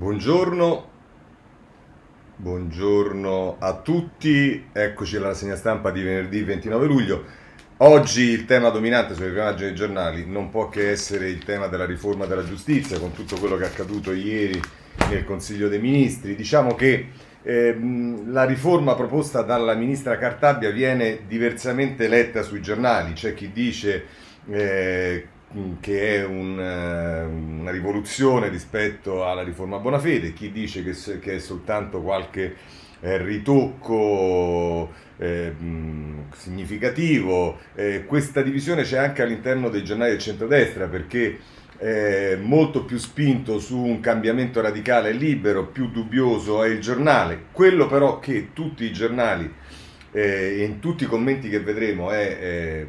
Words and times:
Buongiorno, 0.00 0.88
buongiorno 2.36 3.56
a 3.58 3.74
tutti, 3.82 4.68
eccoci 4.72 5.16
alla 5.16 5.26
rassegna 5.26 5.56
stampa 5.56 5.90
di 5.90 6.00
venerdì 6.00 6.42
29 6.42 6.86
luglio. 6.86 7.24
Oggi 7.76 8.22
il 8.22 8.46
tema 8.46 8.70
dominante 8.70 9.12
sulle 9.12 9.26
prime 9.26 9.42
pagine 9.42 9.66
dei 9.66 9.76
giornali 9.76 10.24
non 10.26 10.48
può 10.48 10.70
che 10.70 10.88
essere 10.88 11.28
il 11.28 11.44
tema 11.44 11.66
della 11.66 11.84
riforma 11.84 12.24
della 12.24 12.46
giustizia, 12.46 12.98
con 12.98 13.12
tutto 13.12 13.36
quello 13.36 13.58
che 13.58 13.64
è 13.64 13.66
accaduto 13.66 14.14
ieri 14.14 14.58
nel 15.10 15.26
Consiglio 15.26 15.68
dei 15.68 15.80
Ministri. 15.80 16.34
Diciamo 16.34 16.74
che 16.74 17.08
eh, 17.42 17.78
la 18.24 18.44
riforma 18.44 18.94
proposta 18.94 19.42
dalla 19.42 19.74
ministra 19.74 20.16
Cartabia 20.16 20.70
viene 20.70 21.26
diversamente 21.26 22.08
letta 22.08 22.40
sui 22.40 22.62
giornali. 22.62 23.12
C'è 23.12 23.34
chi 23.34 23.52
dice 23.52 24.06
eh, 24.48 25.26
che 25.80 26.16
è 26.16 26.24
un, 26.24 26.58
eh, 26.60 27.24
una 27.24 27.70
rivoluzione 27.70 28.48
rispetto 28.48 29.24
alla 29.26 29.42
riforma 29.42 29.78
Bonafede, 29.78 30.32
chi 30.32 30.52
dice 30.52 30.84
che, 30.84 30.94
che 31.18 31.34
è 31.34 31.38
soltanto 31.38 32.00
qualche 32.02 32.54
eh, 33.00 33.18
ritocco 33.18 34.92
eh, 35.16 35.52
significativo. 36.36 37.58
Eh, 37.74 38.04
questa 38.06 38.42
divisione 38.42 38.82
c'è 38.82 38.98
anche 38.98 39.22
all'interno 39.22 39.68
dei 39.68 39.82
giornali 39.82 40.12
del 40.12 40.20
centrodestra 40.20 40.86
perché 40.86 41.38
molto 42.42 42.84
più 42.84 42.98
spinto 42.98 43.58
su 43.58 43.78
un 43.78 44.00
cambiamento 44.00 44.60
radicale 44.60 45.08
e 45.08 45.12
libero, 45.12 45.68
più 45.68 45.90
dubbioso 45.90 46.62
è 46.62 46.68
il 46.68 46.78
giornale. 46.78 47.44
Quello 47.52 47.86
però 47.86 48.18
che 48.18 48.50
tutti 48.52 48.84
i 48.84 48.92
giornali 48.92 49.50
eh, 50.12 50.60
e 50.60 50.64
in 50.64 50.78
tutti 50.78 51.04
i 51.04 51.06
commenti 51.06 51.48
che 51.48 51.60
vedremo 51.60 52.10
è, 52.10 52.38
è 52.38 52.86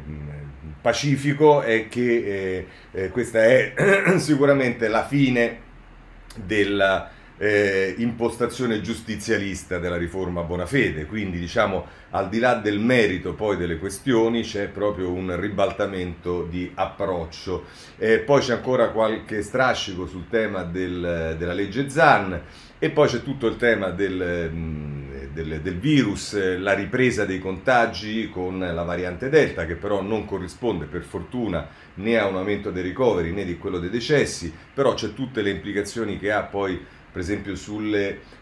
pacifico 0.82 1.62
è 1.62 1.88
che 1.88 2.02
eh, 2.02 2.66
eh, 2.90 3.08
questa 3.08 3.44
è 3.44 3.72
sicuramente 4.18 4.88
la 4.88 5.06
fine 5.06 5.60
della 6.34 7.10
eh, 7.38 7.94
impostazione 7.98 8.80
giustizialista 8.80 9.78
della 9.78 9.96
riforma 9.96 10.42
Bonafede, 10.42 11.06
quindi 11.06 11.38
diciamo 11.38 11.86
al 12.10 12.28
di 12.28 12.38
là 12.38 12.54
del 12.54 12.78
merito 12.78 13.34
poi 13.34 13.56
delle 13.56 13.78
questioni 13.78 14.42
c'è 14.42 14.68
proprio 14.68 15.10
un 15.10 15.40
ribaltamento 15.40 16.44
di 16.44 16.70
approccio. 16.74 17.64
Eh, 17.96 18.18
poi 18.18 18.40
c'è 18.40 18.52
ancora 18.52 18.90
qualche 18.90 19.42
strascico 19.42 20.06
sul 20.06 20.28
tema 20.28 20.62
del, 20.62 21.36
della 21.38 21.52
legge 21.52 21.88
ZAN 21.88 22.40
e 22.78 22.90
poi 22.90 23.08
c'è 23.08 23.22
tutto 23.22 23.46
il 23.46 23.56
tema 23.56 23.90
del, 23.90 24.50
del, 25.32 25.60
del, 25.60 25.78
virus, 25.78 26.58
la 26.58 26.74
ripresa 26.74 27.24
dei 27.24 27.38
contagi 27.38 28.28
con 28.30 28.58
la 28.58 28.82
variante 28.82 29.28
Delta, 29.28 29.66
che 29.66 29.74
però 29.74 30.02
non 30.02 30.24
corrisponde 30.24 30.86
per 30.86 31.02
fortuna 31.02 31.68
né 31.94 32.18
a 32.18 32.26
un 32.26 32.36
aumento 32.36 32.70
dei 32.70 32.82
ricoveri 32.82 33.32
né 33.32 33.44
di 33.44 33.58
quello 33.58 33.78
dei 33.78 33.90
decessi, 33.90 34.52
però 34.72 34.94
c'è 34.94 35.14
tutte 35.14 35.42
le 35.42 35.50
implicazioni 35.50 36.18
che 36.18 36.32
ha 36.32 36.42
poi 36.42 36.80
per 37.12 37.20
esempio 37.20 37.54
sugli 37.56 37.94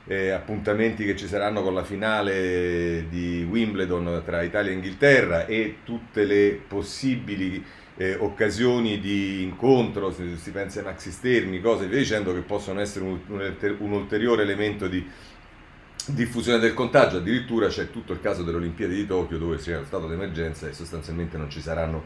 eh, 0.06 0.30
appuntamenti 0.30 1.05
che 1.05 1.16
ci 1.16 1.27
saranno 1.27 1.60
con 1.60 1.74
la 1.74 1.82
finale 1.82 3.06
di 3.08 3.44
Wimbledon 3.48 4.22
tra 4.25 4.42
Italia 4.42 4.70
e 4.70 4.75
Inghilterra 4.75 5.47
e 5.47 5.78
tutte 5.84 6.25
le 6.25 6.60
possibili 6.69 7.64
eh, 7.97 8.14
occasioni 8.14 8.98
di 8.98 9.42
incontro, 9.42 10.10
se 10.10 10.36
si 10.36 10.52
pensa 10.52 10.78
ai 10.78 10.86
maxi 10.86 11.10
stermi, 11.10 11.60
cose 11.60 11.86
via 11.86 11.98
dicendo 11.98 12.32
che 12.32 12.41
possono 12.41 12.80
essere 12.80 13.04
un, 13.04 13.19
un 13.78 13.92
ulteriore 13.92 14.42
elemento 14.42 14.86
di 14.86 15.04
diffusione 16.14 16.58
del 16.58 16.75
contagio, 16.75 17.19
addirittura 17.19 17.69
c'è 17.69 17.91
tutto 17.91 18.12
il 18.12 18.20
caso 18.20 18.42
delle 18.42 18.58
Olimpiadi 18.58 18.94
di 18.94 19.06
Tokyo 19.06 19.39
dove 19.39 19.56
c'è 19.56 19.77
lo 19.77 19.84
stato 19.84 20.06
d'emergenza 20.06 20.69
e 20.69 20.72
sostanzialmente 20.72 21.36
non 21.36 21.50
ci 21.50 21.61
saranno 21.61 22.05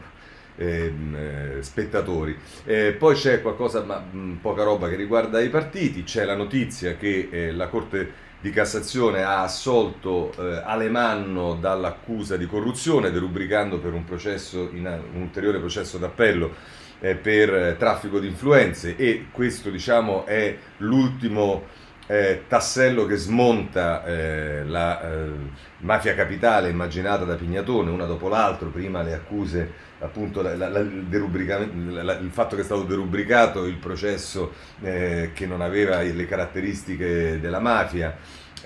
ehm, 0.55 1.15
eh, 1.15 1.57
spettatori. 1.61 2.37
Eh, 2.65 2.93
poi 2.93 3.15
c'è 3.15 3.41
qualcosa, 3.41 3.83
ma 3.83 3.99
mh, 3.99 4.17
mm, 4.17 4.35
poca 4.35 4.63
roba 4.63 4.89
che 4.89 4.95
riguarda 4.95 5.39
i 5.41 5.49
partiti, 5.49 6.03
c'è 6.03 6.25
la 6.25 6.35
notizia 6.35 6.95
che 6.95 7.29
eh, 7.31 7.51
la 7.51 7.67
Corte 7.67 8.23
di 8.39 8.51
Cassazione 8.51 9.23
ha 9.23 9.41
assolto 9.41 10.31
eh, 10.37 10.61
Alemanno 10.63 11.55
dall'accusa 11.55 12.37
di 12.37 12.45
corruzione, 12.45 13.11
derubricando 13.11 13.79
per 13.79 13.93
un, 13.93 14.03
processo 14.03 14.69
in, 14.71 14.85
un 14.85 15.21
ulteriore 15.21 15.59
processo 15.59 15.97
d'appello 15.97 16.53
eh, 16.99 17.15
per 17.15 17.53
eh, 17.53 17.75
traffico 17.77 18.19
di 18.19 18.27
influenze. 18.27 18.95
E 18.97 19.27
questo 19.31 19.69
diciamo 19.69 20.25
è 20.25 20.55
l'ultimo 20.77 21.83
eh, 22.07 22.43
tassello 22.47 23.05
che 23.05 23.15
smonta 23.15 24.03
eh, 24.05 24.63
la 24.65 25.01
eh, 25.01 25.31
mafia 25.79 26.13
capitale 26.13 26.69
immaginata 26.69 27.23
da 27.23 27.35
Pignatone, 27.35 27.89
una 27.89 28.05
dopo 28.05 28.27
l'altro, 28.27 28.69
prima 28.69 29.01
le 29.01 29.13
accuse, 29.13 29.71
appunto 29.99 30.41
la, 30.41 30.55
la, 30.55 30.79
il, 30.79 31.07
il, 31.09 32.29
fatto 32.31 32.55
che 32.55 32.61
è 32.61 32.65
stato 32.65 32.83
derubricato 32.83 33.65
il 33.65 33.77
processo 33.77 34.53
eh, 34.81 35.31
che 35.33 35.45
non 35.47 35.61
aveva 35.61 36.01
le 36.01 36.25
caratteristiche 36.27 37.39
della 37.39 37.59
mafia, 37.59 38.15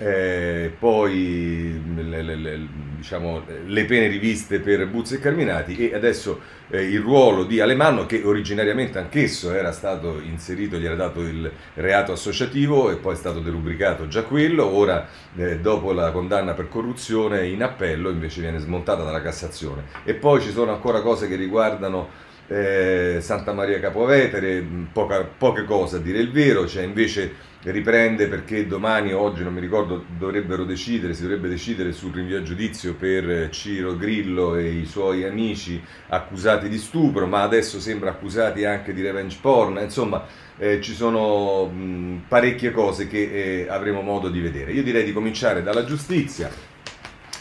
eh, 0.02 0.72
poi 0.78 1.78
le, 1.94 2.22
le, 2.22 2.34
le, 2.34 2.66
diciamo, 2.96 3.42
le, 3.66 3.84
pene 3.84 4.06
riviste 4.06 4.58
per 4.60 4.86
Buzzi 4.86 5.16
e 5.16 5.18
Carminati 5.18 5.76
e 5.76 5.94
adesso 5.94 6.40
eh, 6.70 6.82
il 6.82 7.00
ruolo 7.00 7.44
di 7.44 7.60
Alemanno 7.60 8.06
che 8.06 8.22
originariamente 8.24 8.98
anch'esso 8.98 9.52
era 9.52 9.72
stato 9.72 10.18
inserito, 10.18 10.78
gli 10.78 10.86
era 10.86 10.94
dato 10.94 11.20
il 11.20 11.50
reato 11.74 12.12
associativo 12.12 12.90
e 12.90 12.96
poi 12.96 13.12
è 13.12 13.16
stato 13.16 13.40
derubricato 13.40 14.08
già 14.08 14.22
quello, 14.22 14.64
ora 14.64 15.06
eh, 15.36 15.58
dopo 15.58 15.92
la 15.92 16.10
condanna 16.12 16.54
per 16.54 16.68
corruzione 16.68 17.46
in 17.48 17.62
appello 17.62 18.08
invece 18.08 18.40
viene 18.40 18.58
smontata 18.58 19.04
dalla 19.04 19.20
Cassazione. 19.20 19.82
E 20.04 20.14
poi 20.14 20.40
ci 20.40 20.50
sono 20.50 20.72
ancora 20.72 21.02
cose 21.02 21.28
che 21.28 21.36
riguardano 21.36 22.08
eh, 22.48 23.18
Santa 23.20 23.52
Maria 23.52 23.78
Capovetere, 23.80 24.64
poca, 24.92 25.24
poche 25.24 25.64
cose 25.64 25.96
a 25.96 26.00
dire 26.00 26.20
il 26.20 26.32
vero, 26.32 26.64
c'è 26.64 26.82
invece 26.82 27.48
riprende 27.62 28.26
perché 28.26 28.66
domani 28.66 29.12
o 29.12 29.20
oggi 29.20 29.42
non 29.42 29.52
mi 29.52 29.60
ricordo 29.60 30.04
dovrebbero 30.16 30.64
decidere, 30.64 31.12
si 31.12 31.22
dovrebbe 31.22 31.48
decidere 31.48 31.92
sul 31.92 32.12
rinvio 32.12 32.38
a 32.38 32.42
giudizio 32.42 32.94
per 32.94 33.50
Ciro 33.50 33.96
Grillo 33.96 34.56
e 34.56 34.70
i 34.70 34.86
suoi 34.86 35.24
amici 35.24 35.82
accusati 36.08 36.68
di 36.68 36.78
stupro, 36.78 37.26
ma 37.26 37.42
adesso 37.42 37.78
sembra 37.78 38.10
accusati 38.10 38.64
anche 38.64 38.94
di 38.94 39.02
revenge 39.02 39.38
porn, 39.40 39.78
insomma 39.82 40.24
eh, 40.56 40.80
ci 40.80 40.94
sono 40.94 41.66
mh, 41.66 42.24
parecchie 42.28 42.70
cose 42.70 43.06
che 43.06 43.64
eh, 43.64 43.68
avremo 43.68 44.00
modo 44.00 44.28
di 44.28 44.40
vedere. 44.40 44.72
Io 44.72 44.82
direi 44.82 45.04
di 45.04 45.12
cominciare 45.12 45.62
dalla 45.62 45.84
giustizia 45.84 46.50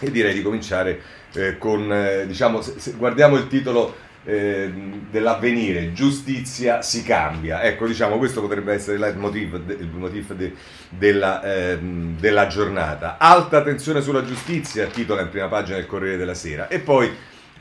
e 0.01 0.11
direi 0.11 0.33
di 0.33 0.41
cominciare 0.41 1.01
eh, 1.33 1.57
con, 1.57 1.91
eh, 1.91 2.25
diciamo, 2.27 2.61
se, 2.61 2.77
se 2.77 2.93
guardiamo 2.97 3.37
il 3.37 3.47
titolo 3.47 4.07
eh, 4.25 4.71
dell'avvenire, 5.09 5.93
giustizia 5.93 6.81
si 6.81 7.03
cambia. 7.03 7.63
Ecco, 7.63 7.87
diciamo, 7.87 8.17
questo 8.17 8.41
potrebbe 8.41 8.73
essere 8.73 8.95
il 8.95 9.01
leitmotiv, 9.01 9.61
il 9.67 9.89
motif 9.93 10.33
de, 10.33 10.53
della, 10.89 11.41
eh, 11.41 11.77
della, 11.79 12.47
giornata. 12.47 13.17
Alta 13.17 13.61
tensione 13.61 14.01
sulla 14.01 14.23
giustizia, 14.23 14.87
titola 14.87 15.21
in 15.21 15.29
prima 15.29 15.47
pagina 15.47 15.77
del 15.77 15.85
Corriere 15.85 16.17
della 16.17 16.33
Sera. 16.33 16.67
E 16.67 16.79
poi 16.79 17.11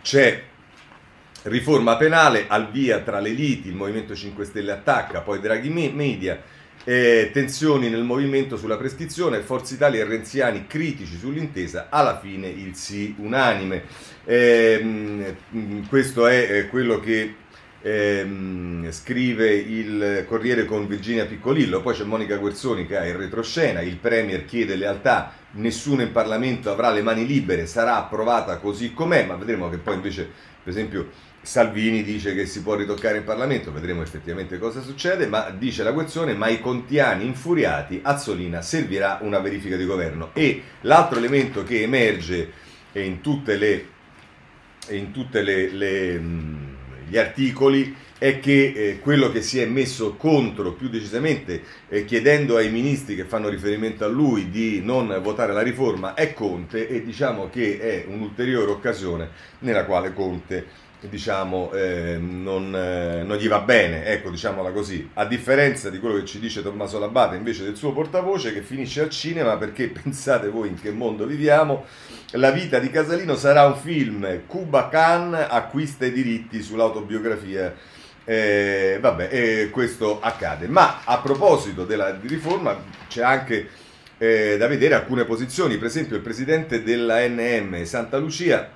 c'è 0.02 0.42
riforma 1.42 1.96
penale, 1.96 2.44
al 2.48 2.70
via 2.70 3.00
tra 3.00 3.20
le 3.20 3.30
liti, 3.30 3.69
il 3.69 3.75
Movimento 3.75 4.14
5 4.14 4.44
Stelle 4.44 4.72
attacca, 4.72 5.20
poi 5.20 5.40
Draghi 5.40 5.70
Media 5.70 6.56
eh, 6.88 7.28
tensioni 7.34 7.91
nel 7.91 8.03
movimento 8.03 8.56
sulla 8.56 8.78
prescrizione, 8.78 9.41
Forza 9.41 9.75
Italia 9.75 10.00
e 10.00 10.04
Renziani 10.04 10.66
critici 10.66 11.19
sull'intesa, 11.19 11.88
alla 11.91 12.19
fine 12.19 12.49
il 12.49 12.75
sì 12.76 13.15
unanime. 13.19 13.82
Eh, 14.25 15.37
questo 15.87 16.26
è 16.26 16.49
eh, 16.50 16.69
quello 16.69 16.99
che 16.99 17.34
eh, 17.82 18.26
scrive 18.88 19.53
il 19.53 20.25
Corriere 20.26 20.65
con 20.65 20.87
Virginia 20.87 21.26
Piccolillo, 21.26 21.82
poi 21.82 21.94
c'è 21.94 22.04
Monica 22.04 22.37
Guerzoni 22.37 22.87
che 22.87 22.97
ha 22.97 23.06
il 23.06 23.16
retroscena, 23.16 23.82
il 23.82 23.97
Premier 23.97 24.47
chiede 24.47 24.75
lealtà, 24.75 25.34
nessuno 25.53 26.00
in 26.00 26.10
Parlamento 26.10 26.70
avrà 26.70 26.91
le 26.91 27.03
mani 27.03 27.26
libere, 27.26 27.66
sarà 27.66 27.99
approvata 27.99 28.56
così 28.56 28.94
com'è, 28.94 29.26
ma 29.26 29.34
vedremo 29.34 29.69
che 29.69 29.76
poi 29.76 29.97
invece, 29.97 30.22
per 30.65 30.72
esempio, 30.72 31.10
Salvini 31.41 32.03
dice 32.03 32.34
che 32.34 32.46
si 32.46 32.62
può 32.62 32.75
ritoccare 32.75 33.19
in 33.19 33.25
Parlamento, 33.25 33.73
vedremo 33.73 34.02
effettivamente 34.02 34.58
cosa 34.58 34.82
succede, 34.82 35.26
ma 35.26 35.50
dice 35.50 35.82
la 35.82 35.93
questione, 35.93 36.35
ma 36.35 36.49
i 36.49 36.61
contiani 36.61 37.25
infuriati, 37.25 38.00
Azzolina 38.02 38.61
servirà 38.61 39.19
una 39.23 39.38
verifica 39.38 39.76
di 39.76 39.85
governo. 39.85 40.31
E 40.35 40.62
l'altro 40.82 41.19
elemento 41.19 41.64
che 41.64 41.82
emerge 41.82 42.52
in 42.93 43.20
tutti 43.20 43.56
gli 47.08 47.17
articoli 47.17 47.96
è 48.19 48.40
che 48.40 48.73
eh, 48.75 48.99
quello 48.99 49.31
che 49.31 49.43
si 49.43 49.61
è 49.61 49.67
messo 49.67 50.17
contro 50.17 50.73
più 50.73 50.88
decisamente 50.88 51.62
eh, 51.88 52.05
chiedendo 52.05 52.56
ai 52.56 52.69
ministri 52.69 53.14
che 53.14 53.25
fanno 53.25 53.49
riferimento 53.49 54.05
a 54.05 54.08
lui 54.08 54.50
di 54.50 54.82
non 54.82 55.20
votare 55.23 55.52
la 55.52 55.62
riforma 55.62 56.14
è 56.14 56.32
Conte 56.35 56.88
e 56.88 57.05
diciamo 57.05 57.49
che 57.49 57.79
è 57.79 58.05
un'ulteriore 58.08 58.73
occasione 58.73 59.31
nella 59.61 59.85
quale 59.85 60.12
Conte 60.12 60.87
diciamo, 61.00 61.71
eh, 61.73 62.19
non, 62.19 62.75
eh, 62.75 63.23
non, 63.23 63.37
gli 63.37 63.49
va 63.49 63.61
bene, 63.61 64.05
ecco, 64.06 64.31
diciamola 64.31 64.71
così. 64.71 65.09
A 65.15 65.25
differenza 65.27 65.91
di 65.91 66.00
quello 66.00 66.17
che 66.17 66.25
ci 66.25 66.41
dice 66.41 66.62
Tommaso 66.62 66.99
Labate 66.99 67.37
invece 67.37 67.65
del 67.65 67.77
suo 67.77 67.93
portavoce 67.93 68.53
che 68.53 68.62
finisce 68.62 69.03
al 69.03 69.11
cinema 69.11 69.56
perché 69.56 69.89
pensate 70.03 70.49
voi 70.49 70.69
in 70.69 70.81
che 70.81 70.91
mondo 70.91 71.25
viviamo, 71.27 71.85
la 72.33 72.50
vita 72.50 72.79
di 72.79 72.91
Casalino 72.91 73.37
sarà 73.37 73.67
un 73.67 73.77
film, 73.77 74.47
Cuba 74.47 74.89
Khan 74.89 75.35
acquista 75.35 76.05
i 76.05 76.12
diritti 76.12 76.62
sull'autobiografia 76.62 77.75
Eh, 78.25 78.99
vabbè, 79.00 79.29
eh, 79.31 79.71
questo 79.71 80.21
accade. 80.21 80.69
Ma 80.69 81.00
a 81.05 81.19
proposito 81.19 81.85
della 81.87 82.19
riforma 82.21 82.77
c'è 83.09 83.23
anche 83.23 83.69
eh, 84.19 84.56
da 84.59 84.67
vedere 84.67 84.95
alcune 84.95 85.25
posizioni. 85.25 85.79
Per 85.79 85.87
esempio 85.87 86.17
il 86.17 86.23
presidente 86.23 86.83
della 86.83 87.27
NM 87.27 87.85
Santa 87.85 88.19
Lucia 88.19 88.71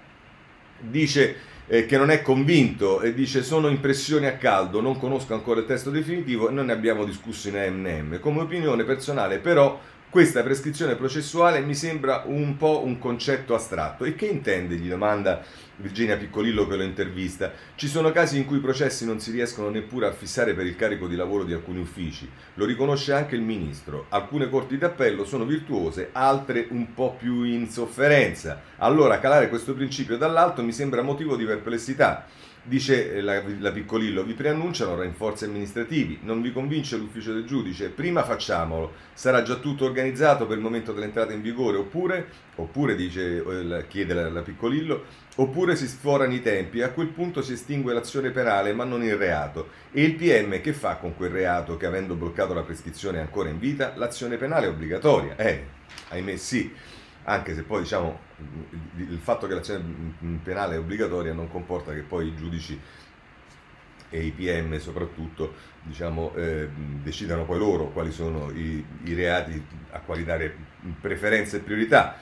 dice 0.79 1.51
eh, 1.73 1.87
che 1.87 1.97
non 1.97 2.11
è 2.11 2.21
convinto 2.21 3.01
e 3.01 3.15
dice 3.15 3.43
sono 3.43 3.71
impressioni 3.71 4.27
a 4.27 4.37
caldo, 4.37 4.83
non 4.83 4.99
conosco 4.99 5.33
ancora 5.33 5.61
il 5.61 5.65
testo 5.65 5.89
definitivo 5.89 6.51
e 6.51 6.53
non 6.53 6.67
ne 6.67 6.73
abbiamo 6.73 7.07
discusso 7.07 7.49
in 7.49 7.55
NM. 7.55 8.21
Come 8.21 8.43
opinione 8.43 8.85
personale 8.85 9.39
però 9.39 9.81
questa 10.11 10.43
prescrizione 10.43 10.97
processuale 10.97 11.61
mi 11.61 11.75
sembra 11.75 12.25
un 12.27 12.59
po' 12.59 12.85
un 12.85 12.99
concetto 12.99 13.55
astratto. 13.55 14.05
E 14.05 14.15
che 14.15 14.27
intende? 14.27 14.75
gli 14.75 14.91
domanda 14.91 15.43
Virginia 15.83 16.17
Piccolillo 16.17 16.69
che 16.69 16.77
lo 16.77 16.85
intervista. 16.85 17.53
Ci 17.75 17.89
sono 17.89 18.13
casi 18.13 18.39
in 18.39 18.47
cui 18.47 18.59
i 18.59 18.61
processi 18.61 19.05
non 19.05 19.19
si 19.19 19.33
riescono 19.33 19.69
neppure 19.69 20.07
a 20.07 20.13
fissare 20.13 20.55
per 20.55 20.65
il 20.65 20.77
carico 20.77 21.09
di 21.09 21.17
lavoro 21.17 21.43
di 21.43 21.53
alcuni 21.53 21.81
uffici. 21.81 22.31
Lo 22.55 22.65
riconosce 22.65 23.13
anche 23.13 23.35
il 23.35 23.43
ministro. 23.43 24.07
Alcune 24.11 24.49
corti 24.49 24.79
d'appello 24.79 25.25
sono 25.25 25.45
virtuose, 25.45 26.11
altre 26.13 26.69
un 26.71 26.95
po' 26.95 27.17
più 27.19 27.43
in 27.43 27.69
sofferenza. 27.69 28.63
Allora 28.77 29.19
calare 29.19 29.49
questo 29.49 29.75
principio 29.75 30.17
dall'alto 30.17 30.63
mi 30.63 30.73
sembra 30.73 31.03
motivo 31.03 31.35
di 31.35 31.45
perplessità. 31.45 32.27
Dice 32.65 33.21
la, 33.21 33.43
la, 33.59 33.73
Piccolillo, 33.73 34.23
vi 34.23 34.35
preannunciano 34.35 35.01
rinforzi 35.01 35.47
amministrativi, 35.47 36.21
non 36.23 36.41
vi 36.41 36.53
convince 36.53 36.97
l'ufficio 36.97 37.33
del 37.33 37.45
giudice, 37.45 37.89
prima 37.89 38.23
facciamolo, 38.23 38.93
sarà 39.15 39.43
già 39.43 39.57
tutto 39.57 39.85
organizzato 39.85 40.47
per 40.47 40.59
il 40.59 40.63
momento 40.63 40.93
dell'entrata 40.93 41.33
in 41.33 41.43
vigore, 41.43 41.79
oppure, 41.79 42.29
oppure 42.55 42.95
dice, 42.95 43.39
eh, 43.39 43.87
chiede 43.89 44.15
la, 44.15 44.31
la 44.31 44.43
Piccolillo, 44.43 45.03
oppure 45.35 45.75
si 45.75 45.89
sforano 45.89 46.33
i 46.35 46.41
tempi 46.41 46.83
a 46.83 46.91
quel 46.91 47.09
punto 47.09 47.43
si 47.43 47.55
estingue 47.55 47.93
l'azione 47.93 48.31
penale 48.31 48.73
ma 48.73 48.85
non 48.85 49.03
il 49.03 49.17
reato. 49.17 49.71
E 49.91 50.05
il 50.05 50.15
PM 50.15 50.61
che 50.61 50.73
fa 50.73 50.99
con 50.99 51.17
quel 51.17 51.31
reato 51.31 51.77
che 51.77 51.87
avendo 51.87 52.15
bloccato 52.15 52.55
la 52.55 52.63
prescrizione 52.63 53.19
è 53.19 53.23
ancora 53.23 53.49
in 53.49 53.59
vita? 53.59 53.95
L'azione 53.97 54.37
penale 54.37 54.67
è 54.67 54.69
obbligatoria. 54.69 55.35
Eh, 55.35 55.67
ahimè 56.11 56.37
sì 56.37 56.73
anche 57.25 57.55
se 57.55 57.63
poi 57.63 57.83
diciamo 57.83 58.19
il 58.97 59.19
fatto 59.21 59.47
che 59.47 59.55
l'azione 59.55 59.83
penale 60.43 60.75
è 60.75 60.79
obbligatoria 60.79 61.33
non 61.33 61.49
comporta 61.49 61.93
che 61.93 62.01
poi 62.01 62.29
i 62.29 62.35
giudici 62.35 62.81
e 64.13 64.25
i 64.25 64.31
PM 64.31 64.79
soprattutto 64.79 65.55
diciamo, 65.83 66.35
eh, 66.35 66.69
decidano 67.03 67.45
poi 67.45 67.59
loro 67.59 67.89
quali 67.89 68.13
sono 68.13 68.51
i, 68.51 68.85
i, 69.05 69.15
reati 69.15 69.61
a 69.91 70.01
quali 70.01 70.23
dare 70.25 70.55
preferenza 71.01 71.57
e 71.57 71.61
priorità. 71.61 72.17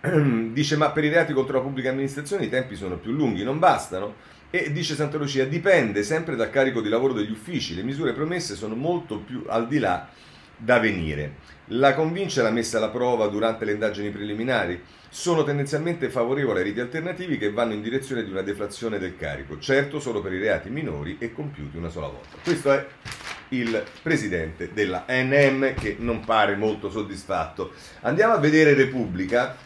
dice 0.52 0.76
ma 0.76 0.90
per 0.90 1.04
i 1.04 1.08
reati 1.08 1.32
contro 1.32 1.56
la 1.56 1.62
pubblica 1.62 1.90
amministrazione 1.90 2.44
i 2.44 2.48
tempi 2.50 2.74
sono 2.74 2.96
più 2.96 3.12
lunghi, 3.12 3.44
non 3.44 3.58
bastano? 3.58 4.34
E 4.50 4.72
dice 4.72 4.94
Santa 4.94 5.18
Lucia 5.18 5.44
dipende 5.44 6.02
sempre 6.02 6.36
dal 6.36 6.50
carico 6.50 6.80
di 6.80 6.88
lavoro 6.88 7.12
degli 7.12 7.30
uffici, 7.30 7.74
le 7.74 7.82
misure 7.82 8.12
promesse 8.12 8.54
sono 8.54 8.74
molto 8.74 9.18
più 9.18 9.44
al 9.46 9.66
di 9.66 9.78
là 9.78 10.08
da 10.56 10.78
venire. 10.78 11.45
La 11.70 11.94
convince 11.94 12.42
la 12.42 12.50
messa 12.50 12.76
alla 12.76 12.90
prova 12.90 13.26
durante 13.26 13.64
le 13.64 13.72
indagini 13.72 14.10
preliminari? 14.10 14.80
Sono 15.08 15.42
tendenzialmente 15.42 16.10
favorevoli 16.10 16.58
ai 16.58 16.64
riti 16.64 16.78
alternativi 16.78 17.38
che 17.38 17.50
vanno 17.50 17.72
in 17.72 17.82
direzione 17.82 18.22
di 18.22 18.30
una 18.30 18.42
deflazione 18.42 19.00
del 19.00 19.16
carico, 19.16 19.58
certo 19.58 19.98
solo 19.98 20.22
per 20.22 20.32
i 20.32 20.38
reati 20.38 20.70
minori 20.70 21.16
e 21.18 21.32
compiuti 21.32 21.76
una 21.76 21.88
sola 21.88 22.06
volta. 22.06 22.36
Questo 22.40 22.72
è 22.72 22.86
il 23.48 23.82
presidente 24.00 24.70
della 24.72 25.06
NM 25.08 25.74
che 25.74 25.96
non 25.98 26.24
pare 26.24 26.54
molto 26.54 26.88
soddisfatto. 26.88 27.72
Andiamo 28.02 28.34
a 28.34 28.38
vedere 28.38 28.74
Repubblica, 28.74 29.56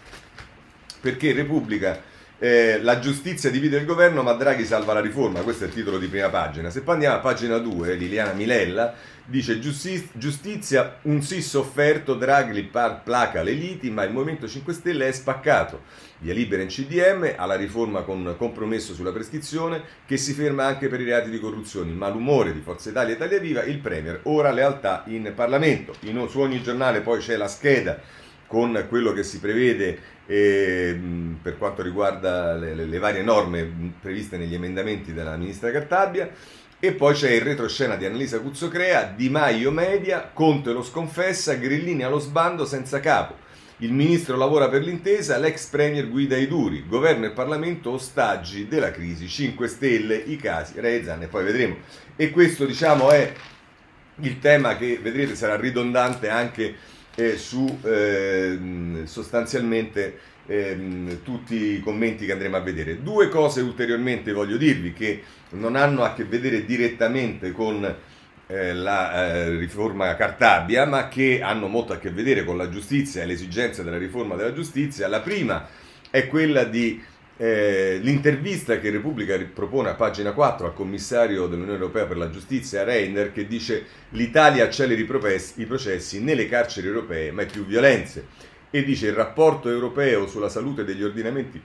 perché 1.02 1.34
Repubblica 1.34 2.00
eh, 2.38 2.80
la 2.80 2.98
giustizia 2.98 3.50
divide 3.50 3.76
il 3.76 3.84
governo 3.84 4.22
ma 4.22 4.32
Draghi 4.32 4.64
salva 4.64 4.94
la 4.94 5.00
riforma, 5.00 5.42
questo 5.42 5.64
è 5.64 5.66
il 5.66 5.74
titolo 5.74 5.98
di 5.98 6.06
prima 6.06 6.30
pagina. 6.30 6.70
Se 6.70 6.80
poi 6.80 6.94
andiamo 6.94 7.16
a 7.16 7.20
pagina 7.20 7.58
2, 7.58 7.94
Liliana 7.96 8.32
Milella 8.32 8.94
dice 9.30 9.60
giustizia, 9.60 10.98
un 11.02 11.22
sì 11.22 11.40
sofferto, 11.40 12.14
Draghi 12.14 12.62
placa 12.64 13.42
le 13.42 13.52
liti, 13.52 13.88
ma 13.90 14.02
il 14.02 14.12
Movimento 14.12 14.48
5 14.48 14.72
Stelle 14.72 15.06
è 15.06 15.12
spaccato. 15.12 15.82
Via 16.18 16.34
libera 16.34 16.62
in 16.62 16.68
CDM, 16.68 17.34
alla 17.36 17.54
riforma 17.54 18.02
con 18.02 18.34
compromesso 18.36 18.92
sulla 18.92 19.12
prescrizione, 19.12 19.82
che 20.04 20.16
si 20.16 20.32
ferma 20.32 20.66
anche 20.66 20.88
per 20.88 21.00
i 21.00 21.04
reati 21.04 21.30
di 21.30 21.38
corruzione. 21.38 21.92
Malumore 21.92 22.52
di 22.52 22.60
Forza 22.60 22.90
Italia 22.90 23.12
e 23.12 23.16
Italia 23.16 23.38
Viva, 23.38 23.62
il 23.62 23.78
Premier, 23.78 24.20
ora 24.24 24.50
lealtà 24.50 25.04
in 25.06 25.32
Parlamento. 25.34 25.94
In, 26.00 26.26
su 26.28 26.40
ogni 26.40 26.60
giornale 26.60 27.00
poi 27.00 27.20
c'è 27.20 27.36
la 27.36 27.48
scheda 27.48 28.00
con 28.48 28.84
quello 28.88 29.12
che 29.12 29.22
si 29.22 29.38
prevede 29.38 29.96
eh, 30.26 30.98
per 31.40 31.56
quanto 31.56 31.82
riguarda 31.82 32.54
le, 32.54 32.74
le, 32.74 32.84
le 32.84 32.98
varie 32.98 33.22
norme 33.22 33.92
previste 34.00 34.36
negli 34.36 34.54
emendamenti 34.54 35.12
della 35.12 35.36
ministra 35.36 35.70
Cartabia. 35.70 36.28
E 36.82 36.92
poi 36.92 37.12
c'è 37.12 37.32
il 37.32 37.42
retroscena 37.42 37.94
di 37.96 38.06
Annalisa 38.06 38.40
Cuzzocrea, 38.40 39.12
Di 39.14 39.28
Maio 39.28 39.70
media, 39.70 40.30
Conte 40.32 40.72
lo 40.72 40.82
sconfessa, 40.82 41.52
Grillini 41.52 42.02
allo 42.02 42.18
sbando 42.18 42.64
senza 42.64 43.00
capo. 43.00 43.36
Il 43.80 43.92
ministro 43.92 44.38
lavora 44.38 44.66
per 44.70 44.82
l'intesa, 44.82 45.36
l'ex 45.36 45.66
premier 45.66 46.08
guida 46.08 46.38
i 46.38 46.48
duri, 46.48 46.86
governo 46.88 47.26
e 47.26 47.32
Parlamento 47.32 47.90
ostaggi 47.90 48.66
della 48.66 48.92
crisi, 48.92 49.28
5 49.28 49.68
Stelle, 49.68 50.16
i 50.16 50.36
casi, 50.36 50.80
Rezan 50.80 51.20
e 51.20 51.26
poi 51.26 51.44
vedremo. 51.44 51.76
E 52.16 52.30
questo 52.30 52.64
diciamo 52.64 53.10
è 53.10 53.30
il 54.20 54.38
tema 54.38 54.78
che 54.78 54.98
vedrete 55.02 55.34
sarà 55.34 55.56
ridondante 55.56 56.30
anche 56.30 56.76
eh, 57.14 57.36
su 57.36 57.78
eh, 57.82 58.58
sostanzialmente 59.04 60.18
ehm, 60.46 61.22
tutti 61.22 61.74
i 61.74 61.80
commenti 61.80 62.26
che 62.26 62.32
andremo 62.32 62.56
a 62.56 62.60
vedere. 62.60 63.02
Due 63.02 63.28
cose 63.28 63.60
ulteriormente 63.60 64.32
voglio 64.32 64.56
dirvi 64.56 64.92
che 64.92 65.22
non 65.50 65.76
hanno 65.76 66.02
a 66.02 66.12
che 66.12 66.24
vedere 66.24 66.64
direttamente 66.64 67.52
con 67.52 67.96
eh, 68.46 68.74
la 68.74 69.26
eh, 69.26 69.56
riforma 69.56 70.16
Cartabia, 70.16 70.84
ma 70.84 71.08
che 71.08 71.40
hanno 71.40 71.68
molto 71.68 71.92
a 71.92 71.98
che 71.98 72.10
vedere 72.10 72.44
con 72.44 72.56
la 72.56 72.68
giustizia 72.68 73.22
e 73.22 73.26
le 73.26 73.34
esigenze 73.34 73.84
della 73.84 73.98
riforma 73.98 74.34
della 74.34 74.52
giustizia. 74.52 75.08
La 75.08 75.20
prima 75.20 75.68
è 76.10 76.26
quella 76.26 76.64
di 76.64 77.00
eh, 77.42 77.98
l'intervista 78.02 78.78
che 78.78 78.90
Repubblica 78.90 79.34
propone 79.54 79.88
a 79.88 79.94
pagina 79.94 80.32
4 80.32 80.66
al 80.66 80.74
commissario 80.74 81.46
dell'Unione 81.46 81.78
Europea 81.78 82.04
per 82.04 82.18
la 82.18 82.28
giustizia 82.28 82.84
Reiner 82.84 83.32
che 83.32 83.46
dice 83.46 83.86
l'Italia 84.10 84.64
acceleri 84.64 85.08
i 85.56 85.64
processi 85.64 86.22
nelle 86.22 86.46
carceri 86.46 86.86
europee 86.86 87.32
mai 87.32 87.46
più 87.46 87.64
violenze 87.64 88.26
e 88.68 88.84
dice 88.84 89.06
il 89.06 89.14
rapporto 89.14 89.70
europeo 89.70 90.26
sulla 90.26 90.50
salute 90.50 90.84
degli 90.84 91.02
ordinamenti 91.02 91.58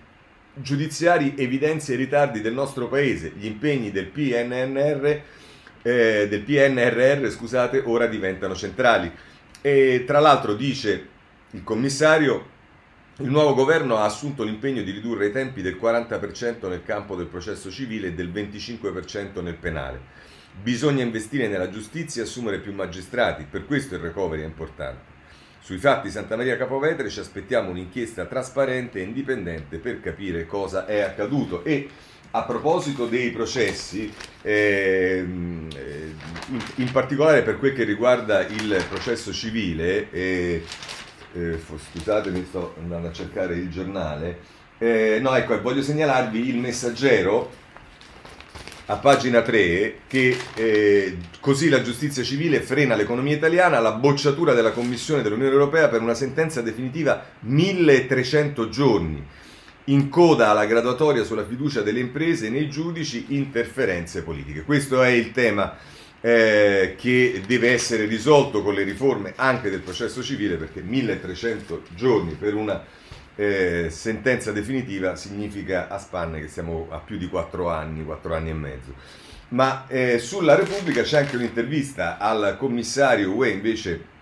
giudiziari 0.53 1.33
evidenzia 1.35 1.93
i 1.93 1.97
ritardi 1.97 2.39
del 2.39 2.53
nostro 2.53 2.87
paese, 2.87 3.33
gli 3.35 3.45
impegni 3.45 3.91
del 3.91 4.05
PNR, 4.05 5.21
eh, 5.81 6.27
del 6.29 6.41
PNRR 6.41 7.27
scusate, 7.27 7.83
ora 7.83 8.07
diventano 8.07 8.55
centrali. 8.55 9.11
E 9.59 10.05
tra 10.07 10.19
l'altro 10.19 10.53
dice 10.53 11.07
il 11.51 11.63
commissario, 11.63 12.53
il 13.19 13.29
nuovo 13.29 13.53
governo 13.53 13.95
ha 13.95 14.03
assunto 14.03 14.43
l'impegno 14.43 14.81
di 14.81 14.91
ridurre 14.91 15.27
i 15.27 15.31
tempi 15.31 15.61
del 15.61 15.77
40% 15.81 16.67
nel 16.67 16.83
campo 16.83 17.15
del 17.15 17.27
processo 17.27 17.71
civile 17.71 18.07
e 18.07 18.13
del 18.13 18.29
25% 18.29 19.41
nel 19.41 19.55
penale. 19.55 20.01
Bisogna 20.61 21.01
investire 21.01 21.47
nella 21.47 21.69
giustizia 21.69 22.21
e 22.21 22.25
assumere 22.25 22.59
più 22.59 22.73
magistrati, 22.73 23.45
per 23.49 23.65
questo 23.65 23.95
il 23.95 24.01
recovery 24.01 24.41
è 24.41 24.45
importante. 24.45 25.13
Sui 25.61 25.77
fatti 25.77 26.11
Santa 26.11 26.35
Maria 26.35 26.57
Capovetere 26.57 27.09
ci 27.09 27.21
aspettiamo 27.21 27.69
un'inchiesta 27.69 28.25
trasparente 28.25 28.99
e 28.99 29.03
indipendente 29.03 29.77
per 29.77 30.01
capire 30.01 30.45
cosa 30.45 30.85
è 30.85 30.99
accaduto. 30.99 31.63
E 31.63 31.87
a 32.31 32.43
proposito 32.43 33.05
dei 33.07 33.31
processi, 33.31 34.13
ehm, 34.41 35.69
eh, 35.73 36.13
in, 36.49 36.63
in, 36.75 36.91
particolare 36.91 37.43
per 37.43 37.57
quel 37.59 37.71
che 37.71 37.85
riguarda 37.85 38.45
il 38.45 38.83
processo 38.89 39.31
civile, 39.31 40.11
eh, 40.11 40.63
eh, 41.35 41.59
scusatemi, 41.59 42.45
sto 42.47 42.75
andando 42.79 43.09
a 43.09 43.11
cercare 43.11 43.55
il 43.55 43.69
giornale. 43.69 44.39
Eh, 44.77 45.19
no, 45.21 45.35
ecco, 45.35 45.61
voglio 45.61 45.81
segnalarvi 45.81 46.49
il 46.49 46.57
messaggero 46.57 47.63
a 48.87 48.97
pagina 48.97 49.41
3 49.41 50.01
che 50.07 50.37
eh, 50.53 51.17
così 51.39 51.69
la 51.69 51.81
giustizia 51.81 52.23
civile 52.23 52.61
frena 52.61 52.95
l'economia 52.95 53.35
italiana, 53.35 53.79
la 53.79 53.93
bocciatura 53.93 54.53
della 54.53 54.71
Commissione 54.71 55.21
dell'Unione 55.21 55.51
Europea 55.51 55.87
per 55.89 56.01
una 56.01 56.13
sentenza 56.13 56.61
definitiva 56.61 57.23
1300 57.39 58.69
giorni. 58.69 59.25
In 59.87 60.09
coda 60.09 60.49
alla 60.49 60.65
graduatoria 60.65 61.23
sulla 61.23 61.45
fiducia 61.45 61.81
delle 61.81 61.99
imprese 61.99 62.49
nei 62.49 62.69
giudici, 62.69 63.25
interferenze 63.29 64.23
politiche. 64.23 64.63
Questo 64.63 65.03
è 65.03 65.09
il 65.09 65.31
tema 65.31 65.77
eh, 66.25 66.95
che 66.97 67.43
deve 67.45 67.71
essere 67.71 68.05
risolto 68.05 68.63
con 68.63 68.73
le 68.73 68.81
riforme 68.81 69.33
anche 69.35 69.69
del 69.69 69.81
processo 69.81 70.23
civile 70.23 70.55
perché 70.55 70.81
1300 70.81 71.83
giorni 71.93 72.31
per 72.33 72.55
una 72.55 72.83
eh, 73.35 73.89
sentenza 73.91 74.51
definitiva 74.51 75.15
significa 75.15 75.87
a 75.87 75.99
spanne 75.99 76.41
che 76.41 76.47
siamo 76.47 76.87
a 76.89 76.97
più 76.97 77.19
di 77.19 77.27
4 77.27 77.69
anni, 77.69 78.03
4 78.03 78.33
anni 78.33 78.49
e 78.49 78.53
mezzo. 78.53 78.93
Ma 79.49 79.85
eh, 79.87 80.17
sulla 80.17 80.55
Repubblica 80.55 81.03
c'è 81.03 81.19
anche 81.19 81.35
un'intervista 81.35 82.17
al 82.17 82.55
commissario 82.57 83.31
UE 83.31 83.49
invece 83.49 84.13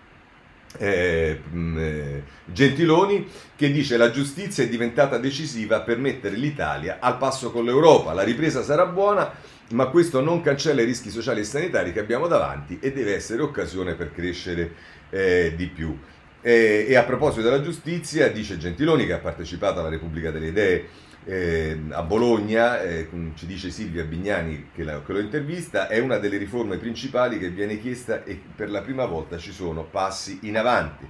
eh, 0.77 1.41
eh, 1.51 2.23
Gentiloni 2.45 3.27
che 3.55 3.71
dice 3.71 3.97
la 3.97 4.11
giustizia 4.11 4.63
è 4.63 4.69
diventata 4.69 5.17
decisiva 5.17 5.81
per 5.81 5.97
mettere 5.97 6.35
l'Italia 6.35 6.97
al 6.99 7.17
passo 7.17 7.51
con 7.51 7.65
l'Europa. 7.65 8.13
La 8.13 8.23
ripresa 8.23 8.63
sarà 8.63 8.85
buona, 8.85 9.31
ma 9.71 9.87
questo 9.87 10.21
non 10.21 10.41
cancella 10.41 10.81
i 10.81 10.85
rischi 10.85 11.09
sociali 11.09 11.41
e 11.41 11.45
sanitari 11.45 11.93
che 11.93 11.99
abbiamo 11.99 12.27
davanti 12.27 12.79
e 12.81 12.91
deve 12.91 13.15
essere 13.15 13.41
occasione 13.41 13.95
per 13.95 14.11
crescere 14.13 14.73
eh, 15.09 15.53
di 15.55 15.67
più. 15.67 15.97
Eh, 16.41 16.85
e 16.89 16.95
a 16.95 17.03
proposito 17.03 17.41
della 17.41 17.61
giustizia, 17.61 18.29
dice 18.29 18.57
Gentiloni 18.57 19.05
che 19.05 19.13
ha 19.13 19.19
partecipato 19.19 19.79
alla 19.79 19.89
Repubblica 19.89 20.29
delle 20.29 20.47
Idee 20.47 20.85
eh, 21.25 21.79
a 21.89 22.01
Bologna, 22.03 22.81
eh, 22.81 23.07
ci 23.35 23.45
dice 23.45 23.69
Silvia 23.69 24.03
Bignani 24.03 24.69
che, 24.73 24.83
la, 24.83 25.01
che, 25.01 25.13
lo 25.13 25.19
intervista, 25.19 25.87
è 25.87 25.99
una 25.99 26.17
delle 26.17 26.37
riforme 26.37 26.77
principali 26.77 27.39
che 27.39 27.49
viene 27.49 27.79
chiesta 27.79 28.23
e 28.23 28.39
per 28.55 28.69
la 28.69 28.81
prima 28.81 29.05
volta 29.05 29.37
ci 29.37 29.51
sono 29.51 29.83
passi 29.83 30.39
in 30.41 30.57
avanti. 30.57 31.07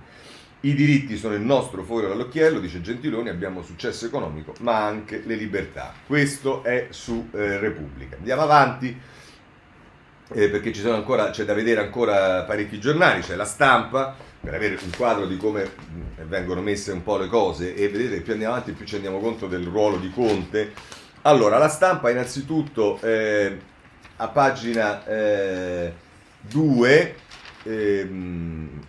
I 0.61 0.73
diritti 0.75 1.17
sono 1.17 1.33
il 1.33 1.41
nostro 1.41 1.83
fuori 1.83 2.07
dall'occhiello, 2.07 2.59
dice 2.59 2.79
Gentiloni, 2.79 3.27
abbiamo 3.27 3.61
successo 3.63 4.05
economico, 4.05 4.53
ma 4.61 4.85
anche 4.85 5.21
le 5.25 5.35
libertà. 5.35 5.93
Questo 6.07 6.63
è 6.63 6.87
su 6.89 7.27
eh, 7.33 7.59
Repubblica. 7.59 8.15
Andiamo 8.15 8.43
avanti 8.43 8.97
eh, 10.31 10.49
perché 10.49 10.71
ancora, 10.89 11.29
c'è 11.29 11.43
da 11.43 11.53
vedere 11.53 11.81
ancora 11.81 12.43
parecchi 12.43 12.79
giornali, 12.79 13.21
c'è 13.21 13.35
la 13.35 13.45
stampa, 13.45 14.15
per 14.39 14.53
avere 14.53 14.77
un 14.83 14.89
quadro 14.95 15.25
di 15.25 15.37
come 15.37 15.71
vengono 16.27 16.61
messe 16.61 16.91
un 16.91 17.03
po' 17.03 17.17
le 17.17 17.27
cose 17.27 17.75
e 17.75 17.89
vedete 17.89 18.21
più 18.21 18.33
andiamo 18.33 18.53
avanti 18.53 18.73
più 18.73 18.85
ci 18.85 18.93
rendiamo 18.93 19.19
conto 19.19 19.47
del 19.47 19.65
ruolo 19.65 19.97
di 19.97 20.11
Conte. 20.11 20.73
Allora, 21.21 21.57
la 21.57 21.69
stampa 21.69 22.09
innanzitutto 22.09 22.99
eh, 23.01 23.57
a 24.17 24.27
pagina 24.27 25.03
2 25.05 27.15
eh, 27.63 27.99
ehm, 27.99 28.81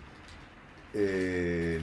eh, 0.91 1.81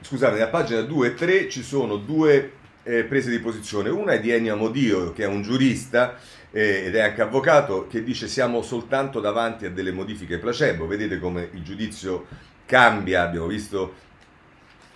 scusate, 0.00 0.42
a 0.42 0.48
pagina 0.48 0.82
2 0.82 1.06
e 1.06 1.14
3 1.14 1.48
ci 1.48 1.62
sono 1.62 1.96
due 1.96 2.52
eh, 2.82 3.04
prese 3.04 3.30
di 3.30 3.38
posizione. 3.38 3.88
Una 3.88 4.12
è 4.12 4.20
di 4.20 4.30
Ennio 4.30 4.56
Modio, 4.56 5.12
che 5.12 5.24
è 5.24 5.26
un 5.26 5.42
giurista 5.42 6.18
eh, 6.56 6.84
ed 6.86 6.94
è 6.94 7.00
anche 7.00 7.20
avvocato, 7.20 7.88
che 7.88 8.04
dice 8.04 8.28
siamo 8.28 8.62
soltanto 8.62 9.18
davanti 9.18 9.66
a 9.66 9.70
delle 9.70 9.90
modifiche 9.90 10.38
placebo. 10.38 10.86
Vedete 10.86 11.18
come 11.18 11.48
il 11.52 11.64
giudizio 11.64 12.26
cambia, 12.64 13.22
abbiamo 13.22 13.48
visto 13.48 13.94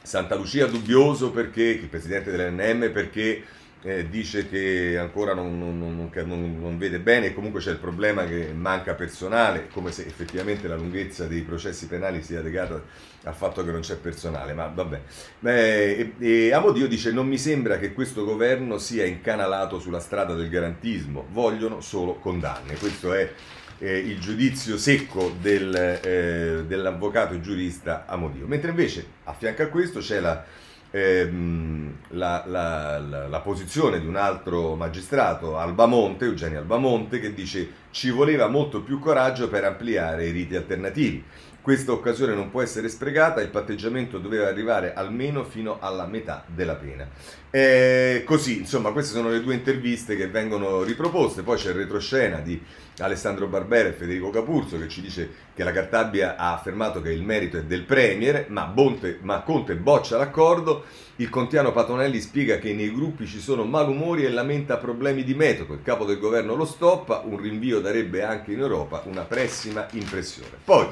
Santa 0.00 0.36
Lucia 0.36 0.66
dubbioso 0.66 1.32
perché, 1.32 1.64
il 1.64 1.88
presidente 1.88 2.30
dell'NM, 2.30 2.92
perché 2.92 3.42
eh, 3.82 4.08
dice 4.08 4.48
che 4.48 4.96
ancora 4.98 5.34
non, 5.34 5.58
non, 5.58 5.78
non, 5.78 6.60
non, 6.60 6.78
vede 6.78 6.98
bene 6.98 7.32
comunque 7.32 7.60
c'è 7.60 7.70
il 7.70 7.78
problema 7.78 8.24
che 8.24 8.52
manca 8.52 8.94
personale, 8.94 9.68
come 9.68 9.92
se 9.92 10.04
effettivamente 10.04 10.68
la 10.68 10.76
lunghezza 10.76 11.26
dei 11.26 11.42
processi 11.42 11.86
penali 11.86 12.22
sia 12.22 12.40
legata 12.40 12.82
al 13.28 13.34
fatto 13.34 13.64
che 13.64 13.70
non 13.70 13.80
c'è 13.80 13.96
personale, 13.96 14.54
ma 14.54 14.66
vabbè. 14.66 15.00
Eh, 15.42 16.12
e, 16.18 16.46
e 16.46 16.52
Amodio 16.52 16.88
dice 16.88 17.12
non 17.12 17.28
mi 17.28 17.38
sembra 17.38 17.78
che 17.78 17.92
questo 17.92 18.24
governo 18.24 18.78
sia 18.78 19.04
incanalato 19.04 19.78
sulla 19.78 20.00
strada 20.00 20.34
del 20.34 20.48
garantismo, 20.48 21.26
vogliono 21.30 21.80
solo 21.80 22.14
condanne. 22.14 22.74
Questo 22.76 23.12
è 23.12 23.32
eh, 23.78 23.98
il 23.98 24.18
giudizio 24.18 24.76
secco 24.76 25.32
del, 25.40 25.74
eh, 25.74 26.64
dell'avvocato 26.66 27.38
giurista 27.40 28.04
Amodio. 28.06 28.46
Mentre 28.46 28.70
invece 28.70 29.06
a 29.24 29.32
fianco 29.32 29.62
a 29.62 29.66
questo 29.66 30.00
c'è 30.00 30.20
la 30.20 30.44
ehm, 30.90 31.96
la, 32.10 32.44
la, 32.46 32.98
la, 32.98 33.28
la, 33.28 33.40
posizione 33.40 34.00
di 34.00 34.06
un 34.06 34.16
altro 34.16 34.74
magistrato, 34.74 35.58
Albamonte, 35.58 36.24
Eugenio 36.24 36.58
Albamonte, 36.58 37.20
che 37.20 37.34
dice 37.34 37.86
ci 37.90 38.10
voleva 38.10 38.48
molto 38.48 38.82
più 38.82 38.98
coraggio 38.98 39.48
per 39.48 39.64
ampliare 39.64 40.26
i 40.26 40.30
riti 40.30 40.56
alternativi. 40.56 41.24
Questa 41.60 41.92
occasione 41.92 42.34
non 42.34 42.50
può 42.50 42.62
essere 42.62 42.88
sprecata, 42.88 43.42
il 43.42 43.50
patteggiamento 43.50 44.18
doveva 44.18 44.46
arrivare 44.46 44.94
almeno 44.94 45.44
fino 45.44 45.78
alla 45.80 46.06
metà 46.06 46.42
della 46.46 46.76
pena. 46.76 47.06
E 47.50 48.22
così, 48.24 48.60
insomma, 48.60 48.92
queste 48.92 49.12
sono 49.14 49.28
le 49.28 49.42
due 49.42 49.54
interviste 49.54 50.16
che 50.16 50.28
vengono 50.28 50.82
riproposte, 50.82 51.42
poi 51.42 51.58
c'è 51.58 51.70
il 51.70 51.74
retroscena 51.74 52.38
di 52.38 52.58
Alessandro 53.04 53.46
Barbera 53.46 53.88
e 53.88 53.92
Federico 53.92 54.30
Capurzo 54.30 54.78
che 54.78 54.88
ci 54.88 55.00
dice 55.00 55.30
che 55.54 55.64
la 55.64 55.72
Cartabia 55.72 56.36
ha 56.36 56.52
affermato 56.52 57.00
che 57.00 57.12
il 57.12 57.22
merito 57.22 57.58
è 57.58 57.64
del 57.64 57.82
Premier, 57.82 58.46
ma, 58.48 58.64
Bonte, 58.64 59.18
ma 59.22 59.40
Conte 59.42 59.74
boccia 59.76 60.16
l'accordo, 60.16 60.84
il 61.16 61.28
contiano 61.28 61.72
Patonelli 61.72 62.20
spiega 62.20 62.58
che 62.58 62.72
nei 62.72 62.92
gruppi 62.92 63.26
ci 63.26 63.40
sono 63.40 63.64
malumori 63.64 64.24
e 64.24 64.30
lamenta 64.30 64.76
problemi 64.76 65.24
di 65.24 65.34
metodo, 65.34 65.74
il 65.74 65.82
capo 65.82 66.04
del 66.04 66.18
governo 66.18 66.54
lo 66.54 66.64
stoppa, 66.64 67.22
un 67.24 67.40
rinvio 67.40 67.80
darebbe 67.80 68.22
anche 68.22 68.52
in 68.52 68.60
Europa 68.60 69.02
una 69.06 69.22
pessima 69.22 69.86
impressione. 69.92 70.58
Poi, 70.62 70.86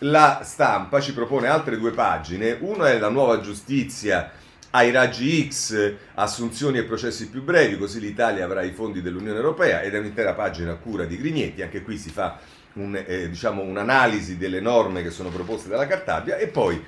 la 0.00 0.40
stampa 0.44 1.00
ci 1.00 1.14
propone 1.14 1.48
altre 1.48 1.78
due 1.78 1.92
pagine, 1.92 2.56
una 2.60 2.90
è 2.90 2.98
la 2.98 3.08
nuova 3.08 3.40
giustizia 3.40 4.30
ai 4.76 4.90
raggi 4.90 5.48
X, 5.50 5.94
assunzioni 6.14 6.76
e 6.76 6.84
processi 6.84 7.30
più 7.30 7.42
brevi, 7.42 7.78
così 7.78 7.98
l'Italia 7.98 8.44
avrà 8.44 8.62
i 8.62 8.72
fondi 8.72 9.00
dell'Unione 9.00 9.38
Europea 9.38 9.80
ed 9.80 9.94
è 9.94 9.98
un'intera 9.98 10.34
pagina 10.34 10.72
a 10.72 10.76
cura 10.76 11.04
di 11.04 11.16
Grignetti, 11.16 11.62
anche 11.62 11.80
qui 11.80 11.96
si 11.96 12.10
fa 12.10 12.38
un, 12.74 12.94
eh, 12.94 13.30
diciamo, 13.30 13.62
un'analisi 13.62 14.36
delle 14.36 14.60
norme 14.60 15.02
che 15.02 15.10
sono 15.10 15.30
proposte 15.30 15.70
dalla 15.70 15.86
Cartabia 15.86 16.36
e 16.36 16.48
poi 16.48 16.84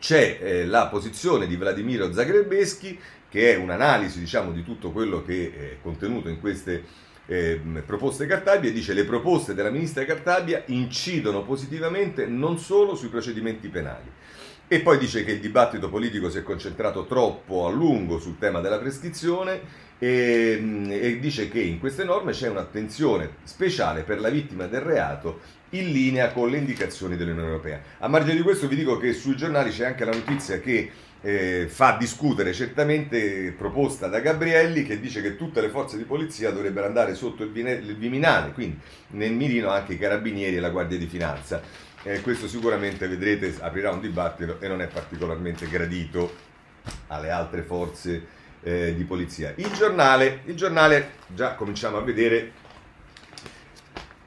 c'è 0.00 0.38
eh, 0.40 0.66
la 0.66 0.88
posizione 0.88 1.46
di 1.46 1.54
Vladimiro 1.54 2.12
Zagrebeschi 2.12 2.98
che 3.28 3.54
è 3.54 3.56
un'analisi 3.56 4.18
diciamo, 4.18 4.50
di 4.50 4.64
tutto 4.64 4.90
quello 4.90 5.22
che 5.22 5.52
è 5.54 5.76
contenuto 5.80 6.28
in 6.28 6.40
queste 6.40 6.82
eh, 7.26 7.60
proposte 7.86 8.26
Cartabia 8.26 8.70
e 8.70 8.72
dice 8.72 8.92
le 8.92 9.04
proposte 9.04 9.54
della 9.54 9.70
ministra 9.70 10.04
Cartabia 10.04 10.64
incidono 10.66 11.44
positivamente 11.44 12.26
non 12.26 12.58
solo 12.58 12.96
sui 12.96 13.08
procedimenti 13.08 13.68
penali. 13.68 14.10
E 14.72 14.80
poi 14.80 14.96
dice 14.96 15.22
che 15.22 15.32
il 15.32 15.40
dibattito 15.40 15.90
politico 15.90 16.30
si 16.30 16.38
è 16.38 16.42
concentrato 16.42 17.04
troppo 17.04 17.66
a 17.66 17.70
lungo 17.70 18.18
sul 18.18 18.38
tema 18.38 18.60
della 18.60 18.78
prescrizione 18.78 19.60
e, 19.98 20.88
e, 20.88 21.18
dice 21.20 21.50
che 21.50 21.60
in 21.60 21.78
queste 21.78 22.04
norme 22.04 22.32
c'è 22.32 22.48
un'attenzione 22.48 23.32
speciale 23.42 24.00
per 24.00 24.18
la 24.18 24.30
vittima 24.30 24.64
del 24.64 24.80
reato 24.80 25.40
in 25.72 25.92
linea 25.92 26.32
con 26.32 26.48
le 26.48 26.56
indicazioni 26.56 27.18
dell'Unione 27.18 27.48
Europea. 27.48 27.82
A 27.98 28.08
margine 28.08 28.36
di 28.36 28.40
questo 28.40 28.66
vi 28.66 28.76
dico 28.76 28.96
che 28.96 29.12
sui 29.12 29.36
giornali 29.36 29.68
c'è 29.68 29.84
anche 29.84 30.06
la 30.06 30.12
notizia 30.12 30.58
che 30.58 30.90
eh, 31.20 31.66
fa 31.68 31.96
discutere 31.98 32.54
certamente 32.54 33.54
proposta 33.56 34.08
da 34.08 34.20
Gabrielli 34.20 34.84
che 34.84 34.98
dice 34.98 35.20
che 35.20 35.36
tutte 35.36 35.60
le 35.60 35.68
forze 35.68 35.98
di 35.98 36.04
polizia 36.04 36.50
dovrebbero 36.50 36.86
andare 36.86 37.14
sotto 37.14 37.44
il, 37.44 37.54
il 37.54 37.96
Viminale, 37.96 38.52
quindi 38.52 38.78
nel 39.08 39.32
mirino 39.32 39.68
anche 39.68 39.92
i 39.92 39.98
carabinieri 39.98 40.56
e 40.56 40.60
la 40.60 40.70
Guardia 40.70 40.96
di 40.96 41.06
Finanza. 41.06 41.90
Eh, 42.04 42.20
questo 42.20 42.48
sicuramente 42.48 43.06
vedrete 43.06 43.54
aprirà 43.60 43.92
un 43.92 44.00
dibattito 44.00 44.60
e 44.60 44.66
non 44.66 44.80
è 44.80 44.88
particolarmente 44.88 45.68
gradito 45.68 46.34
alle 47.06 47.30
altre 47.30 47.62
forze 47.62 48.26
eh, 48.62 48.94
di 48.96 49.04
polizia. 49.04 49.52
Il 49.56 49.70
giornale, 49.72 50.40
il 50.46 50.56
giornale, 50.56 51.12
già 51.28 51.54
cominciamo 51.54 51.98
a 51.98 52.02
vedere 52.02 52.52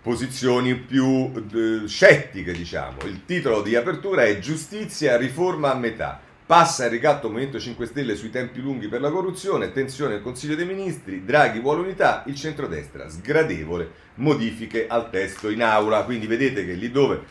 posizioni 0.01 0.75
più 0.75 1.31
eh, 1.53 1.87
scettiche, 1.87 2.53
diciamo. 2.53 2.99
Il 3.05 3.25
titolo 3.25 3.61
di 3.61 3.75
apertura 3.75 4.23
è 4.23 4.39
Giustizia, 4.39 5.17
riforma 5.17 5.71
a 5.71 5.75
metà. 5.75 6.21
Passa 6.45 6.85
il 6.85 6.91
ricatto 6.91 7.27
Movimento 7.27 7.59
5 7.59 7.87
Stelle 7.87 8.15
sui 8.15 8.29
tempi 8.29 8.61
lunghi 8.61 8.87
per 8.87 9.01
la 9.01 9.09
corruzione, 9.09 9.71
tensione 9.71 10.13
al 10.13 10.21
Consiglio 10.21 10.53
dei 10.53 10.67
Ministri, 10.67 11.25
Draghi 11.25 11.59
vuole 11.59 11.81
unità, 11.81 12.23
il 12.27 12.35
centrodestra 12.35 13.09
sgradevole, 13.09 13.89
modifiche 14.15 14.85
al 14.87 15.09
testo 15.09 15.49
in 15.49 15.63
aula. 15.63 16.03
Quindi 16.03 16.27
vedete 16.27 16.63
che 16.63 16.73
lì 16.73 16.91
dove 16.91 17.23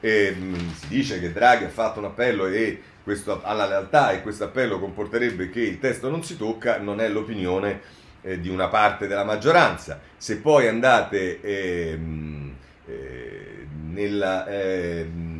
eh, 0.00 0.36
si 0.74 0.88
dice 0.88 1.20
che 1.20 1.32
Draghi 1.32 1.64
ha 1.64 1.68
fatto 1.70 1.98
un 1.98 2.06
appello 2.06 2.46
e 2.46 2.80
questo, 3.02 3.42
alla 3.42 3.66
lealtà 3.66 4.12
e 4.12 4.22
questo 4.22 4.44
appello 4.44 4.78
comporterebbe 4.78 5.50
che 5.50 5.60
il 5.60 5.78
testo 5.78 6.10
non 6.10 6.22
si 6.22 6.36
tocca, 6.36 6.78
non 6.78 7.00
è 7.00 7.08
l'opinione 7.08 7.80
eh, 8.22 8.40
di 8.40 8.48
una 8.48 8.68
parte 8.68 9.06
della 9.06 9.24
maggioranza. 9.24 10.00
Se 10.16 10.38
poi 10.38 10.68
andate 10.68 11.40
ehm, 11.40 12.54
eh, 12.86 13.66
nella 13.90 14.46
ehm, 14.46 15.38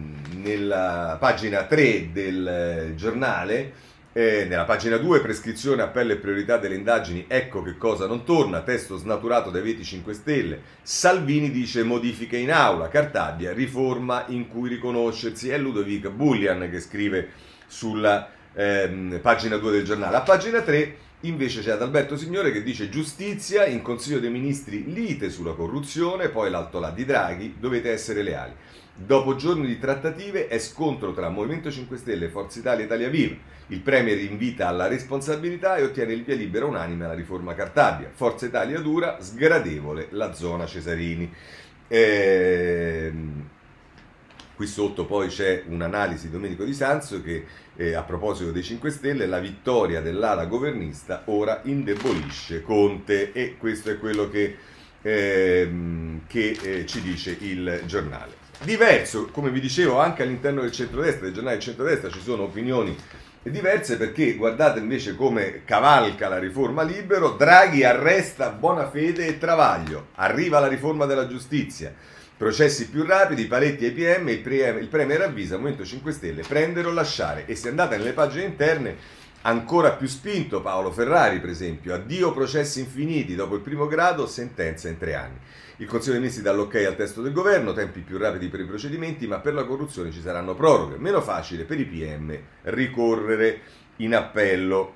nella 0.48 1.16
pagina 1.18 1.64
3 1.64 2.12
del 2.12 2.46
eh, 2.46 2.94
giornale, 2.94 3.72
eh, 4.18 4.46
nella 4.46 4.64
pagina 4.64 4.96
2 4.96 5.20
prescrizione, 5.20 5.80
appello 5.80 6.12
e 6.12 6.16
priorità 6.16 6.56
delle 6.56 6.74
indagini, 6.74 7.26
ecco 7.28 7.62
che 7.62 7.76
cosa 7.76 8.08
non 8.08 8.24
torna, 8.24 8.62
testo 8.62 8.96
snaturato 8.96 9.50
dai 9.50 9.62
veti 9.62 9.84
5 9.84 10.12
Stelle, 10.12 10.60
Salvini 10.82 11.52
dice 11.52 11.84
modifiche 11.84 12.36
in 12.36 12.50
aula, 12.50 12.88
Cartabia, 12.88 13.52
riforma 13.52 14.24
in 14.26 14.48
cui 14.48 14.70
riconoscersi, 14.70 15.50
è 15.50 15.56
Ludovic 15.56 16.08
Bullian 16.08 16.68
che 16.68 16.80
scrive 16.80 17.28
sulla 17.68 18.28
ehm, 18.54 19.20
pagina 19.22 19.56
2 19.56 19.70
del 19.70 19.84
giornale. 19.84 20.16
A 20.16 20.22
pagina 20.22 20.62
3 20.62 20.96
invece 21.20 21.60
c'è 21.60 21.70
Adalberto 21.70 22.16
Signore 22.16 22.50
che 22.50 22.64
dice 22.64 22.88
giustizia, 22.88 23.66
in 23.66 23.82
Consiglio 23.82 24.18
dei 24.18 24.30
Ministri 24.30 24.92
lite 24.92 25.30
sulla 25.30 25.52
corruzione, 25.52 26.28
poi 26.28 26.50
l'alto 26.50 26.80
là 26.80 26.90
di 26.90 27.04
Draghi, 27.04 27.54
dovete 27.56 27.92
essere 27.92 28.22
leali. 28.22 28.52
Dopo 29.00 29.36
giorni 29.36 29.68
di 29.68 29.78
trattative 29.78 30.48
è 30.48 30.58
scontro 30.58 31.12
tra 31.12 31.28
Movimento 31.28 31.70
5 31.70 31.96
Stelle 31.98 32.28
Forza 32.30 32.58
Italia 32.58 32.82
e 32.82 32.86
Italia 32.86 33.08
Viva. 33.08 33.36
Il 33.68 33.78
Premier 33.78 34.18
invita 34.18 34.66
alla 34.66 34.88
responsabilità 34.88 35.76
e 35.76 35.84
ottiene 35.84 36.12
il 36.12 36.24
via 36.24 36.34
libera 36.34 36.66
unanime 36.66 37.04
alla 37.04 37.14
riforma 37.14 37.54
Cartabia. 37.54 38.10
Forza 38.12 38.46
Italia 38.46 38.80
dura, 38.80 39.20
sgradevole 39.20 40.08
la 40.10 40.32
zona 40.34 40.66
Cesarini. 40.66 41.32
Ehm... 41.86 43.48
Qui 44.56 44.66
sotto 44.66 45.06
poi 45.06 45.28
c'è 45.28 45.62
un'analisi 45.68 46.26
di 46.26 46.32
Domenico 46.32 46.64
Di 46.64 46.74
Sanzo 46.74 47.22
che 47.22 47.44
eh, 47.76 47.94
a 47.94 48.02
proposito 48.02 48.50
dei 48.50 48.64
5 48.64 48.90
Stelle, 48.90 49.26
la 49.26 49.38
vittoria 49.38 50.00
dell'ala 50.00 50.46
governista 50.46 51.22
ora 51.26 51.60
indebolisce 51.62 52.62
Conte 52.62 53.30
e 53.30 53.56
questo 53.56 53.92
è 53.92 53.98
quello 54.00 54.28
che, 54.28 54.56
eh, 55.00 55.70
che 56.26 56.58
eh, 56.60 56.86
ci 56.86 57.00
dice 57.00 57.36
il 57.38 57.82
giornale. 57.86 58.37
Diverso, 58.64 59.26
come 59.26 59.50
vi 59.50 59.60
dicevo, 59.60 60.00
anche 60.00 60.24
all'interno 60.24 60.62
del 60.62 60.72
centrodestra, 60.72 61.26
del 61.26 61.32
giornale 61.32 61.56
del 61.56 61.64
centrodestra 61.64 62.10
ci 62.10 62.20
sono 62.20 62.42
opinioni 62.42 62.96
diverse 63.42 63.96
perché 63.96 64.34
guardate 64.34 64.80
invece 64.80 65.14
come 65.14 65.62
cavalca 65.64 66.28
la 66.28 66.40
riforma 66.40 66.82
libero, 66.82 67.30
Draghi 67.30 67.84
arresta 67.84 68.50
Bonafede 68.50 69.26
e 69.26 69.38
Travaglio, 69.38 70.08
arriva 70.16 70.58
la 70.58 70.66
riforma 70.66 71.06
della 71.06 71.28
giustizia, 71.28 71.94
processi 72.36 72.88
più 72.88 73.04
rapidi, 73.04 73.46
paletti 73.46 73.84
ai 73.84 73.92
PM, 73.92 74.28
il, 74.28 74.40
PM, 74.40 74.78
il 74.78 74.88
Premier 74.88 75.22
avvisa 75.22 75.56
Movimento 75.56 75.84
5 75.84 76.12
Stelle, 76.12 76.42
prendere 76.42 76.88
o 76.88 76.92
lasciare 76.92 77.46
e 77.46 77.54
se 77.54 77.68
andate 77.68 77.96
nelle 77.96 78.12
pagine 78.12 78.44
interne 78.44 78.96
ancora 79.42 79.92
più 79.92 80.08
spinto 80.08 80.60
Paolo 80.60 80.90
Ferrari 80.90 81.38
per 81.40 81.50
esempio, 81.50 81.94
addio 81.94 82.32
processi 82.32 82.80
infiniti, 82.80 83.36
dopo 83.36 83.54
il 83.54 83.60
primo 83.60 83.86
grado 83.86 84.26
sentenza 84.26 84.88
in 84.88 84.98
tre 84.98 85.14
anni. 85.14 85.38
Il 85.80 85.86
Consiglio 85.86 86.14
dei 86.14 86.22
Ministri 86.22 86.42
dà 86.42 86.52
l'ok 86.52 86.74
al 86.74 86.96
testo 86.96 87.22
del 87.22 87.32
governo, 87.32 87.72
tempi 87.72 88.00
più 88.00 88.18
rapidi 88.18 88.48
per 88.48 88.58
i 88.58 88.64
procedimenti, 88.64 89.28
ma 89.28 89.38
per 89.38 89.54
la 89.54 89.64
corruzione 89.64 90.10
ci 90.10 90.20
saranno 90.20 90.56
proroghe. 90.56 90.96
Meno 90.98 91.20
facile 91.20 91.62
per 91.62 91.78
i 91.78 91.84
PM 91.84 92.36
ricorrere 92.62 93.60
in 93.98 94.12
appello. 94.16 94.94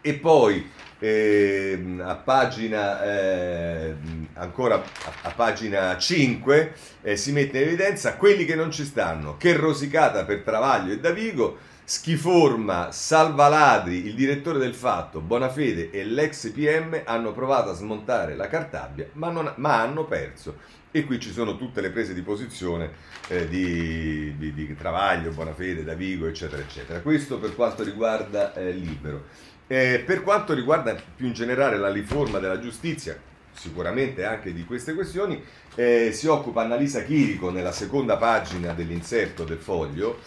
E 0.00 0.14
poi 0.14 0.66
eh, 0.98 1.96
a 1.98 2.14
pagina 2.14 3.04
eh, 3.04 3.94
ancora 4.34 4.76
a, 4.76 4.82
a, 5.22 5.30
pagina 5.32 5.98
5 5.98 6.72
eh, 7.02 7.16
si 7.16 7.32
mette 7.32 7.58
in 7.58 7.64
evidenza 7.64 8.16
quelli 8.16 8.46
che 8.46 8.54
non 8.54 8.70
ci 8.70 8.84
stanno. 8.84 9.36
Che 9.36 9.54
rosicata 9.56 10.24
per 10.24 10.40
Travaglio 10.40 10.94
e 10.94 11.00
Davigo 11.00 11.58
Schiforma, 11.88 12.90
Salvaladri, 12.90 14.06
il 14.06 14.16
direttore 14.16 14.58
del 14.58 14.74
Fatto, 14.74 15.20
Bonafede 15.20 15.92
e 15.92 16.02
l'ex 16.02 16.50
PM 16.50 17.00
hanno 17.04 17.30
provato 17.30 17.70
a 17.70 17.74
smontare 17.74 18.34
la 18.34 18.48
Cartabia, 18.48 19.08
ma, 19.12 19.30
non, 19.30 19.52
ma 19.58 19.82
hanno 19.82 20.04
perso. 20.04 20.56
E 20.90 21.04
qui 21.04 21.20
ci 21.20 21.30
sono 21.30 21.56
tutte 21.56 21.80
le 21.80 21.90
prese 21.90 22.12
di 22.12 22.22
posizione 22.22 22.90
eh, 23.28 23.48
di, 23.48 24.36
di, 24.36 24.52
di, 24.52 24.74
Travaglio, 24.74 25.30
Bonafede, 25.30 25.84
Davigo, 25.84 26.26
eccetera, 26.26 26.60
eccetera. 26.60 26.98
Questo 27.02 27.38
per 27.38 27.54
quanto 27.54 27.84
riguarda 27.84 28.52
eh, 28.54 28.72
Libero. 28.72 29.26
Eh, 29.68 30.02
per 30.04 30.24
quanto 30.24 30.54
riguarda 30.54 30.92
più 31.14 31.26
in 31.26 31.34
generale 31.34 31.78
la 31.78 31.92
riforma 31.92 32.40
della 32.40 32.58
giustizia, 32.58 33.16
sicuramente 33.52 34.24
anche 34.24 34.52
di 34.52 34.64
queste 34.64 34.92
questioni, 34.92 35.40
eh, 35.76 36.10
si 36.12 36.26
occupa 36.26 36.62
Annalisa 36.62 37.04
Chirico 37.04 37.52
nella 37.52 37.70
seconda 37.70 38.16
pagina 38.16 38.72
dell'inserto 38.72 39.44
del 39.44 39.58
foglio 39.58 40.18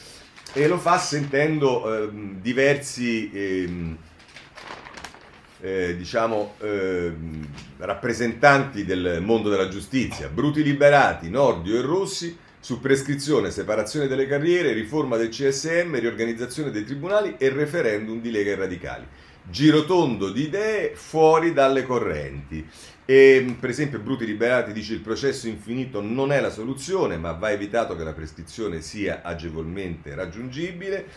e 0.54 0.68
lo 0.68 0.78
fa 0.78 0.98
sentendo 0.98 2.04
eh, 2.04 2.10
diversi 2.42 3.32
eh, 3.32 3.98
eh, 5.62 5.96
diciamo, 5.98 6.56
ehm, 6.60 7.48
rappresentanti 7.78 8.86
del 8.86 9.20
mondo 9.22 9.50
della 9.50 9.68
giustizia, 9.68 10.30
Bruti 10.30 10.64
Liberati, 10.64 11.30
Nordio 11.30 11.78
e 11.78 11.82
Rossi, 11.82 12.38
su 12.62 12.80
prescrizione, 12.80 13.52
separazione 13.52 14.08
delle 14.08 14.28
carriere, 14.28 14.74
riforma 14.74 15.18
del 15.18 15.30
CSM, 15.30 15.98
riorganizzazione 15.98 16.72
dei 16.72 16.84
tribunali 16.84 17.36
e 17.38 17.50
referendum 17.50 18.20
di 18.22 18.32
Lega 18.32 18.52
e 18.52 18.56
Radicali. 18.56 19.06
Girotondo 19.50 20.30
di 20.30 20.44
idee 20.44 20.92
fuori 20.94 21.54
dalle 21.54 21.84
correnti. 21.84 22.68
E, 23.10 23.56
per 23.60 23.72
esempio, 23.72 23.98
Bruti 23.98 24.24
Liberati 24.24 24.72
dice 24.72 24.94
il 24.94 25.00
processo 25.00 25.48
infinito 25.48 26.00
non 26.00 26.32
è 26.32 26.40
la 26.40 26.52
soluzione, 26.52 27.18
ma 27.18 27.32
va 27.32 27.50
evitato 27.50 27.96
che 27.96 28.04
la 28.04 28.14
prescrizione 28.14 28.82
sia 28.82 29.22
agevolmente 29.24 30.14
raggiungibile. 30.14 31.08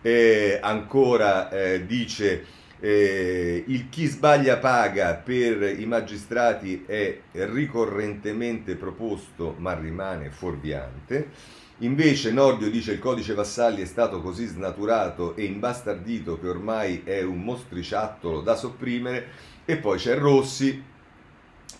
E, 0.00 0.58
ancora 0.62 1.50
eh, 1.50 1.84
dice 1.84 2.42
eh, 2.80 3.64
il 3.66 3.90
chi 3.90 4.06
sbaglia 4.06 4.56
paga 4.56 5.12
per 5.12 5.78
i 5.78 5.84
magistrati 5.84 6.84
è 6.86 7.18
ricorrentemente 7.32 8.74
proposto, 8.76 9.54
ma 9.58 9.78
rimane 9.78 10.30
fuorviante. 10.30 11.28
Invece 11.80 12.32
Nordio 12.32 12.70
dice 12.70 12.92
il 12.92 12.98
codice 12.98 13.34
Vassalli 13.34 13.82
è 13.82 13.86
stato 13.86 14.22
così 14.22 14.46
snaturato 14.46 15.36
e 15.36 15.44
imbastardito 15.44 16.40
che 16.40 16.48
ormai 16.48 17.02
è 17.04 17.20
un 17.20 17.42
mostriciattolo 17.42 18.40
da 18.40 18.54
sopprimere. 18.54 19.50
E 19.66 19.76
poi 19.76 19.98
c'è 19.98 20.16
Rossi 20.16 20.90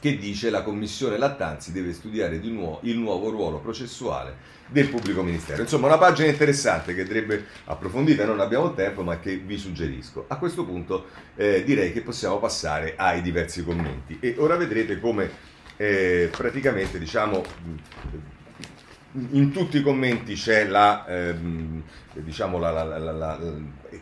che 0.03 0.17
dice 0.17 0.51
la 0.51 0.62
commissione 0.62 1.17
Lattanzi 1.17 1.71
deve 1.71 1.93
studiare 1.93 2.41
di 2.41 2.51
nuovo 2.51 2.81
il 2.83 2.99
nuovo 2.99 3.31
ruolo 3.31 3.61
processuale 3.61 4.35
del 4.67 4.88
pubblico 4.88 5.23
ministero. 5.23 5.62
Insomma, 5.62 5.87
una 5.87 5.97
pagina 5.97 6.29
interessante 6.29 6.93
che 6.93 7.03
andrebbe 7.03 7.47
approfondita, 7.67 8.25
non 8.25 8.41
abbiamo 8.41 8.75
tempo, 8.75 9.05
ma 9.05 9.21
che 9.21 9.37
vi 9.37 9.57
suggerisco. 9.57 10.25
A 10.27 10.38
questo 10.38 10.65
punto 10.65 11.07
eh, 11.37 11.62
direi 11.62 11.93
che 11.93 12.01
possiamo 12.01 12.41
passare 12.41 12.95
ai 12.97 13.23
diversi 13.23 13.62
commenti 13.62 14.19
e 14.19 14.35
ora 14.38 14.57
vedrete 14.57 14.99
come 14.99 15.31
eh, 15.77 16.29
praticamente 16.37 16.99
diciamo 16.99 17.41
in 19.31 19.53
tutti 19.53 19.79
i 19.79 19.83
commenti 19.83 20.35
c'è 20.35 20.66
la, 20.66 21.05
ehm, 21.07 21.83
diciamo 22.14 22.59
la, 22.59 22.70
la, 22.70 22.98
la, 22.98 23.38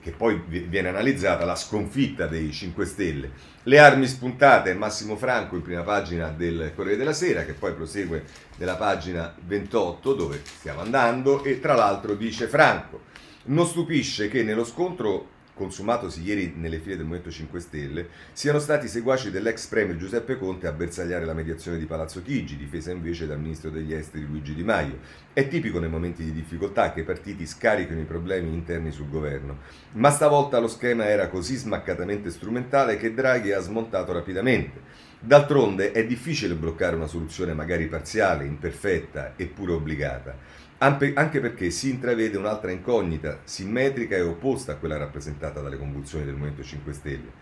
che 0.01 0.13
poi 0.13 0.41
viene 0.47 0.89
analizzata 0.89 1.45
la 1.45 1.57
sconfitta 1.57 2.27
dei 2.27 2.53
5 2.53 2.85
Stelle. 2.85 3.31
Le 3.65 3.79
armi 3.79 4.07
spuntate 4.07 4.73
Massimo 4.75 5.17
Franco 5.17 5.57
in 5.57 5.63
prima 5.63 5.83
pagina 5.83 6.29
del 6.29 6.73
Corriere 6.75 6.97
della 6.97 7.13
Sera, 7.13 7.45
che 7.45 7.55
poi 7.55 7.75
prosegue 7.75 8.25
nella 8.57 8.77
pagina 8.77 9.35
28 9.39 10.15
dove 10.15 10.41
stiamo 10.45 10.81
andando 10.81 11.43
e 11.43 11.59
tra 11.61 11.75
l'altro 11.75 12.15
dice 12.15 12.47
Franco, 12.47 13.03
non 13.45 13.67
stupisce 13.67 14.29
che 14.29 14.45
nello 14.45 14.65
scontro 14.65 15.39
consumatosi 15.61 16.23
ieri 16.23 16.55
nelle 16.57 16.79
file 16.79 16.97
del 16.97 17.05
Movimento 17.05 17.31
5 17.31 17.61
Stelle, 17.61 18.09
siano 18.33 18.59
stati 18.59 18.89
seguaci 18.89 19.31
dell'ex 19.31 19.67
premier 19.67 19.99
Giuseppe 19.99 20.39
Conte 20.39 20.67
a 20.67 20.73
bersagliare 20.73 21.27
la 21.27 21.35
mediazione 21.35 21.77
di 21.77 21.85
Palazzo 21.85 22.23
Chigi, 22.23 22.57
difesa 22.57 22.91
invece 22.93 23.27
dal 23.27 23.39
ministro 23.39 23.69
degli 23.69 23.93
esteri 23.93 24.25
Luigi 24.25 24.55
Di 24.55 24.65
Maio. 24.65 24.99
È 25.35 25.47
tipico 25.49 25.79
nei 25.79 25.91
momenti 25.91 26.25
di 26.25 26.33
difficoltà 26.33 26.95
che 26.95 27.01
i 27.01 27.05
partiti 27.05 27.45
scarichino 27.45 28.01
i 28.01 28.05
problemi 28.05 28.49
interni 28.49 28.91
sul 28.91 29.11
governo, 29.11 29.59
ma 29.93 30.09
stavolta 30.09 30.59
lo 30.59 30.69
schema 30.69 31.05
era 31.05 31.29
così 31.29 31.57
smaccatamente 31.57 32.31
strumentale 32.31 32.97
che 32.97 33.13
Draghi 33.13 33.53
ha 33.53 33.61
smontato 33.61 34.15
rapidamente. 34.15 34.81
D'altronde 35.21 35.93
è 35.93 36.07
difficile 36.07 36.55
bloccare 36.55 36.97
una 36.97 37.07
soluzione 37.07 37.53
magari 37.53 37.87
parziale, 37.87 38.47
imperfetta 38.47 39.35
eppure 39.37 39.73
obbligata 39.73 40.60
anche 40.83 41.41
perché 41.41 41.71
si 41.71 41.91
intravede 41.91 42.39
un'altra 42.39 42.71
incognita, 42.71 43.41
simmetrica 43.45 44.17
e 44.17 44.23
opposta 44.23 44.73
a 44.73 44.77
quella 44.77 44.97
rappresentata 44.97 45.61
dalle 45.61 45.77
convulsioni 45.77 46.25
del 46.25 46.35
Movimento 46.35 46.63
5 46.63 46.93
Stelle. 46.95 47.33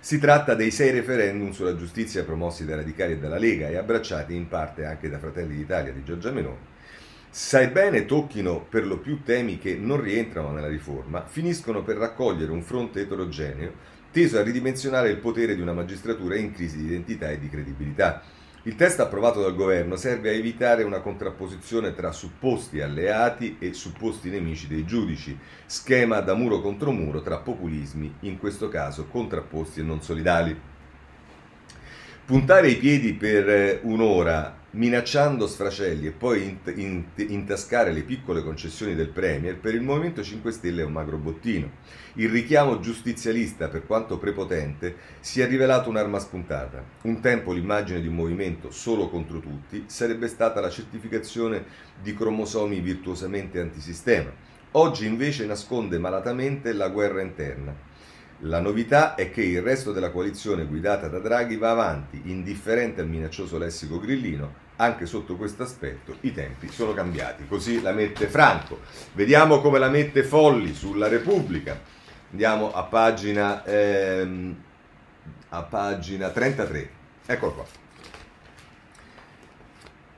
Si 0.00 0.18
tratta 0.18 0.54
dei 0.54 0.72
sei 0.72 0.90
referendum 0.90 1.52
sulla 1.52 1.76
giustizia 1.76 2.24
promossi 2.24 2.64
dai 2.64 2.76
radicali 2.76 3.12
e 3.12 3.18
dalla 3.18 3.38
Lega 3.38 3.68
e 3.68 3.76
abbracciati 3.76 4.34
in 4.34 4.48
parte 4.48 4.84
anche 4.84 5.08
da 5.08 5.18
Fratelli 5.18 5.54
d'Italia 5.54 5.92
di 5.92 6.02
Giorgia 6.02 6.32
Meloni. 6.32 6.76
Sebbene 7.30 8.04
tocchino 8.04 8.64
per 8.68 8.84
lo 8.84 8.98
più 8.98 9.22
temi 9.22 9.58
che 9.58 9.76
non 9.76 10.00
rientrano 10.00 10.50
nella 10.50 10.68
riforma, 10.68 11.24
finiscono 11.26 11.84
per 11.84 11.98
raccogliere 11.98 12.50
un 12.50 12.62
fronte 12.62 13.02
eterogeneo 13.02 13.96
teso 14.10 14.38
a 14.38 14.42
ridimensionare 14.42 15.10
il 15.10 15.18
potere 15.18 15.54
di 15.54 15.60
una 15.60 15.74
magistratura 15.74 16.34
in 16.34 16.52
crisi 16.52 16.78
di 16.78 16.86
identità 16.86 17.30
e 17.30 17.38
di 17.38 17.48
credibilità 17.48 18.22
il 18.68 18.76
testo 18.76 19.00
approvato 19.00 19.40
dal 19.40 19.56
governo 19.56 19.96
serve 19.96 20.28
a 20.28 20.34
evitare 20.34 20.82
una 20.82 21.00
contrapposizione 21.00 21.94
tra 21.94 22.12
supposti 22.12 22.82
alleati 22.82 23.56
e 23.58 23.72
supposti 23.72 24.28
nemici 24.28 24.66
dei 24.66 24.84
giudici, 24.84 25.38
schema 25.64 26.20
da 26.20 26.34
muro 26.34 26.60
contro 26.60 26.92
muro 26.92 27.22
tra 27.22 27.38
populismi, 27.38 28.16
in 28.20 28.36
questo 28.36 28.68
caso 28.68 29.06
contrapposti 29.06 29.80
e 29.80 29.84
non 29.84 30.02
solidali. 30.02 30.54
Puntare 32.26 32.68
i 32.68 32.76
piedi 32.76 33.14
per 33.14 33.48
eh, 33.48 33.80
un'ora 33.84 34.57
minacciando 34.70 35.46
sfracelli 35.46 36.08
e 36.08 36.10
poi 36.10 36.44
int- 36.44 36.72
int- 36.76 37.30
intascare 37.30 37.90
le 37.92 38.02
piccole 38.02 38.42
concessioni 38.42 38.94
del 38.94 39.08
Premier, 39.08 39.56
per 39.56 39.74
il 39.74 39.80
Movimento 39.80 40.22
5 40.22 40.52
Stelle 40.52 40.82
è 40.82 40.84
un 40.84 40.92
magro 40.92 41.16
bottino. 41.16 41.70
Il 42.14 42.28
richiamo 42.28 42.78
giustizialista, 42.78 43.68
per 43.68 43.86
quanto 43.86 44.18
prepotente, 44.18 44.96
si 45.20 45.40
è 45.40 45.46
rivelato 45.46 45.88
un'arma 45.88 46.18
spuntata. 46.18 46.84
Un 47.02 47.20
tempo 47.20 47.52
l'immagine 47.52 48.00
di 48.00 48.08
un 48.08 48.14
movimento 48.14 48.70
solo 48.70 49.08
contro 49.08 49.40
tutti 49.40 49.84
sarebbe 49.86 50.28
stata 50.28 50.60
la 50.60 50.70
certificazione 50.70 51.64
di 52.02 52.14
cromosomi 52.14 52.80
virtuosamente 52.80 53.60
antisistema. 53.60 54.30
Oggi 54.72 55.06
invece 55.06 55.46
nasconde 55.46 55.98
malatamente 55.98 56.74
la 56.74 56.88
guerra 56.88 57.22
interna 57.22 57.87
la 58.42 58.60
novità 58.60 59.16
è 59.16 59.32
che 59.32 59.42
il 59.42 59.62
resto 59.62 59.92
della 59.92 60.10
coalizione 60.10 60.64
guidata 60.64 61.08
da 61.08 61.18
Draghi 61.18 61.56
va 61.56 61.70
avanti, 61.70 62.22
indifferente 62.26 63.00
al 63.00 63.08
minaccioso 63.08 63.58
lessico 63.58 63.98
grillino, 63.98 64.66
anche 64.76 65.06
sotto 65.06 65.36
questo 65.36 65.64
aspetto 65.64 66.16
i 66.20 66.32
tempi 66.32 66.68
sono 66.68 66.94
cambiati. 66.94 67.46
Così 67.48 67.82
la 67.82 67.92
mette 67.92 68.28
Franco. 68.28 68.80
Vediamo 69.14 69.60
come 69.60 69.80
la 69.80 69.88
mette 69.88 70.22
Folli 70.22 70.72
sulla 70.72 71.08
Repubblica. 71.08 71.80
Andiamo 72.30 72.72
a 72.72 72.84
pagina, 72.84 73.64
ehm, 73.64 74.56
a 75.48 75.62
pagina 75.62 76.28
33. 76.28 76.90
Eccolo 77.26 77.52
qua. 77.54 77.87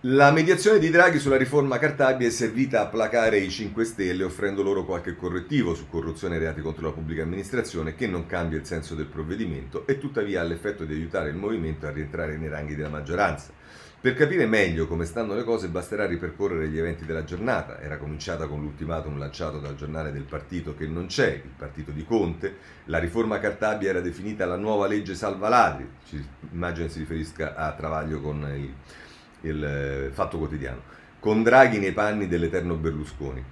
La 0.05 0.31
mediazione 0.31 0.79
di 0.79 0.89
Draghi 0.89 1.19
sulla 1.19 1.37
riforma 1.37 1.77
Cartabia 1.77 2.27
è 2.27 2.31
servita 2.31 2.81
a 2.81 2.87
placare 2.87 3.37
i 3.37 3.51
5 3.51 3.85
Stelle 3.85 4.25
offrendo 4.25 4.63
loro 4.63 4.87
qualche 4.87 5.15
correttivo 5.15 5.75
su 5.75 5.91
corruzione 5.91 6.37
e 6.37 6.39
reati 6.39 6.63
contro 6.63 6.87
la 6.87 6.95
pubblica 6.95 7.23
amministrazione 7.23 7.95
che 7.95 8.07
non 8.07 8.25
cambia 8.25 8.57
il 8.57 8.65
senso 8.65 8.95
del 8.95 9.05
provvedimento 9.05 9.87
e 9.87 9.99
tuttavia 9.99 10.41
ha 10.41 10.45
l'effetto 10.45 10.87
di 10.87 10.95
aiutare 10.95 11.29
il 11.29 11.37
movimento 11.37 11.87
a 11.87 11.91
rientrare 11.91 12.39
nei 12.39 12.49
ranghi 12.49 12.77
della 12.77 12.89
maggioranza. 12.89 13.53
Per 14.01 14.15
capire 14.15 14.47
meglio 14.47 14.87
come 14.87 15.05
stanno 15.05 15.35
le 15.35 15.45
cose 15.45 15.69
basterà 15.69 16.07
ripercorrere 16.07 16.69
gli 16.69 16.79
eventi 16.79 17.05
della 17.05 17.25
giornata. 17.25 17.79
Era 17.79 17.99
cominciata 17.99 18.47
con 18.47 18.63
l'ultimatum 18.63 19.19
lanciato 19.19 19.59
dal 19.59 19.77
giornale 19.77 20.13
del 20.13 20.23
partito 20.23 20.75
che 20.75 20.87
non 20.87 21.09
c'è, 21.09 21.43
il 21.45 21.53
partito 21.55 21.91
di 21.91 22.07
Conte. 22.07 22.57
La 22.87 22.97
riforma 22.97 23.39
Cartabia 23.39 23.91
era 23.91 24.01
definita 24.01 24.47
la 24.47 24.57
nuova 24.57 24.87
legge 24.87 25.15
salva 25.15 25.51
ladri. 25.51 25.87
Immagino 26.53 26.89
si 26.89 27.01
riferisca 27.01 27.55
a 27.55 27.73
Travaglio 27.73 28.23
con 28.23 28.51
il 28.57 28.73
il 29.43 29.65
eh, 29.65 30.11
Fatto 30.13 30.39
Quotidiano, 30.39 30.83
con 31.19 31.43
Draghi 31.43 31.79
nei 31.79 31.93
panni 31.93 32.27
dell'eterno 32.27 32.75
Berlusconi. 32.75 33.45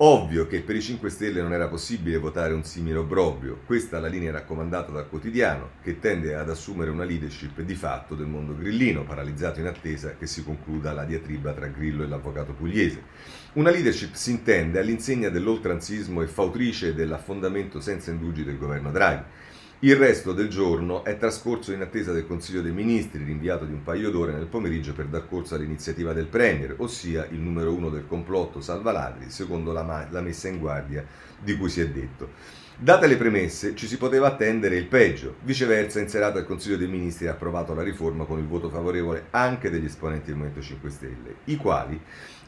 Ovvio 0.00 0.46
che 0.46 0.60
per 0.60 0.76
i 0.76 0.82
5 0.82 1.08
Stelle 1.08 1.40
non 1.40 1.54
era 1.54 1.68
possibile 1.68 2.18
votare 2.18 2.52
un 2.52 2.64
simile 2.64 2.98
obbrobrio, 2.98 3.60
questa 3.64 3.96
è 3.96 4.00
la 4.00 4.08
linea 4.08 4.30
raccomandata 4.30 4.92
dal 4.92 5.08
quotidiano, 5.08 5.70
che 5.82 5.98
tende 6.00 6.34
ad 6.34 6.50
assumere 6.50 6.90
una 6.90 7.04
leadership 7.04 7.62
di 7.62 7.74
fatto 7.74 8.14
del 8.14 8.26
mondo 8.26 8.54
grillino, 8.54 9.04
paralizzato 9.04 9.60
in 9.60 9.66
attesa 9.66 10.14
che 10.18 10.26
si 10.26 10.44
concluda 10.44 10.92
la 10.92 11.04
diatriba 11.04 11.54
tra 11.54 11.68
Grillo 11.68 12.02
e 12.02 12.08
l'avvocato 12.08 12.52
pugliese. 12.52 13.02
Una 13.54 13.70
leadership 13.70 14.12
si 14.12 14.32
intende 14.32 14.78
all'insegna 14.78 15.30
dell'oltranzismo 15.30 16.20
e 16.20 16.26
fautrice 16.26 16.92
dell'affondamento 16.92 17.80
senza 17.80 18.10
indugi 18.10 18.44
del 18.44 18.58
governo 18.58 18.90
Draghi. 18.90 19.24
Il 19.80 19.94
resto 19.94 20.32
del 20.32 20.48
giorno 20.48 21.04
è 21.04 21.18
trascorso 21.18 21.70
in 21.70 21.82
attesa 21.82 22.10
del 22.10 22.26
Consiglio 22.26 22.62
dei 22.62 22.72
Ministri, 22.72 23.22
rinviato 23.22 23.66
di 23.66 23.74
un 23.74 23.82
paio 23.82 24.10
d'ore 24.10 24.32
nel 24.32 24.46
pomeriggio 24.46 24.94
per 24.94 25.04
dar 25.04 25.28
corso 25.28 25.54
all'iniziativa 25.54 26.14
del 26.14 26.28
Premier, 26.28 26.76
ossia 26.78 27.26
il 27.30 27.40
numero 27.40 27.74
uno 27.74 27.90
del 27.90 28.06
complotto 28.06 28.62
Salva 28.62 28.90
Ladri, 28.90 29.28
secondo 29.28 29.72
la, 29.72 29.82
ma- 29.82 30.08
la 30.10 30.22
messa 30.22 30.48
in 30.48 30.60
guardia 30.60 31.04
di 31.38 31.58
cui 31.58 31.68
si 31.68 31.82
è 31.82 31.90
detto. 31.90 32.30
Date 32.78 33.06
le 33.06 33.18
premesse, 33.18 33.74
ci 33.74 33.86
si 33.86 33.98
poteva 33.98 34.28
attendere 34.28 34.76
il 34.76 34.86
peggio. 34.86 35.36
Viceversa, 35.42 36.00
in 36.00 36.08
serata 36.08 36.38
il 36.38 36.46
Consiglio 36.46 36.78
dei 36.78 36.88
Ministri 36.88 37.26
ha 37.26 37.32
approvato 37.32 37.74
la 37.74 37.82
riforma 37.82 38.24
con 38.24 38.38
il 38.38 38.46
voto 38.46 38.70
favorevole 38.70 39.26
anche 39.30 39.68
degli 39.68 39.84
esponenti 39.84 40.26
del 40.28 40.36
Movimento 40.36 40.62
5 40.62 40.88
Stelle, 40.88 41.34
i 41.44 41.56
quali 41.56 42.00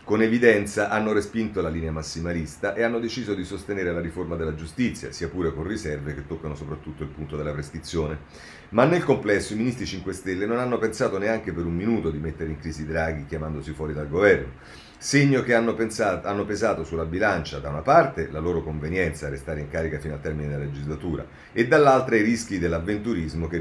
con 0.08 0.22
evidenza 0.22 0.88
hanno 0.88 1.12
respinto 1.12 1.60
la 1.60 1.68
linea 1.68 1.92
massimalista 1.92 2.72
e 2.72 2.82
hanno 2.82 2.98
deciso 2.98 3.34
di 3.34 3.44
sostenere 3.44 3.92
la 3.92 4.00
riforma 4.00 4.36
della 4.36 4.54
giustizia, 4.54 5.12
sia 5.12 5.28
pure 5.28 5.52
con 5.52 5.66
riserve 5.66 6.14
che 6.14 6.26
toccano 6.26 6.54
soprattutto 6.54 7.02
il 7.02 7.10
punto 7.10 7.36
della 7.36 7.52
prescrizione. 7.52 8.20
Ma 8.70 8.86
nel 8.86 9.04
complesso 9.04 9.52
i 9.52 9.56
ministri 9.56 9.84
5 9.84 10.14
Stelle 10.14 10.46
non 10.46 10.60
hanno 10.60 10.78
pensato 10.78 11.18
neanche 11.18 11.52
per 11.52 11.66
un 11.66 11.74
minuto 11.74 12.08
di 12.10 12.16
mettere 12.16 12.48
in 12.48 12.58
crisi 12.58 12.86
Draghi 12.86 13.26
chiamandosi 13.26 13.74
fuori 13.74 13.92
dal 13.92 14.08
governo. 14.08 14.52
Segno 14.96 15.42
che 15.42 15.52
hanno, 15.52 15.74
pensato, 15.74 16.26
hanno 16.26 16.46
pesato 16.46 16.84
sulla 16.84 17.04
bilancia 17.04 17.58
da 17.58 17.68
una 17.68 17.82
parte 17.82 18.30
la 18.30 18.40
loro 18.40 18.62
convenienza 18.62 19.26
a 19.26 19.30
restare 19.30 19.60
in 19.60 19.68
carica 19.68 19.98
fino 19.98 20.14
al 20.14 20.22
termine 20.22 20.48
della 20.48 20.64
legislatura 20.64 21.26
e 21.52 21.68
dall'altra 21.68 22.16
i 22.16 22.22
rischi 22.22 22.58
dell'avventurismo 22.58 23.46
che, 23.46 23.60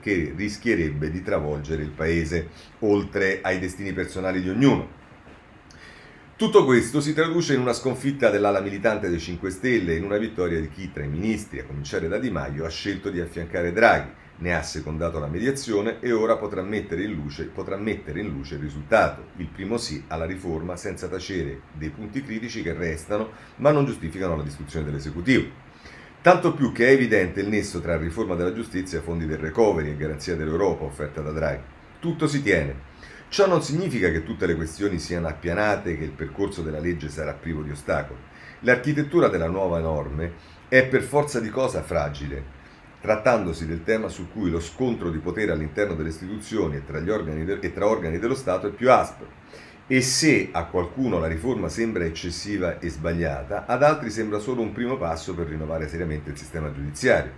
che 0.00 0.32
rischierebbe 0.36 1.10
di 1.10 1.24
travolgere 1.24 1.82
il 1.82 1.90
paese, 1.90 2.50
oltre 2.78 3.40
ai 3.42 3.58
destini 3.58 3.92
personali 3.92 4.40
di 4.40 4.48
ognuno. 4.48 4.98
Tutto 6.38 6.64
questo 6.64 7.00
si 7.00 7.14
traduce 7.14 7.54
in 7.54 7.60
una 7.60 7.72
sconfitta 7.72 8.30
dell'ala 8.30 8.60
militante 8.60 9.08
dei 9.08 9.18
5 9.18 9.50
Stelle 9.50 9.94
e 9.94 9.96
in 9.96 10.04
una 10.04 10.18
vittoria 10.18 10.60
di 10.60 10.70
chi 10.70 10.92
tra 10.92 11.02
i 11.02 11.08
ministri, 11.08 11.58
a 11.58 11.64
cominciare 11.64 12.06
da 12.06 12.16
Di 12.16 12.30
Maio, 12.30 12.64
ha 12.64 12.68
scelto 12.68 13.10
di 13.10 13.18
affiancare 13.18 13.72
Draghi, 13.72 14.10
ne 14.36 14.54
ha 14.54 14.62
secondato 14.62 15.18
la 15.18 15.26
mediazione 15.26 15.98
e 15.98 16.12
ora 16.12 16.36
potrà 16.36 16.62
mettere, 16.62 17.02
in 17.02 17.14
luce, 17.14 17.46
potrà 17.46 17.76
mettere 17.76 18.20
in 18.20 18.28
luce 18.28 18.54
il 18.54 18.60
risultato, 18.60 19.30
il 19.38 19.48
primo 19.48 19.78
sì 19.78 20.04
alla 20.06 20.26
riforma 20.26 20.76
senza 20.76 21.08
tacere 21.08 21.62
dei 21.72 21.90
punti 21.90 22.22
critici 22.22 22.62
che 22.62 22.72
restano 22.72 23.32
ma 23.56 23.72
non 23.72 23.84
giustificano 23.84 24.36
la 24.36 24.44
distruzione 24.44 24.84
dell'esecutivo. 24.84 25.48
Tanto 26.22 26.54
più 26.54 26.70
che 26.70 26.86
è 26.86 26.92
evidente 26.92 27.40
il 27.40 27.48
nesso 27.48 27.80
tra 27.80 27.96
riforma 27.96 28.36
della 28.36 28.54
giustizia, 28.54 29.02
fondi 29.02 29.26
del 29.26 29.38
recovery 29.38 29.90
e 29.90 29.96
garanzia 29.96 30.36
dell'Europa 30.36 30.84
offerta 30.84 31.20
da 31.20 31.32
Draghi. 31.32 31.62
Tutto 31.98 32.28
si 32.28 32.40
tiene, 32.44 32.87
Ciò 33.30 33.46
non 33.46 33.62
significa 33.62 34.10
che 34.10 34.22
tutte 34.22 34.46
le 34.46 34.56
questioni 34.56 34.98
siano 34.98 35.28
appianate 35.28 35.90
e 35.90 35.98
che 35.98 36.04
il 36.04 36.12
percorso 36.12 36.62
della 36.62 36.80
legge 36.80 37.10
sarà 37.10 37.34
privo 37.34 37.60
di 37.60 37.70
ostacoli. 37.70 38.18
L'architettura 38.60 39.28
della 39.28 39.48
nuova 39.48 39.78
norme 39.80 40.32
è 40.66 40.86
per 40.86 41.02
forza 41.02 41.38
di 41.38 41.50
cosa 41.50 41.82
fragile, 41.82 42.42
trattandosi 43.02 43.66
del 43.66 43.84
tema 43.84 44.08
su 44.08 44.30
cui 44.32 44.48
lo 44.48 44.60
scontro 44.60 45.10
di 45.10 45.18
potere 45.18 45.52
all'interno 45.52 45.94
delle 45.94 46.08
istituzioni 46.08 46.76
e 46.76 46.86
tra, 46.86 47.00
de- 47.00 47.58
e 47.60 47.72
tra 47.74 47.86
organi 47.86 48.18
dello 48.18 48.34
Stato 48.34 48.68
è 48.68 48.70
più 48.70 48.90
aspro. 48.90 49.28
E 49.86 50.00
se 50.00 50.48
a 50.50 50.64
qualcuno 50.64 51.18
la 51.18 51.26
riforma 51.26 51.68
sembra 51.68 52.04
eccessiva 52.04 52.78
e 52.78 52.88
sbagliata, 52.88 53.66
ad 53.66 53.82
altri 53.82 54.10
sembra 54.10 54.38
solo 54.38 54.62
un 54.62 54.72
primo 54.72 54.96
passo 54.96 55.34
per 55.34 55.48
rinnovare 55.48 55.86
seriamente 55.86 56.30
il 56.30 56.38
sistema 56.38 56.72
giudiziario. 56.72 57.32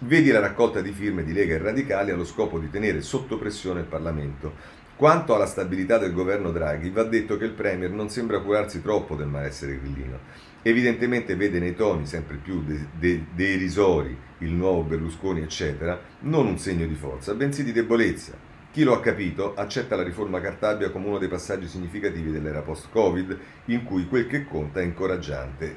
Vedi 0.00 0.30
la 0.30 0.40
raccolta 0.40 0.82
di 0.82 0.92
firme 0.92 1.24
di 1.24 1.32
Lega 1.32 1.54
e 1.54 1.58
Radicali 1.58 2.10
allo 2.10 2.26
scopo 2.26 2.58
di 2.58 2.68
tenere 2.68 3.00
sotto 3.00 3.38
pressione 3.38 3.80
il 3.80 3.86
Parlamento 3.86 4.52
quanto 4.96 5.34
alla 5.34 5.46
stabilità 5.46 5.98
del 5.98 6.12
governo 6.12 6.50
Draghi, 6.50 6.90
va 6.90 7.02
detto 7.04 7.36
che 7.36 7.44
il 7.44 7.52
Premier 7.52 7.90
non 7.90 8.08
sembra 8.08 8.40
curarsi 8.40 8.80
troppo 8.80 9.14
del 9.14 9.28
malessere 9.28 9.78
grillino. 9.78 10.18
Evidentemente 10.62 11.36
vede 11.36 11.58
nei 11.60 11.76
toni 11.76 12.06
sempre 12.06 12.36
più 12.42 12.64
de- 12.64 12.88
de- 12.98 13.26
derisori 13.34 14.16
il 14.38 14.52
nuovo 14.52 14.82
Berlusconi, 14.82 15.42
eccetera, 15.42 16.00
non 16.20 16.46
un 16.46 16.58
segno 16.58 16.86
di 16.86 16.94
forza, 16.94 17.34
bensì 17.34 17.62
di 17.62 17.72
debolezza. 17.72 18.32
Chi 18.72 18.82
lo 18.82 18.94
ha 18.94 19.00
capito 19.00 19.54
accetta 19.54 19.96
la 19.96 20.02
riforma 20.02 20.40
Cartabia 20.40 20.90
come 20.90 21.06
uno 21.06 21.18
dei 21.18 21.28
passaggi 21.28 21.66
significativi 21.66 22.30
dell'era 22.30 22.60
post-Covid, 22.60 23.38
in 23.66 23.84
cui 23.84 24.06
quel 24.06 24.26
che 24.26 24.44
conta 24.44 24.80
è, 24.80 24.92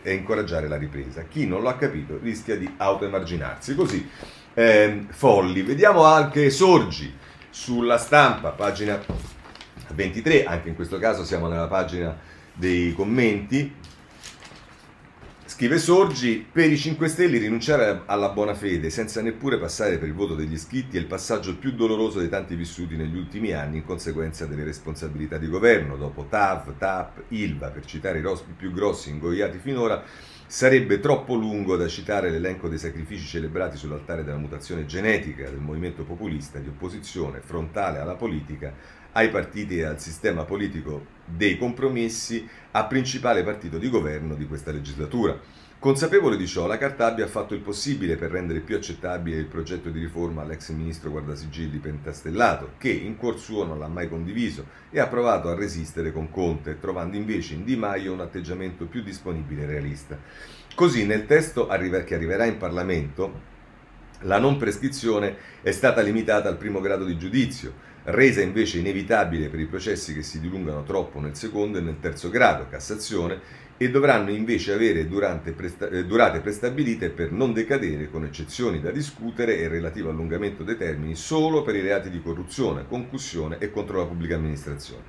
è 0.02 0.10
incoraggiare 0.10 0.68
la 0.68 0.76
ripresa. 0.76 1.24
Chi 1.24 1.46
non 1.46 1.62
lo 1.62 1.70
ha 1.70 1.78
capito 1.78 2.20
rischia 2.22 2.58
di 2.58 2.70
autoemarginarsi. 2.76 3.76
Così, 3.76 4.10
eh, 4.54 5.06
folli. 5.12 5.62
Vediamo 5.62 6.04
anche 6.04 6.50
Sorgi 6.50 7.16
sulla 7.60 7.98
stampa, 7.98 8.52
pagina 8.52 9.04
23, 9.94 10.46
anche 10.46 10.70
in 10.70 10.76
questo 10.76 10.98
caso 10.98 11.26
siamo 11.26 11.50
nella 11.50 11.68
pagina 11.68 12.18
dei 12.54 12.94
commenti. 12.94 13.76
Scrive 15.44 15.78
Sorgi, 15.78 16.48
per 16.50 16.72
i 16.72 16.78
5 16.78 17.10
Stelle 17.10 17.38
rinunciare 17.38 18.04
alla 18.06 18.30
buona 18.30 18.54
fede 18.54 18.90
senza 18.90 19.22
neppure 19.22 19.60
passare 19.60 19.98
per 19.98 20.08
il 20.08 20.14
voto 20.14 20.36
degli 20.36 20.54
iscritti 20.54 20.96
è 20.96 21.02
il 21.02 21.06
passaggio 21.06 21.58
più 21.58 21.74
doloroso 21.74 22.20
dei 22.20 22.30
tanti 22.30 22.56
vissuti 22.56 22.96
negli 22.96 23.18
ultimi 23.18 23.52
anni 23.52 23.78
in 23.78 23.86
conseguenza 23.86 24.46
delle 24.46 24.64
responsabilità 24.64 25.38
di 25.38 25.50
governo. 25.50 25.98
Dopo 25.98 26.28
TAV, 26.30 26.78
TAP, 26.78 27.24
ILVA, 27.28 27.72
per 27.72 27.84
citare 27.84 28.20
i 28.20 28.38
più 28.56 28.72
grossi 28.72 29.10
ingoiati 29.10 29.58
finora, 29.58 30.02
Sarebbe 30.52 31.00
troppo 31.00 31.36
lungo 31.36 31.76
da 31.76 31.88
citare 31.88 32.32
l'elenco 32.32 32.68
dei 32.68 32.80
sacrifici 32.80 33.24
celebrati 33.28 33.78
sull'altare 33.78 34.24
della 34.24 34.40
mutazione 34.40 34.88
genetica 34.88 35.48
del 35.48 35.60
movimento 35.60 36.04
populista 36.04 36.58
di 36.58 36.68
opposizione 36.68 37.40
frontale 37.40 38.00
alla 38.00 38.16
politica, 38.16 38.74
ai 39.12 39.30
partiti 39.30 39.78
e 39.78 39.84
al 39.84 40.02
sistema 40.02 40.46
politico 40.46 41.06
dei 41.24 41.56
compromessi, 41.56 42.50
a 42.72 42.86
principale 42.86 43.44
partito 43.44 43.78
di 43.78 43.92
governo 43.92 44.34
di 44.34 44.48
questa 44.48 44.72
legislatura. 44.72 45.40
Consapevole 45.80 46.36
di 46.36 46.46
ciò, 46.46 46.68
la 46.68 46.78
Cartabia 46.78 47.24
ha 47.24 47.30
fatto 47.30 47.54
il 47.54 47.62
possibile 47.62 48.18
per 48.18 48.32
rendere 48.32 48.60
più 48.60 48.76
accettabile 48.76 49.38
il 49.38 49.46
progetto 49.46 49.90
di 49.90 50.02
riforma 50.02 50.42
all'ex 50.42 50.72
ministro 50.72 51.10
Guardasigilli 51.10 51.78
Pentastellato, 51.78 52.72
che 52.78 52.90
in 52.90 53.16
cuor 53.16 53.40
suo 53.40 53.64
non 53.64 53.80
l'ha 53.80 53.88
mai 53.88 54.10
condiviso 54.10 54.66
e 54.90 55.00
ha 55.00 55.08
provato 55.08 55.48
a 55.48 55.56
resistere 55.56 56.12
con 56.12 56.30
Conte, 56.32 56.82
trovando 56.82 57.16
invece 57.16 57.54
in 57.54 57.64
Di 57.64 57.78
Maio 57.78 58.12
un 58.12 58.20
atteggiamento 58.20 58.88
più 58.88 59.02
disponibile 59.02 59.64
e 59.64 59.68
realista. 59.68 60.20
Così 60.76 61.06
nel 61.06 61.26
testo 61.26 61.68
che 61.68 62.14
arriverà 62.14 62.44
in 62.44 62.58
Parlamento, 62.58 63.40
la 64.24 64.38
non 64.38 64.58
prescrizione 64.58 65.38
è 65.62 65.72
stata 65.72 66.02
limitata 66.02 66.50
al 66.50 66.58
primo 66.58 66.82
grado 66.82 67.06
di 67.06 67.18
giudizio, 67.18 67.88
resa 68.04 68.42
invece 68.42 68.80
inevitabile 68.80 69.48
per 69.48 69.62
i 69.62 69.66
processi 69.66 70.14
che 70.14 70.24
si 70.24 70.42
dilungano 70.42 70.84
troppo 70.84 71.22
nel 71.22 71.38
secondo 71.38 71.78
e 71.78 71.82
nel 71.82 72.02
terzo 72.02 72.30
grado, 72.30 72.68
Cassazione, 72.68 73.68
e 73.82 73.90
dovranno 73.90 74.30
invece 74.30 74.74
avere 74.74 75.08
presta- 75.56 75.88
eh, 75.88 76.04
durate 76.04 76.42
prestabilite 76.42 77.12
per 77.12 77.32
non 77.32 77.54
decadere, 77.54 78.10
con 78.10 78.26
eccezioni 78.26 78.82
da 78.82 78.92
discutere 78.92 79.58
e 79.58 79.70
relativo 79.70 80.10
allungamento 80.10 80.64
dei 80.64 80.76
termini, 80.76 81.16
solo 81.16 81.62
per 81.62 81.78
i 81.78 81.82
reati 81.82 82.10
di 82.10 82.22
corruzione, 82.22 82.86
concussione 82.90 83.56
e 83.58 83.72
contro 83.72 84.00
la 84.00 84.06
pubblica 84.06 84.36
amministrazione. 84.36 85.04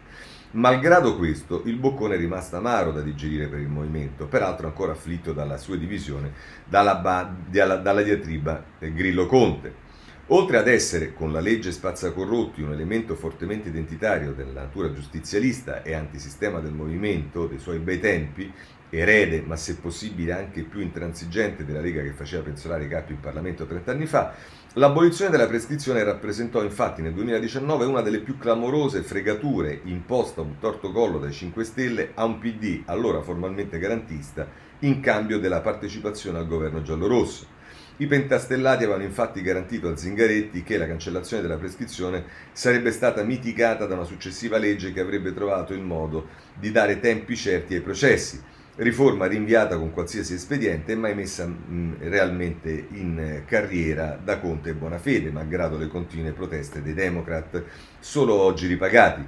Malgrado 0.53 1.17
questo, 1.17 1.63
il 1.65 1.79
boccone 1.79 2.15
è 2.15 2.19
rimasto 2.19 2.57
amaro 2.57 2.93
da 2.93 3.01
digerire 3.01 3.49
per 3.49 3.59
il 3.59 3.69
movimento, 3.69 4.27
peraltro 4.27 4.69
ancora 4.69 4.93
afflitto 4.93 5.33
dalla 5.33 5.57
sua 5.57 5.77
divisione 5.77 6.33
dalla, 6.65 6.95
ba- 6.95 7.35
dalla, 7.49 7.77
dalla 7.77 8.03
diatriba 8.03 8.65
Grillo-Conte. 8.79 9.89
Oltre 10.33 10.59
ad 10.59 10.69
essere, 10.69 11.13
con 11.13 11.33
la 11.33 11.41
legge 11.41 11.73
spazzacorrotti, 11.73 12.63
un 12.63 12.71
elemento 12.71 13.17
fortemente 13.17 13.69
identitario 13.69 14.33
della 14.33 14.61
natura 14.61 14.93
giustizialista 14.93 15.83
e 15.83 15.93
antisistema 15.93 16.61
del 16.61 16.73
movimento 16.73 17.49
dei 17.49 17.59
suoi 17.59 17.81
bei 17.81 17.99
tempi, 17.99 18.53
erede 18.91 19.43
ma 19.45 19.57
se 19.57 19.79
possibile 19.79 20.31
anche 20.33 20.63
più 20.63 20.83
intransigente 20.83 21.65
della 21.65 21.81
Lega 21.81 22.03
che 22.03 22.13
faceva 22.13 22.45
pensolare 22.45 22.85
i 22.85 22.89
capi 22.89 23.11
in 23.11 23.19
Parlamento 23.19 23.67
30 23.67 23.91
anni 23.91 24.07
fa, 24.07 24.33
l'abolizione 24.75 25.33
della 25.33 25.49
prescrizione 25.49 26.05
rappresentò 26.05 26.63
infatti 26.63 27.03
nel 27.03 27.13
2019 27.15 27.87
una 27.87 28.01
delle 28.01 28.21
più 28.21 28.39
clamorose 28.39 29.03
fregature 29.03 29.81
imposta 29.83 30.43
a 30.43 30.45
un 30.45 30.59
torto 30.61 30.93
collo 30.93 31.19
dai 31.19 31.33
5 31.33 31.65
Stelle 31.65 32.11
a 32.15 32.23
un 32.23 32.39
PD 32.39 32.83
allora 32.85 33.21
formalmente 33.21 33.81
garantista 33.81 34.47
in 34.81 35.01
cambio 35.01 35.41
della 35.41 35.61
partecipazione 35.61 36.39
al 36.39 36.47
governo 36.47 36.83
giallorosso. 36.83 37.59
I 38.01 38.07
pentastellati 38.07 38.85
avevano 38.85 39.05
infatti 39.05 39.43
garantito 39.43 39.91
a 39.91 39.95
Zingaretti 39.95 40.63
che 40.63 40.79
la 40.79 40.87
cancellazione 40.87 41.43
della 41.43 41.59
prescrizione 41.59 42.25
sarebbe 42.51 42.93
stata 42.93 43.23
mitigata 43.23 43.85
da 43.85 43.93
una 43.93 44.05
successiva 44.05 44.57
legge 44.57 44.91
che 44.95 45.01
avrebbe 45.01 45.35
trovato 45.35 45.75
il 45.75 45.83
modo 45.83 46.29
di 46.59 46.71
dare 46.71 46.99
tempi 46.99 47.37
certi 47.37 47.75
ai 47.75 47.83
processi. 47.83 48.41
Riforma 48.77 49.27
rinviata 49.27 49.77
con 49.77 49.93
qualsiasi 49.93 50.33
espediente 50.33 50.97
mai 50.97 51.15
messa 51.15 51.47
mh, 51.47 51.97
realmente 52.09 52.87
in 52.93 53.43
carriera 53.45 54.19
da 54.25 54.39
Conte 54.39 54.71
e 54.71 54.75
Bonafede, 54.75 55.31
malgrado 55.31 55.77
le 55.77 55.89
continue 55.89 56.33
proteste 56.33 56.81
dei 56.81 56.95
Democrat, 56.95 57.63
solo 57.99 58.33
oggi 58.33 58.67
ripagati, 58.67 59.23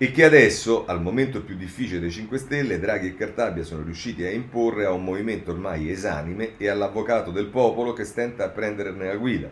e 0.00 0.12
che 0.12 0.22
adesso, 0.22 0.86
al 0.86 1.02
momento 1.02 1.42
più 1.42 1.56
difficile 1.56 1.98
dei 1.98 2.12
5 2.12 2.38
Stelle, 2.38 2.78
Draghi 2.78 3.08
e 3.08 3.16
Cartabia 3.16 3.64
sono 3.64 3.82
riusciti 3.82 4.22
a 4.22 4.30
imporre 4.30 4.84
a 4.84 4.92
un 4.92 5.02
movimento 5.02 5.50
ormai 5.50 5.90
esanime 5.90 6.56
e 6.56 6.68
all'avvocato 6.68 7.32
del 7.32 7.46
popolo 7.46 7.92
che 7.92 8.04
stenta 8.04 8.44
a 8.44 8.48
prenderne 8.48 9.06
la 9.06 9.16
guida. 9.16 9.50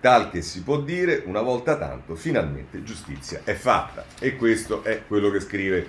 Tal 0.00 0.30
che 0.30 0.42
si 0.42 0.62
può 0.62 0.80
dire, 0.80 1.22
una 1.26 1.42
volta 1.42 1.76
tanto, 1.76 2.16
finalmente 2.16 2.82
giustizia 2.82 3.42
è 3.44 3.54
fatta. 3.54 4.04
E 4.18 4.34
questo 4.34 4.82
è 4.82 5.02
quello 5.06 5.30
che 5.30 5.38
scrive 5.38 5.86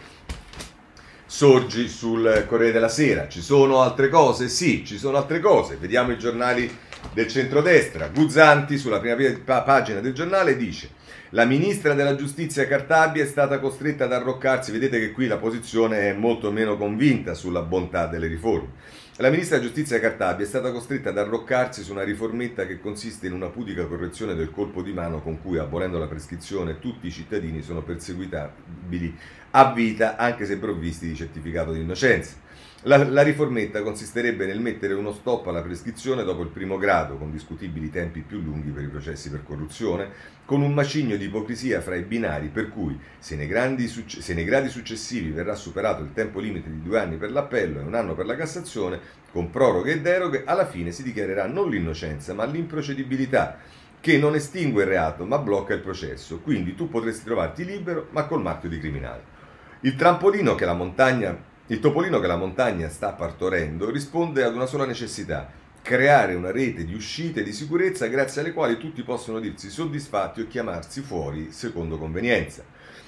Sorgi 1.25 1.89
sul 1.89 2.45
Corriere 2.47 2.73
della 2.73 2.87
Sera. 2.87 3.27
Ci 3.27 3.41
sono 3.41 3.81
altre 3.81 4.09
cose? 4.09 4.49
Sì, 4.49 4.85
ci 4.85 4.99
sono 4.99 5.17
altre 5.17 5.39
cose. 5.39 5.77
Vediamo 5.77 6.11
i 6.11 6.19
giornali 6.19 6.71
del 7.11 7.27
centrodestra. 7.27 8.09
Guzzanti 8.09 8.77
sulla 8.77 8.99
prima 8.99 9.61
pagina 9.61 9.99
del 9.99 10.13
giornale 10.13 10.55
dice 10.55 10.91
la 11.35 11.43
ministra 11.43 11.93
della 11.93 12.15
giustizia 12.15 12.65
Cartabia 12.65 13.21
è 13.21 13.25
stata 13.25 13.59
costretta 13.59 14.05
ad 14.05 14.13
arroccarsi, 14.13 14.71
vedete 14.71 14.99
che 14.99 15.11
qui 15.11 15.27
la 15.27 15.35
posizione 15.35 16.09
è 16.09 16.13
molto 16.13 16.49
meno 16.49 16.77
convinta 16.77 17.33
sulla 17.33 17.61
bontà 17.61 18.07
delle 18.07 18.27
riforme. 18.27 18.69
La 19.17 19.29
ministra 19.29 19.57
della 19.57 19.67
giustizia 19.67 19.99
Cartabia 19.99 20.45
è 20.45 20.47
stata 20.47 20.71
costretta 20.71 21.09
ad 21.09 21.17
arroccarsi 21.17 21.83
su 21.83 21.91
una 21.91 22.03
riformetta 22.03 22.65
che 22.65 22.79
consiste 22.79 23.27
in 23.27 23.33
una 23.33 23.49
pudica 23.49 23.85
correzione 23.85 24.33
del 24.33 24.49
colpo 24.49 24.81
di 24.81 24.93
mano 24.93 25.21
con 25.21 25.41
cui, 25.41 25.57
abolendo 25.57 25.99
la 25.99 26.07
prescrizione, 26.07 26.79
tutti 26.79 27.07
i 27.07 27.11
cittadini 27.11 27.61
sono 27.61 27.83
perseguitabili 27.83 29.17
a 29.51 29.73
vita 29.73 30.15
anche 30.15 30.45
se 30.45 30.57
provvisti 30.57 31.05
di 31.05 31.15
certificato 31.15 31.73
di 31.73 31.81
innocenza. 31.81 32.43
La, 32.87 33.03
la, 33.03 33.23
riformetta 33.23 33.81
consisterebbe 33.81 34.45
nel 34.45 34.59
mettere 34.59 34.93
uno 34.93 35.11
stop 35.11 35.47
alla 35.47 35.63
prescrizione 35.63 36.23
dopo 36.23 36.43
il 36.43 36.49
primo 36.49 36.77
grado, 36.77 37.17
con 37.17 37.31
discutibili 37.31 37.89
tempi 37.89 38.19
più 38.19 38.39
lunghi 38.41 38.69
per 38.69 38.83
i 38.83 38.89
processi 38.89 39.31
per 39.31 39.43
corruzione, 39.43 40.07
con 40.45 40.61
un 40.61 40.71
macigno 40.71 41.15
di 41.15 41.25
ipocrisia 41.25 41.81
fra 41.81 41.95
i 41.95 42.03
binari 42.03 42.49
per 42.49 42.69
cui 42.69 42.95
se 43.17 43.35
nei, 43.35 43.47
grandi, 43.47 43.87
se 43.87 44.33
nei 44.35 44.43
gradi 44.43 44.69
successivi 44.69 45.31
verrà 45.31 45.55
superato 45.55 46.03
il 46.03 46.13
tempo 46.13 46.39
limite 46.39 46.69
di 46.69 46.83
due 46.83 46.99
anni 46.99 47.15
per 47.17 47.31
l'appello 47.31 47.79
e 47.79 47.83
un 47.83 47.95
anno 47.95 48.13
per 48.13 48.27
la 48.27 48.35
Cassazione, 48.35 48.99
con 49.31 49.49
proroghe 49.49 49.93
e 49.93 50.01
deroghe, 50.01 50.43
alla 50.45 50.67
fine 50.67 50.91
si 50.91 51.01
dichiarerà 51.01 51.47
non 51.47 51.71
l'innocenza 51.71 52.35
ma 52.35 52.45
l'improcedibilità 52.45 53.57
che 53.99 54.19
non 54.19 54.35
estingue 54.35 54.83
il 54.83 54.89
reato 54.89 55.25
ma 55.25 55.39
blocca 55.39 55.73
il 55.73 55.81
processo. 55.81 56.39
Quindi 56.39 56.75
tu 56.75 56.87
potresti 56.87 57.23
trovarti 57.23 57.65
libero 57.65 58.09
ma 58.11 58.25
col 58.25 58.43
marchio 58.43 58.69
di 58.69 58.77
criminale. 58.77 59.33
Il 59.79 59.95
trampolino 59.95 60.53
che 60.53 60.65
la 60.65 60.73
montagna 60.73 61.53
il 61.67 61.79
topolino 61.79 62.19
che 62.19 62.27
la 62.27 62.35
montagna 62.35 62.89
sta 62.89 63.13
partorendo 63.13 63.89
risponde 63.89 64.43
ad 64.43 64.53
una 64.53 64.67
sola 64.67 64.85
necessità, 64.85 65.49
creare 65.81 66.35
una 66.35 66.51
rete 66.51 66.85
di 66.85 66.93
uscite 66.93 67.41
di 67.41 67.51
sicurezza 67.53 68.05
grazie 68.05 68.41
alle 68.41 68.53
quali 68.53 68.77
tutti 68.77 69.01
possono 69.01 69.39
dirsi 69.39 69.71
soddisfatti 69.71 70.41
o 70.41 70.47
chiamarsi 70.47 71.01
fuori 71.01 71.51
secondo 71.51 71.97
convenienza. 71.97 72.63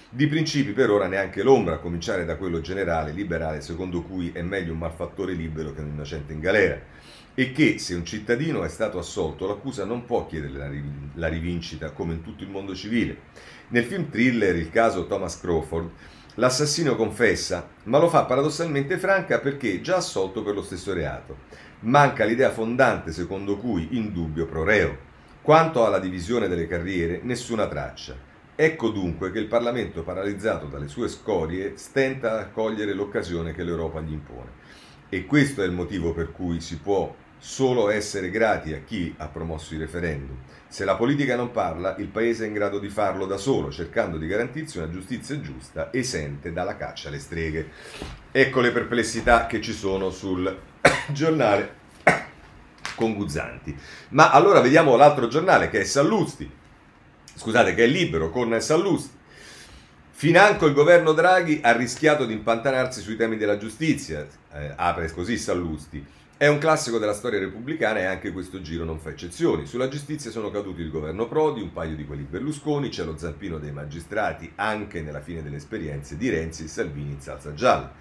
Di 0.10 0.26
principi 0.26 0.72
per 0.72 0.90
ora 0.90 1.06
neanche 1.06 1.44
l'ombra, 1.44 1.76
a 1.76 1.80
cominciare 1.80 2.26
da 2.26 2.36
quello 2.36 2.60
generale, 2.60 3.12
liberale, 3.12 3.62
secondo 3.62 4.02
cui 4.02 4.32
è 4.34 4.42
meglio 4.42 4.72
un 4.72 4.80
malfattore 4.80 5.34
libero 5.34 5.72
che 5.74 5.82
un 5.82 5.90
innocente 5.90 6.34
in 6.34 6.40
galera, 6.40 6.82
e 7.36 7.52
che 7.52 7.78
se 7.78 7.94
un 7.94 8.06
cittadino 8.06 8.64
è 8.64 8.70
stato 8.70 8.98
assolto 8.98 9.46
l'accusa 9.46 9.86
non 9.86 10.06
può 10.06 10.26
chiedere 10.26 11.12
la 11.14 11.28
rivincita 11.28 11.92
come 11.92 12.14
in 12.14 12.24
tutto 12.24 12.42
il 12.42 12.50
mondo 12.50 12.74
civile. 12.74 13.18
Nel 13.68 13.84
film 13.84 14.10
thriller 14.10 14.56
Il 14.56 14.72
caso 14.72 15.06
Thomas 15.06 15.40
Crawford, 15.40 15.90
L'assassino 16.40 16.96
confessa, 16.96 17.68
ma 17.86 17.98
lo 17.98 18.10
fa 18.10 18.26
paradossalmente 18.26 19.00
franca 19.00 19.40
perché 19.40 19.82
già 19.82 19.96
assolto 19.96 20.44
per 20.44 20.54
lo 20.54 20.62
stesso 20.62 20.94
reato. 20.94 21.38
Manca 21.80 22.26
l'idea 22.26 22.52
fondante 22.52 23.12
secondo 23.12 23.58
cui 23.58 23.88
in 23.98 24.14
dubbio 24.14 24.46
pro 24.46 24.64
reo. 24.64 24.98
Quanto 25.42 25.84
alla 25.84 25.98
divisione 25.98 26.48
delle 26.48 26.68
carriere, 26.68 27.22
nessuna 27.24 27.68
traccia. 27.68 28.16
Ecco 28.56 28.90
dunque 28.90 29.32
che 29.32 29.40
il 29.40 29.48
Parlamento, 29.48 30.04
paralizzato 30.04 30.68
dalle 30.68 30.88
sue 30.88 31.08
scorie, 31.08 31.76
stenta 31.76 32.38
a 32.40 32.50
cogliere 32.50 32.94
l'occasione 32.94 33.56
che 33.56 33.64
l'Europa 33.64 34.00
gli 34.02 34.12
impone. 34.12 34.52
E 35.10 35.26
questo 35.26 35.64
è 35.64 35.66
il 35.66 35.72
motivo 35.72 36.14
per 36.14 36.32
cui 36.32 36.62
si 36.62 36.78
può 36.78 37.16
solo 37.38 37.90
essere 37.90 38.30
grati 38.30 38.74
a 38.74 38.82
chi 38.86 39.14
ha 39.18 39.28
promosso 39.28 39.76
i 39.76 39.78
referendum. 39.78 40.38
Se 40.70 40.84
la 40.84 40.96
politica 40.96 41.36
non 41.36 41.52
parla, 41.52 41.96
il 41.98 42.08
Paese 42.08 42.44
è 42.44 42.48
in 42.48 42.54
grado 42.54 42.78
di 42.78 42.90
farlo 42.90 43.26
da 43.26 43.38
solo, 43.38 43.72
cercando 43.72 44.18
di 44.18 44.28
garantirsi 44.28 44.78
una 44.78 44.90
giustizia 44.90 45.40
giusta, 45.40 45.94
esente 45.94 46.52
dalla 46.52 46.76
caccia 46.76 47.08
alle 47.08 47.20
streghe. 47.20 47.70
Ecco 48.32 48.60
le 48.60 48.72
perplessità 48.72 49.46
che 49.48 49.62
ci 49.62 49.72
sono 49.72 50.10
sul 50.10 50.60
giornale 51.14 51.76
con 52.96 53.14
Guzzanti. 53.14 53.76
Ma 54.10 54.32
allora 54.32 54.60
vediamo 54.60 54.98
l'altro 54.98 55.28
giornale 55.28 55.70
che 55.70 55.80
è 55.80 55.84
Sallusti, 55.86 56.52
scusate, 57.34 57.74
che 57.74 57.86
è 57.86 57.88
libero 57.88 58.30
con 58.30 58.60
Sallusti. 58.60 59.16
Financo 60.12 60.66
il 60.66 60.74
governo 60.74 61.14
Draghi 61.14 61.60
ha 61.64 61.72
rischiato 61.72 62.26
di 62.26 62.34
impantanarsi 62.34 63.02
sui 63.02 63.16
temi 63.16 63.38
della 63.38 63.58
giustizia, 63.58 64.28
eh, 64.52 64.74
apre 64.76 65.12
così 65.12 65.38
Sallusti. 65.38 66.04
È 66.40 66.46
un 66.46 66.60
classico 66.60 67.00
della 67.00 67.16
storia 67.16 67.40
repubblicana 67.40 67.98
e 67.98 68.06
anche 68.06 68.32
questo 68.32 68.62
giro 68.62 68.84
non 68.84 69.00
fa 69.00 69.10
eccezioni. 69.10 69.66
Sulla 69.66 69.88
giustizia 69.88 70.30
sono 70.30 70.52
caduti 70.52 70.82
il 70.82 70.92
governo 70.92 71.28
Prodi, 71.28 71.62
un 71.62 71.74
paio 71.74 71.96
di 71.96 72.06
quelli 72.06 72.22
Berlusconi, 72.22 72.90
c'è 72.90 73.04
lo 73.04 73.18
zampino 73.18 73.58
dei 73.58 73.72
magistrati 73.72 74.52
anche 74.54 75.02
nella 75.02 75.20
fine 75.20 75.42
delle 75.42 75.56
esperienze 75.56 76.16
di 76.16 76.30
Renzi 76.30 76.66
e 76.66 76.68
Salvini 76.68 77.14
in 77.14 77.22
salsa 77.22 77.56
gialla. 77.56 77.92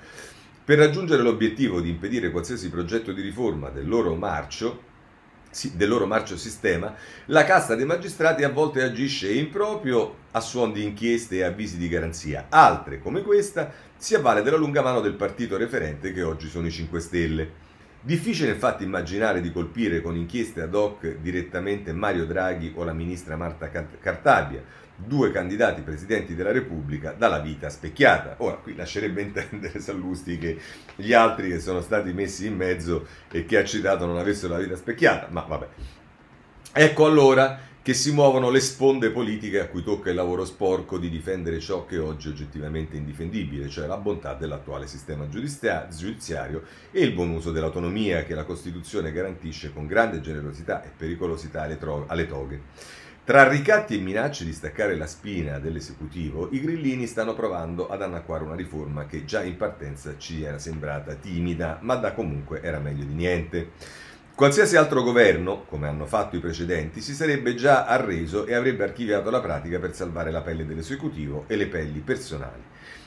Per 0.63 0.77
raggiungere 0.77 1.23
l'obiettivo 1.23 1.81
di 1.81 1.89
impedire 1.89 2.31
qualsiasi 2.31 2.69
progetto 2.69 3.15
di 3.15 3.23
riforma 3.23 3.71
del 3.71 3.89
loro 3.89 4.15
marcio, 4.15 4.83
del 5.73 5.89
loro 5.89 6.05
marcio 6.05 6.37
sistema, 6.37 6.95
la 7.27 7.45
casta 7.45 7.75
dei 7.75 7.87
magistrati 7.87 8.45
a 8.45 8.51
volte 8.51 8.83
agisce 8.83 9.33
in 9.33 9.49
proprio 9.49 10.15
a 10.33 10.41
suon 10.41 10.75
di 10.75 10.85
inchieste 10.85 11.37
e 11.37 11.43
avvisi 11.45 11.79
di 11.79 11.89
garanzia. 11.89 12.49
Altre, 12.51 12.99
come 12.99 13.23
questa, 13.23 13.73
si 13.97 14.15
avvale 14.15 14.43
della 14.43 14.59
lunga 14.59 14.83
mano 14.83 15.01
del 15.01 15.15
partito 15.15 15.57
referente 15.57 16.13
che 16.13 16.23
oggi 16.23 16.51
sono 16.51 16.67
i 16.67 16.71
5 16.71 17.01
Stelle. 17.01 17.65
Difficile 18.07 18.53
infatti 18.53 18.85
immaginare 18.85 19.41
di 19.41 19.51
colpire 19.51 20.01
con 20.01 20.15
inchieste 20.15 20.61
ad 20.61 20.77
hoc 20.77 21.17
direttamente 21.17 21.93
Mario 21.93 22.25
Draghi 22.25 22.73
o 22.77 22.85
la 22.85 22.93
ministra 22.93 23.35
Marta 23.35 23.69
Cartabia, 23.69 24.63
due 24.95 25.33
candidati 25.33 25.83
presidenti 25.83 26.37
della 26.37 26.53
Repubblica 26.53 27.11
dalla 27.19 27.41
vita 27.41 27.69
specchiata. 27.69 28.37
Ora, 28.39 28.59
qui 28.59 28.77
lascerebbe 28.77 29.23
intendere 29.23 29.81
Sallusti 29.81 30.39
che 30.39 30.57
gli 30.95 31.13
altri 31.13 31.49
che 31.49 31.59
sono 31.59 31.81
stati 31.81 32.13
messi 32.13 32.47
in 32.47 32.55
mezzo 32.55 33.09
e 33.29 33.45
che 33.45 33.59
ha 33.59 33.65
citato 33.65 34.07
non 34.07 34.19
avessero 34.19 34.53
la 34.53 34.61
vita 34.61 34.77
specchiata, 34.77 35.27
ma 35.31 35.41
vabbè. 35.41 35.67
Ecco 36.75 37.07
allora 37.07 37.59
che 37.87 37.95
si 37.95 38.11
muovono 38.11 38.51
le 38.51 38.59
sponde 38.59 39.13
politiche 39.13 39.61
a 39.61 39.69
cui 39.69 39.85
tocca 39.85 40.09
il 40.09 40.17
lavoro 40.17 40.45
sporco 40.45 40.99
di 40.99 41.09
difendere 41.09 41.61
ciò 41.61 41.87
che 41.87 41.99
oggi 41.99 42.27
è 42.27 42.33
oggettivamente 42.33 42.97
indifendibile, 42.97 43.69
cioè 43.69 43.87
la 43.87 43.97
bontà 43.97 44.35
dell'attuale 44.35 44.89
sistema 44.89 45.29
giudiziario 45.29 46.65
e 46.91 47.01
il 47.01 47.13
buon 47.13 47.31
uso 47.31 47.53
dell'autonomia 47.53 48.25
che 48.25 48.35
la 48.35 48.43
Costituzione 48.43 49.13
garantisce 49.13 49.73
con 49.73 49.87
grande 49.87 50.21
generosità 50.21 50.83
e 50.83 50.91
pericolosità 50.97 51.63
alle, 51.63 51.79
tro- 51.79 52.07
alle 52.09 52.27
toghe. 52.27 52.61
Tra 53.23 53.47
ricatti 53.47 53.97
e 53.97 54.01
minacce 54.01 54.45
di 54.45 54.53
staccare 54.53 54.97
la 54.97 55.07
spina 55.07 55.61
dell'esecutivo, 55.61 56.49
i 56.51 56.61
grillini 56.61 57.07
stanno 57.07 57.35
provando 57.35 57.89
ad 57.89 58.03
annacquare 58.03 58.43
una 58.43 58.57
riforma 58.57 59.07
che 59.07 59.25
già 59.25 59.45
in 59.45 59.57
partenza 59.57 60.17
ci 60.19 60.43
era 60.43 60.59
sembrata 60.59 61.15
timida, 61.15 61.79
ma 61.83 61.95
da 61.95 62.13
comunque 62.15 62.63
era 62.63 62.81
meglio 62.81 63.05
di 63.05 63.15
niente. 63.15 63.71
Qualsiasi 64.37 64.77
altro 64.77 65.03
governo, 65.03 65.65
come 65.65 65.89
hanno 65.89 66.05
fatto 66.05 66.37
i 66.37 66.41
precedenti, 66.41 67.01
si 67.01 67.15
sarebbe 67.15 67.55
già 67.55 67.87
arreso 67.87 68.45
e 68.45 68.53
avrebbe 68.53 68.85
archiviato 68.85 69.31
la 69.31 69.41
pratica 69.41 69.79
per 69.79 69.95
salvare 69.95 70.31
la 70.31 70.43
pelle 70.43 70.67
dell'esecutivo 70.67 71.45
e 71.47 71.57
le 71.57 71.69
pelli 71.69 72.01
personali. 72.01 72.63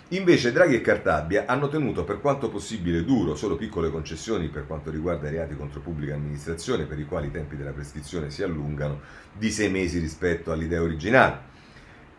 Invece 0.08 0.52
Draghi 0.52 0.74
e 0.74 0.82
Cartabia 0.82 1.44
hanno 1.46 1.68
tenuto 1.68 2.04
per 2.04 2.20
quanto 2.20 2.50
possibile 2.50 3.06
duro 3.06 3.36
solo 3.36 3.58
piccole 3.58 3.92
concessioni 3.92 4.48
per 4.48 4.66
quanto 4.66 4.90
riguarda 4.90 5.28
i 5.28 5.34
reati 5.34 5.56
contro 5.56 5.82
pubblica 5.82 6.16
amministrazione 6.16 6.86
per 6.86 6.98
i 6.98 7.06
quali 7.06 7.28
i 7.28 7.32
tempi 7.32 7.56
della 7.56 7.74
prescrizione 7.74 8.32
si 8.32 8.42
allungano 8.42 9.00
di 9.32 9.52
sei 9.52 9.70
mesi 9.70 10.00
rispetto 10.00 10.52
all'idea 10.52 10.82
originale. 10.82 11.58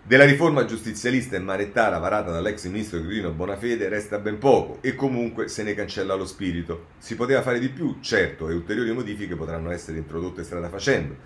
Della 0.03 0.25
riforma 0.25 0.65
giustizialista 0.65 1.37
e 1.37 1.41
manettara 1.41 1.99
varata 1.99 2.33
dall'ex 2.33 2.65
ministro 2.67 3.01
Grino 3.01 3.31
Bonafede 3.31 3.89
resta 3.89 4.19
ben 4.19 4.39
poco 4.39 4.79
e 4.81 4.97
comunque 4.97 5.47
se 5.47 5.63
ne 5.63 5.75
cancella 5.75 6.15
lo 6.15 6.27
spirito. 6.27 6.87
Si 6.99 7.15
poteva 7.15 7.43
fare 7.43 7.61
di 7.61 7.69
più, 7.69 7.99
certo, 8.01 8.49
e 8.49 8.55
ulteriori 8.55 8.93
modifiche 8.93 9.37
potranno 9.37 9.71
essere 9.71 9.99
introdotte 9.99 10.43
strada 10.43 10.69
facendo, 10.69 11.17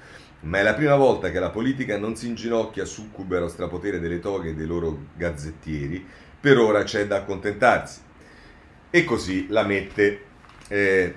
ma 0.41 0.59
è 0.59 0.63
la 0.63 0.75
prima 0.75 0.97
volta 0.97 1.31
che 1.31 1.39
la 1.39 1.49
politica 1.49 1.97
non 1.97 2.15
si 2.17 2.27
inginocchia 2.27 2.85
succube 2.85 3.39
allo 3.39 3.49
strapotere 3.49 4.01
delle 4.01 4.21
toghe 4.21 4.51
e 4.51 4.55
dei 4.55 4.67
loro 4.67 5.07
gazzettieri, 5.17 6.05
per 6.39 6.59
ora 6.59 6.83
c'è 6.83 7.07
da 7.07 7.17
accontentarsi. 7.17 8.01
E 8.91 9.05
così 9.05 9.47
la 9.49 9.63
mette, 9.63 10.21
eh, 10.69 11.15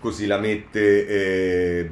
così 0.00 0.26
la 0.26 0.38
mette 0.38 1.06
eh, 1.06 1.90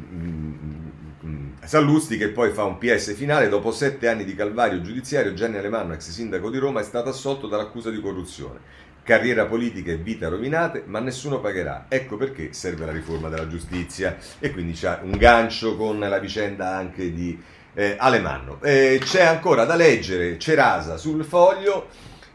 Sallusti 1.66 2.18
che 2.18 2.28
poi 2.28 2.52
fa 2.52 2.64
un 2.64 2.76
PS 2.76 3.14
finale, 3.14 3.48
dopo 3.48 3.72
sette 3.72 4.08
anni 4.08 4.24
di 4.24 4.34
calvario 4.34 4.82
giudiziario, 4.82 5.32
Gianni 5.32 5.56
Alemanno, 5.56 5.94
ex 5.94 6.10
sindaco 6.10 6.50
di 6.50 6.58
Roma, 6.58 6.80
è 6.80 6.84
stato 6.84 7.08
assolto 7.08 7.46
dall'accusa 7.46 7.90
di 7.90 8.00
corruzione. 8.02 8.82
Carriera 9.02 9.46
politica 9.46 9.90
e 9.90 9.96
vita 9.96 10.28
rovinate, 10.28 10.82
ma 10.86 11.00
nessuno 11.00 11.40
pagherà. 11.40 11.86
Ecco 11.88 12.18
perché 12.18 12.52
serve 12.52 12.84
la 12.84 12.92
riforma 12.92 13.30
della 13.30 13.48
giustizia. 13.48 14.16
E 14.38 14.50
quindi 14.50 14.72
c'è 14.72 15.00
un 15.02 15.12
gancio 15.12 15.76
con 15.76 15.98
la 15.98 16.18
vicenda 16.18 16.76
anche 16.76 17.12
di 17.12 17.40
eh, 17.72 17.96
Alemanno. 17.98 18.60
Eh, 18.62 19.00
c'è 19.02 19.24
ancora 19.24 19.64
da 19.64 19.74
leggere 19.74 20.38
Cerasa 20.38 20.98
sul 20.98 21.24
foglio, 21.24 21.88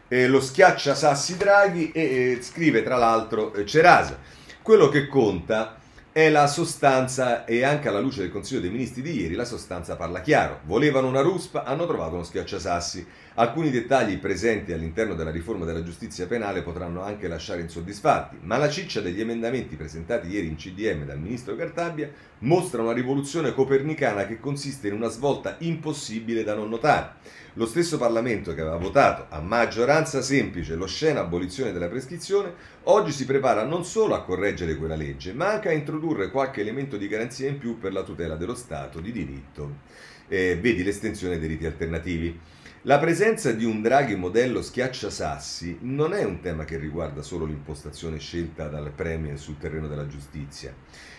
eh, 0.08 0.26
lo 0.26 0.40
schiaccia 0.40 0.94
Sassi 0.94 1.36
Draghi 1.36 1.92
e 1.92 2.38
scrive 2.40 2.82
tra 2.82 2.96
l'altro 2.96 3.54
eh, 3.54 3.64
Cerasa. 3.64 4.18
Quello 4.60 4.88
che 4.88 5.06
conta 5.06 5.79
è 6.12 6.28
la 6.28 6.48
sostanza 6.48 7.44
e 7.44 7.62
anche 7.62 7.86
alla 7.86 8.00
luce 8.00 8.22
del 8.22 8.32
Consiglio 8.32 8.60
dei 8.60 8.70
Ministri 8.70 9.00
di 9.00 9.20
ieri 9.20 9.36
la 9.36 9.44
sostanza 9.44 9.94
parla 9.94 10.20
chiaro. 10.20 10.58
Volevano 10.64 11.06
una 11.06 11.20
ruspa, 11.20 11.62
hanno 11.62 11.86
trovato 11.86 12.14
uno 12.14 12.24
schiacciasassi. 12.24 13.06
Alcuni 13.34 13.70
dettagli 13.70 14.18
presenti 14.18 14.72
all'interno 14.72 15.14
della 15.14 15.30
riforma 15.30 15.64
della 15.64 15.84
giustizia 15.84 16.26
penale 16.26 16.62
potranno 16.62 17.04
anche 17.04 17.28
lasciare 17.28 17.60
insoddisfatti, 17.60 18.38
ma 18.42 18.56
la 18.56 18.68
ciccia 18.68 19.00
degli 19.00 19.20
emendamenti 19.20 19.76
presentati 19.76 20.26
ieri 20.26 20.48
in 20.48 20.56
CDM 20.56 21.04
dal 21.04 21.20
ministro 21.20 21.54
Cartabia 21.54 22.10
mostra 22.38 22.82
una 22.82 22.92
rivoluzione 22.92 23.54
copernicana 23.54 24.26
che 24.26 24.40
consiste 24.40 24.88
in 24.88 24.94
una 24.94 25.08
svolta 25.08 25.54
impossibile 25.58 26.42
da 26.42 26.54
non 26.54 26.70
notare. 26.70 27.12
Lo 27.60 27.66
stesso 27.66 27.98
Parlamento 27.98 28.54
che 28.54 28.62
aveva 28.62 28.78
votato 28.78 29.26
a 29.28 29.38
maggioranza 29.38 30.22
semplice 30.22 30.76
l'oscena 30.76 31.20
abolizione 31.20 31.72
della 31.72 31.88
prescrizione, 31.88 32.54
oggi 32.84 33.12
si 33.12 33.26
prepara 33.26 33.64
non 33.64 33.84
solo 33.84 34.14
a 34.14 34.22
correggere 34.22 34.76
quella 34.76 34.96
legge, 34.96 35.34
ma 35.34 35.50
anche 35.50 35.68
a 35.68 35.72
introdurre 35.72 36.30
qualche 36.30 36.62
elemento 36.62 36.96
di 36.96 37.06
garanzia 37.06 37.50
in 37.50 37.58
più 37.58 37.78
per 37.78 37.92
la 37.92 38.02
tutela 38.02 38.36
dello 38.36 38.54
Stato 38.54 38.98
di 39.00 39.12
diritto. 39.12 39.80
Eh, 40.26 40.56
vedi 40.58 40.82
l'estensione 40.82 41.38
dei 41.38 41.48
riti 41.48 41.66
alternativi. 41.66 42.40
La 42.84 42.98
presenza 42.98 43.52
di 43.52 43.66
un 43.66 43.82
Draghi 43.82 44.16
modello 44.16 44.62
schiacciasassi 44.62 45.80
non 45.82 46.14
è 46.14 46.24
un 46.24 46.40
tema 46.40 46.64
che 46.64 46.78
riguarda 46.78 47.20
solo 47.20 47.44
l'impostazione 47.44 48.18
scelta 48.18 48.68
dal 48.68 48.90
Premier 48.90 49.38
sul 49.38 49.58
terreno 49.58 49.86
della 49.86 50.06
giustizia. 50.06 50.74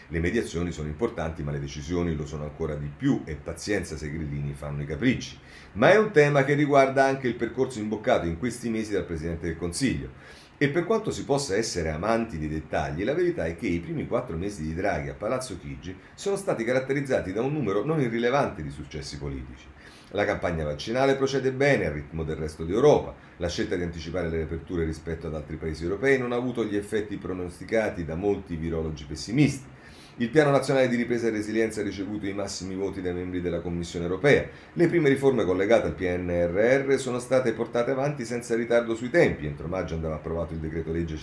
Le 0.07 0.19
mediazioni 0.19 0.71
sono 0.71 0.87
importanti, 0.87 1.43
ma 1.43 1.51
le 1.51 1.59
decisioni 1.59 2.15
lo 2.15 2.25
sono 2.25 2.45
ancora 2.45 2.73
di 2.73 2.89
più 2.97 3.21
e 3.25 3.35
pazienza 3.35 3.95
se 3.95 4.11
grillini 4.11 4.53
fanno 4.53 4.81
i 4.81 4.87
capricci. 4.87 5.37
Ma 5.73 5.89
è 5.89 5.97
un 5.97 6.11
tema 6.11 6.43
che 6.43 6.53
riguarda 6.53 7.05
anche 7.05 7.29
il 7.29 7.35
percorso 7.35 7.79
imboccato 7.79 8.27
in 8.27 8.37
questi 8.37 8.69
mesi 8.69 8.91
dal 8.91 9.05
Presidente 9.05 9.47
del 9.47 9.55
Consiglio. 9.55 10.09
E 10.57 10.67
per 10.67 10.83
quanto 10.83 11.11
si 11.11 11.23
possa 11.23 11.55
essere 11.55 11.89
amanti 11.89 12.37
dei 12.37 12.49
dettagli, 12.49 13.05
la 13.05 13.13
verità 13.13 13.45
è 13.45 13.55
che 13.55 13.67
i 13.67 13.79
primi 13.79 14.05
quattro 14.05 14.35
mesi 14.35 14.63
di 14.63 14.75
Draghi 14.75 15.07
a 15.07 15.13
Palazzo 15.13 15.57
Chigi 15.57 15.95
sono 16.13 16.35
stati 16.35 16.65
caratterizzati 16.65 17.31
da 17.31 17.41
un 17.41 17.53
numero 17.53 17.85
non 17.85 18.01
irrilevante 18.01 18.61
di 18.61 18.69
successi 18.69 19.17
politici. 19.17 19.65
La 20.09 20.25
campagna 20.25 20.65
vaccinale 20.65 21.15
procede 21.15 21.53
bene 21.53 21.85
al 21.85 21.93
ritmo 21.93 22.25
del 22.25 22.35
resto 22.35 22.65
d'Europa. 22.65 23.15
La 23.37 23.47
scelta 23.47 23.77
di 23.77 23.83
anticipare 23.83 24.29
le 24.29 24.35
riaperture 24.35 24.83
rispetto 24.83 25.27
ad 25.27 25.35
altri 25.35 25.55
paesi 25.55 25.83
europei 25.83 26.19
non 26.19 26.33
ha 26.33 26.35
avuto 26.35 26.65
gli 26.65 26.75
effetti 26.75 27.15
pronosticati 27.15 28.03
da 28.03 28.15
molti 28.15 28.57
virologi 28.57 29.05
pessimisti. 29.05 29.65
Il 30.17 30.29
Piano 30.29 30.51
Nazionale 30.51 30.89
di 30.89 30.97
Ripresa 30.97 31.27
e 31.27 31.31
Resilienza 31.31 31.79
ha 31.79 31.83
ricevuto 31.83 32.27
i 32.27 32.33
massimi 32.33 32.75
voti 32.75 33.01
dai 33.01 33.13
membri 33.13 33.39
della 33.39 33.61
Commissione 33.61 34.05
europea. 34.05 34.45
Le 34.73 34.87
prime 34.87 35.07
riforme 35.07 35.45
collegate 35.45 35.87
al 35.87 35.93
PNRR 35.93 36.99
sono 36.99 37.17
state 37.17 37.53
portate 37.53 37.91
avanti 37.91 38.25
senza 38.25 38.55
ritardo 38.55 38.93
sui 38.93 39.09
tempi. 39.09 39.45
Entro 39.45 39.67
maggio 39.67 39.95
andava 39.95 40.15
approvato 40.15 40.51
il 40.53 40.59
decreto 40.59 40.91
legge 40.91 41.17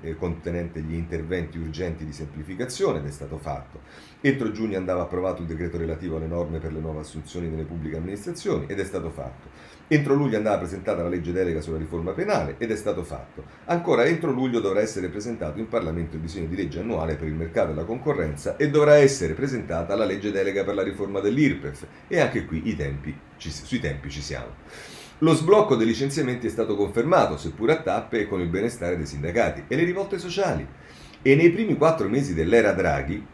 eh, 0.00 0.16
contenente 0.16 0.80
gli 0.80 0.94
interventi 0.94 1.58
urgenti 1.58 2.06
di 2.06 2.14
semplificazione 2.14 3.00
ed 3.00 3.06
è 3.06 3.10
stato 3.10 3.36
fatto. 3.36 3.82
Entro 4.22 4.50
giugno 4.52 4.78
andava 4.78 5.02
approvato 5.02 5.42
il 5.42 5.46
decreto 5.46 5.76
relativo 5.76 6.16
alle 6.16 6.26
norme 6.26 6.60
per 6.60 6.72
le 6.72 6.80
nuove 6.80 7.00
assunzioni 7.00 7.48
nelle 7.48 7.64
pubbliche 7.64 7.98
amministrazioni 7.98 8.64
ed 8.68 8.80
è 8.80 8.84
stato 8.84 9.10
fatto. 9.10 9.48
Entro 9.92 10.14
luglio 10.14 10.36
andava 10.36 10.58
presentata 10.58 11.02
la 11.02 11.08
legge 11.08 11.32
delega 11.32 11.60
sulla 11.60 11.76
riforma 11.76 12.12
penale 12.12 12.54
ed 12.58 12.70
è 12.70 12.76
stato 12.76 13.02
fatto. 13.02 13.42
Ancora 13.64 14.04
entro 14.04 14.30
luglio 14.30 14.60
dovrà 14.60 14.78
essere 14.80 15.08
presentato 15.08 15.58
in 15.58 15.66
Parlamento 15.66 16.14
il 16.14 16.22
disegno 16.22 16.46
di 16.46 16.54
legge 16.54 16.78
annuale 16.78 17.16
per 17.16 17.26
il 17.26 17.34
mercato 17.34 17.72
e 17.72 17.74
la 17.74 17.82
concorrenza 17.82 18.56
e 18.56 18.70
dovrà 18.70 18.98
essere 18.98 19.32
presentata 19.32 19.96
la 19.96 20.04
legge 20.04 20.30
delega 20.30 20.62
per 20.62 20.76
la 20.76 20.84
riforma 20.84 21.18
dell'IRPEF 21.18 21.86
e 22.06 22.20
anche 22.20 22.44
qui 22.44 22.76
tempi, 22.76 23.12
ci, 23.36 23.50
sui 23.50 23.80
tempi 23.80 24.10
ci 24.10 24.22
siamo. 24.22 24.54
Lo 25.18 25.34
sblocco 25.34 25.74
dei 25.74 25.88
licenziamenti 25.88 26.46
è 26.46 26.50
stato 26.50 26.76
confermato, 26.76 27.36
seppur 27.36 27.70
a 27.70 27.82
tappe 27.82 28.28
con 28.28 28.40
il 28.40 28.48
benestare 28.48 28.96
dei 28.96 29.06
sindacati 29.06 29.64
e 29.66 29.74
le 29.74 29.82
rivolte 29.82 30.20
sociali. 30.20 30.64
E 31.20 31.34
nei 31.34 31.50
primi 31.50 31.76
quattro 31.76 32.08
mesi 32.08 32.32
dell'era 32.32 32.70
Draghi, 32.70 33.26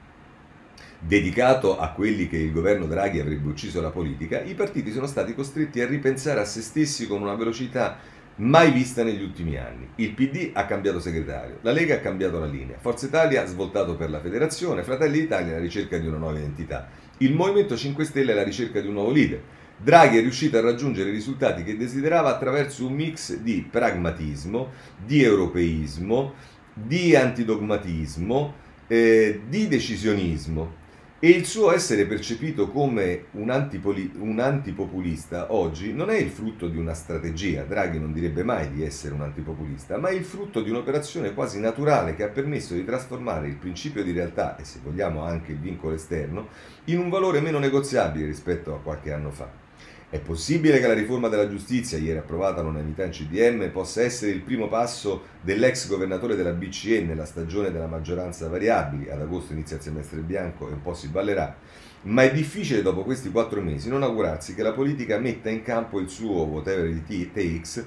dedicato 1.07 1.79
a 1.79 1.91
quelli 1.91 2.29
che 2.29 2.37
il 2.37 2.51
governo 2.51 2.87
Draghi 2.87 3.21
avrebbe 3.21 3.49
ucciso 3.49 3.81
la 3.81 3.91
politica, 3.91 4.43
i 4.43 4.55
partiti 4.55 4.91
sono 4.91 5.07
stati 5.07 5.35
costretti 5.35 5.81
a 5.81 5.87
ripensare 5.87 6.41
a 6.41 6.45
se 6.45 6.61
stessi 6.61 7.07
con 7.07 7.23
una 7.23 7.35
velocità 7.35 7.99
mai 8.37 8.73
vista 8.73 9.05
negli 9.05 9.23
ultimi 9.23 9.57
anni. 9.57 9.89
Il 9.97 10.13
PD 10.13 10.51
ha 10.53 10.67
cambiato 10.67 10.99
segretario, 10.99 11.59
la 11.63 11.71
Lega 11.71 11.95
ha 11.95 12.01
cambiato 12.01 12.41
la 12.41 12.47
linea, 12.47 12.77
Forza 12.81 13.07
Italia 13.07 13.43
ha 13.43 13.47
svoltato 13.47 13.95
per 13.95 14.11
la 14.11 14.21
federazione, 14.21 14.83
Fratelli 14.83 15.21
d'Italia 15.21 15.53
alla 15.53 15.63
ricerca 15.63 15.97
di 15.97 16.09
una 16.09 16.19
nuova 16.19 16.39
identità, 16.39 16.89
il 17.19 17.33
Movimento 17.33 17.77
5 17.77 18.05
Stelle 18.05 18.33
alla 18.33 18.43
ricerca 18.43 18.81
di 18.81 18.89
un 18.89 18.95
nuovo 18.95 19.13
leader. 19.13 19.41
Draghi 19.79 20.19
è 20.19 20.21
riuscito 20.23 20.59
a 20.59 20.63
raggiungere 20.63 21.11
i 21.11 21.13
risultati 21.13 21.63
che 21.63 21.77
desiderava 21.77 22.31
attraverso 22.35 22.87
un 22.87 22.95
mix 22.95 23.37
di 23.37 23.67
pragmatismo, 23.71 24.71
di 25.05 25.23
europeismo, 25.23 26.35
di 26.73 27.15
antidogmatismo, 27.15 28.55
eh, 28.87 29.43
di 29.49 29.69
decisionismo. 29.69 30.85
E 31.19 31.31
il 31.31 31.47
suo 31.47 31.73
essere 31.73 32.05
percepito 32.05 32.69
come 32.69 33.29
un, 33.33 33.49
antipoli, 33.49 34.13
un, 34.19 34.39
antipopulista 34.39 35.51
oggi 35.55 35.95
non 35.95 36.11
è 36.11 36.17
il 36.19 36.29
frutto 36.29 36.69
di 36.69 36.77
una 36.77 36.93
strategia, 36.93 37.63
Draghi 37.63 37.99
non 37.99 38.13
direbbe 38.13 38.43
mai 38.43 38.71
di 38.71 38.85
essere 38.85 39.15
un 39.15 39.23
antipopulista, 39.23 39.97
ma 39.97 40.09
è 40.09 40.13
il 40.13 40.25
frutto 40.25 40.61
di 40.61 40.69
un'operazione 40.69 41.33
quasi 41.33 41.59
naturale 41.59 42.15
che 42.15 42.23
ha 42.23 42.29
permesso 42.29 42.75
di 42.75 42.85
trasformare 42.85 43.49
il 43.49 43.57
principio 43.57 44.05
di 44.05 44.13
realtà 44.13 44.59
e 44.59 44.65
se 44.65 44.79
vogliamo 44.85 45.23
anche 45.23 45.53
il 45.53 45.59
vincolo 45.59 45.95
esterno 45.95 46.49
in 46.85 46.99
un 46.99 47.09
valore 47.09 47.41
meno 47.41 47.59
negoziabile 47.59 48.27
rispetto 48.27 48.75
a 48.75 48.81
qualche 48.81 49.11
anno 49.11 49.31
fa. 49.31 49.66
È 50.09 50.21
possibile 50.21 50.79
che 50.79 50.87
la 50.87 50.95
riforma 50.95 51.27
della 51.27 51.49
giustizia, 51.49 51.99
ieri 51.99 52.19
approvata 52.19 52.61
all'unanimità 52.61 53.03
in 53.03 53.11
CDM, 53.11 53.69
possa 53.73 54.03
essere 54.03 54.31
il 54.31 54.41
primo 54.41 54.69
passo 54.69 55.25
dell'ex 55.41 55.89
governatore 55.89 56.37
della 56.37 56.53
BCE 56.53 57.03
nella 57.03 57.25
stagione 57.25 57.73
della 57.73 57.89
maggioranza 57.89 58.49
variabili, 58.49 59.11
ad 59.11 59.21
agosto 59.21 59.53
inizia 59.53 59.75
il 59.77 59.83
semestre 59.83 60.21
bianco 60.21 60.69
e 60.69 60.75
un 60.75 60.81
po' 60.81 60.95
si 60.95 61.09
ballerà, 61.09 61.57
ma 62.03 62.23
è 62.23 62.33
difficile 62.33 62.83
dopo 62.83 63.03
questi 63.03 63.33
quattro 63.33 63.61
mesi 63.61 63.89
non 63.89 64.05
augurarsi 64.05 64.55
che 64.55 64.63
la 64.63 64.73
politica 64.73 65.19
metta 65.19 65.51
in 65.51 65.63
campo 65.63 65.99
il 65.99 66.09
suo 66.09 66.45
whatever 66.45 66.89
it 66.89 67.33
takes 67.33 67.85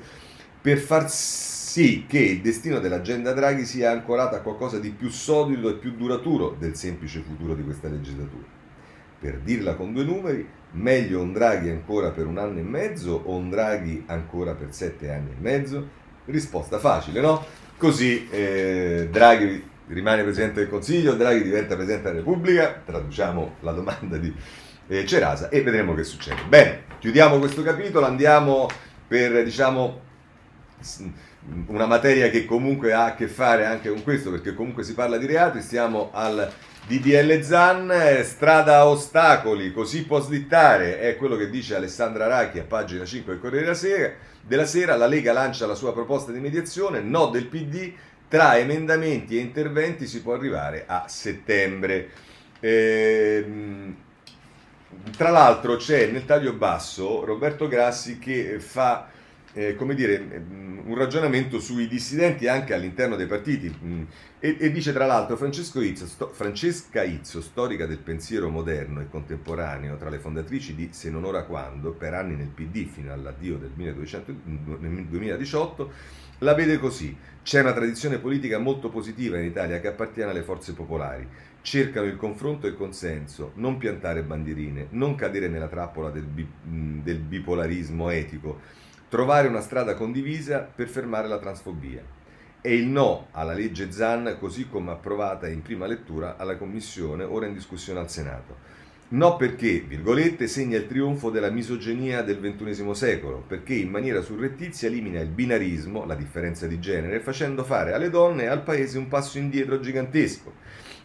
per 0.62 0.78
far 0.78 1.10
sì 1.10 2.04
che 2.06 2.20
il 2.20 2.42
destino 2.42 2.80
dell'agenda 2.80 3.32
Draghi 3.32 3.64
sia 3.64 3.92
ancorato 3.92 4.36
a 4.36 4.40
qualcosa 4.40 4.78
di 4.78 4.90
più 4.90 5.10
solido 5.10 5.70
e 5.70 5.76
più 5.76 5.96
duraturo 5.96 6.54
del 6.60 6.76
semplice 6.76 7.22
futuro 7.22 7.56
di 7.56 7.64
questa 7.64 7.88
legislatura. 7.88 8.59
Per 9.20 9.40
dirla 9.44 9.76
con 9.76 9.92
due 9.92 10.04
numeri, 10.04 10.48
meglio 10.72 11.22
un 11.22 11.34
Draghi 11.34 11.70
ancora 11.70 12.12
per 12.12 12.26
un 12.26 12.38
anno 12.38 12.60
e 12.60 12.64
mezzo 12.64 13.22
o 13.26 13.36
un 13.36 13.50
Draghi 13.50 14.04
ancora 14.08 14.54
per 14.54 14.68
sette 14.72 15.12
anni 15.12 15.32
e 15.32 15.42
mezzo? 15.42 15.88
Risposta 16.26 16.80
facile, 16.80 17.20
no? 17.20 17.44
Così 17.78 18.30
eh, 18.30 19.10
Draghi 19.12 19.64
rimane 19.88 20.24
Presidente 20.24 20.62
del 20.62 20.70
Consiglio, 20.70 21.16
Draghi 21.16 21.44
diventa 21.44 21.76
Presidente 21.76 22.08
della 22.08 22.20
Repubblica, 22.20 22.82
traduciamo 22.86 23.56
la 23.62 23.72
domanda 23.72 24.18
di 24.18 24.34
eh, 24.88 25.06
Cerasa 25.06 25.50
e 25.50 25.62
vedremo 25.64 25.94
che 25.94 26.04
succede. 26.04 26.42
Bene, 26.48 26.84
chiudiamo 27.00 27.40
questo 27.40 27.62
capitolo, 27.62 28.06
andiamo 28.06 28.68
per, 29.08 29.44
diciamo, 29.44 30.02
una 31.68 31.86
materia 31.86 32.30
che 32.30 32.46
comunque 32.46 32.94
ha 32.94 33.06
a 33.06 33.16
che 33.16 33.28
fare 33.28 33.66
anche 33.66 33.90
con 33.90 34.04
questo, 34.04 34.32
perché 34.32 34.54
comunque 34.54 34.84
si 34.84 34.94
parla 34.94 35.18
di 35.18 35.26
reati, 35.26 35.62
stiamo 35.62 36.12
al 36.14 36.52
DDL 36.90 37.44
Zan, 37.44 37.94
strada 38.24 38.78
a 38.78 38.88
ostacoli, 38.88 39.72
così 39.72 40.08
può 40.08 40.20
slittare, 40.20 41.00
è 41.00 41.18
quello 41.18 41.36
che 41.36 41.52
dice 41.52 41.76
Alessandra 41.76 42.26
Racchi 42.26 42.58
a 42.58 42.64
pagina 42.64 43.06
5 43.06 43.32
del 43.32 43.40
Corriere 43.40 43.66
della 43.66 43.78
Sera. 43.78 44.12
Della 44.42 44.66
Sera 44.66 44.96
la 44.96 45.06
Lega 45.06 45.32
lancia 45.32 45.68
la 45.68 45.76
sua 45.76 45.94
proposta 45.94 46.32
di 46.32 46.40
mediazione, 46.40 47.02
no 47.02 47.28
del 47.28 47.46
PD, 47.46 47.94
tra 48.28 48.58
emendamenti 48.58 49.38
e 49.38 49.42
interventi 49.42 50.08
si 50.08 50.24
può 50.24 50.34
arrivare 50.34 50.86
a 50.88 51.06
settembre. 51.08 52.10
Ehm, 52.60 53.96
tra 55.16 55.30
l'altro 55.30 55.76
c'è 55.76 56.08
nel 56.08 56.26
taglio 56.26 56.54
basso 56.54 57.24
Roberto 57.24 57.68
Grassi 57.68 58.18
che 58.18 58.60
fa 58.60 59.10
eh, 59.54 59.76
come 59.76 59.96
dire, 59.96 60.20
mm, 60.20 60.80
un 60.86 60.96
ragionamento 60.96 61.60
sui 61.60 61.88
dissidenti 61.88 62.48
anche 62.48 62.74
all'interno 62.74 63.16
dei 63.16 63.26
partiti 63.26 63.72
mm, 63.72 64.04
e, 64.40 64.56
e, 64.58 64.72
dice 64.72 64.94
tra 64.94 65.06
l'altro 65.06 65.38
Izzo, 65.82 66.06
sto, 66.08 66.30
Francesca 66.32 67.04
Izzo, 67.04 67.42
storica 67.42 67.86
del 67.86 68.00
pensiero 68.00 68.50
moderno 68.50 69.02
e 69.02 69.10
contemporaneo, 69.10 69.98
tra 69.98 70.10
le 70.10 70.20
fondatrici 70.20 70.76
di 70.76 70.90
Se 70.92 71.10
non 71.10 71.26
ora 71.26 71.44
quando, 71.44 71.92
per 71.92 72.14
anni 72.14 72.36
nel 72.36 72.48
PD 72.48 72.88
fino 72.88 73.12
all'addio 73.12 73.58
del 73.58 73.72
1200, 73.76 74.34
2018, 74.46 75.92
la 76.40 76.54
vede 76.54 76.78
così. 76.78 77.16
C'è 77.44 77.60
una 77.60 77.74
tradizione 77.74 78.20
politica 78.20 78.60
molto 78.60 78.90
positiva 78.90 79.38
in 79.38 79.46
Italia 79.46 79.82
che 79.82 79.88
appartiene 79.88 80.32
alle 80.32 80.44
forze 80.44 80.74
popolari. 80.74 81.28
Cercano 81.62 82.08
il 82.08 82.16
confronto 82.16 82.66
e 82.66 82.70
il 82.70 82.78
consenso, 82.78 83.52
non 83.56 83.78
piantare 83.78 84.24
bandierine, 84.24 84.88
non 84.92 85.16
cadere 85.16 85.50
nella 85.50 85.68
trappola 85.68 86.12
del, 86.12 86.24
bi, 86.24 86.48
del 86.64 87.20
bipolarismo 87.20 88.10
etico 88.10 88.88
trovare 89.10 89.48
una 89.48 89.62
strada 89.62 89.96
condivisa 89.96 90.60
per 90.60 90.88
fermare 90.88 91.28
la 91.28 91.40
transfobia. 91.40 92.19
E 92.70 92.76
il 92.76 92.86
no 92.86 93.30
alla 93.32 93.54
legge 93.54 93.92
Zan 93.92 94.36
così 94.38 94.68
come 94.70 94.92
approvata 94.92 95.48
in 95.48 95.64
prima 95.64 95.88
lettura 95.88 96.38
alla 96.38 96.56
Commissione, 96.56 97.24
ora 97.24 97.48
in 97.48 97.54
discussione 97.56 98.00
al 98.00 98.12
Senato. 98.12 98.58
No 99.08 99.38
perché, 99.38 99.80
virgolette, 99.80 100.46
segna 100.48 100.78
il 100.78 100.86
trionfo 100.86 101.32
della 101.32 101.50
misoginia 101.50 102.22
del 102.22 102.40
XXI 102.40 102.94
secolo, 102.94 103.44
perché 103.48 103.74
in 103.74 103.90
maniera 103.90 104.22
surrettizia 104.22 104.88
elimina 104.88 105.20
il 105.20 105.30
binarismo, 105.30 106.06
la 106.06 106.14
differenza 106.14 106.68
di 106.68 106.80
genere, 106.80 107.22
facendo 107.22 107.64
fare 107.64 107.94
alle 107.94 108.12
donne 108.12 108.44
e 108.44 108.50
al 108.50 108.62
paese 108.62 109.00
un 109.00 109.08
passo 109.08 109.40
indietro 109.40 109.80
gigantesco. 109.80 110.54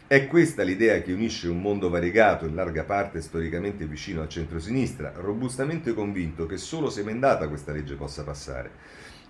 È 0.07 0.27
questa 0.27 0.63
l'idea 0.65 1.01
che 1.01 1.15
unisce 1.15 1.49
un 1.49 1.63
mondo 1.63 1.89
variegato, 1.89 2.45
in 2.45 2.55
larga 2.55 2.85
parte 2.85 3.23
storicamente 3.23 3.87
vicino 3.87 4.21
al 4.21 4.29
centro-sinistra, 4.29 5.15
robustamente 5.17 5.95
convinto 5.95 6.45
che 6.45 6.59
solo 6.59 6.91
se 6.91 7.01
emendata 7.01 7.49
questa 7.49 7.73
legge 7.73 7.95
possa 7.95 8.23
passare. 8.23 8.71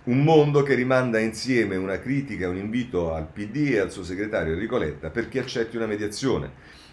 Un 0.05 0.21
mondo 0.21 0.61
che 0.61 0.75
rimanda 0.75 1.17
insieme 1.17 1.77
una 1.77 1.97
critica 1.97 2.45
e 2.45 2.49
un 2.49 2.57
invito 2.57 3.15
al 3.15 3.25
PD 3.25 3.71
e 3.71 3.79
al 3.79 3.91
suo 3.91 4.03
segretario 4.03 4.53
Enrico 4.53 4.77
Letta 4.77 5.09
perché 5.09 5.39
accetti 5.39 5.77
una 5.77 5.87
mediazione. 5.87 6.51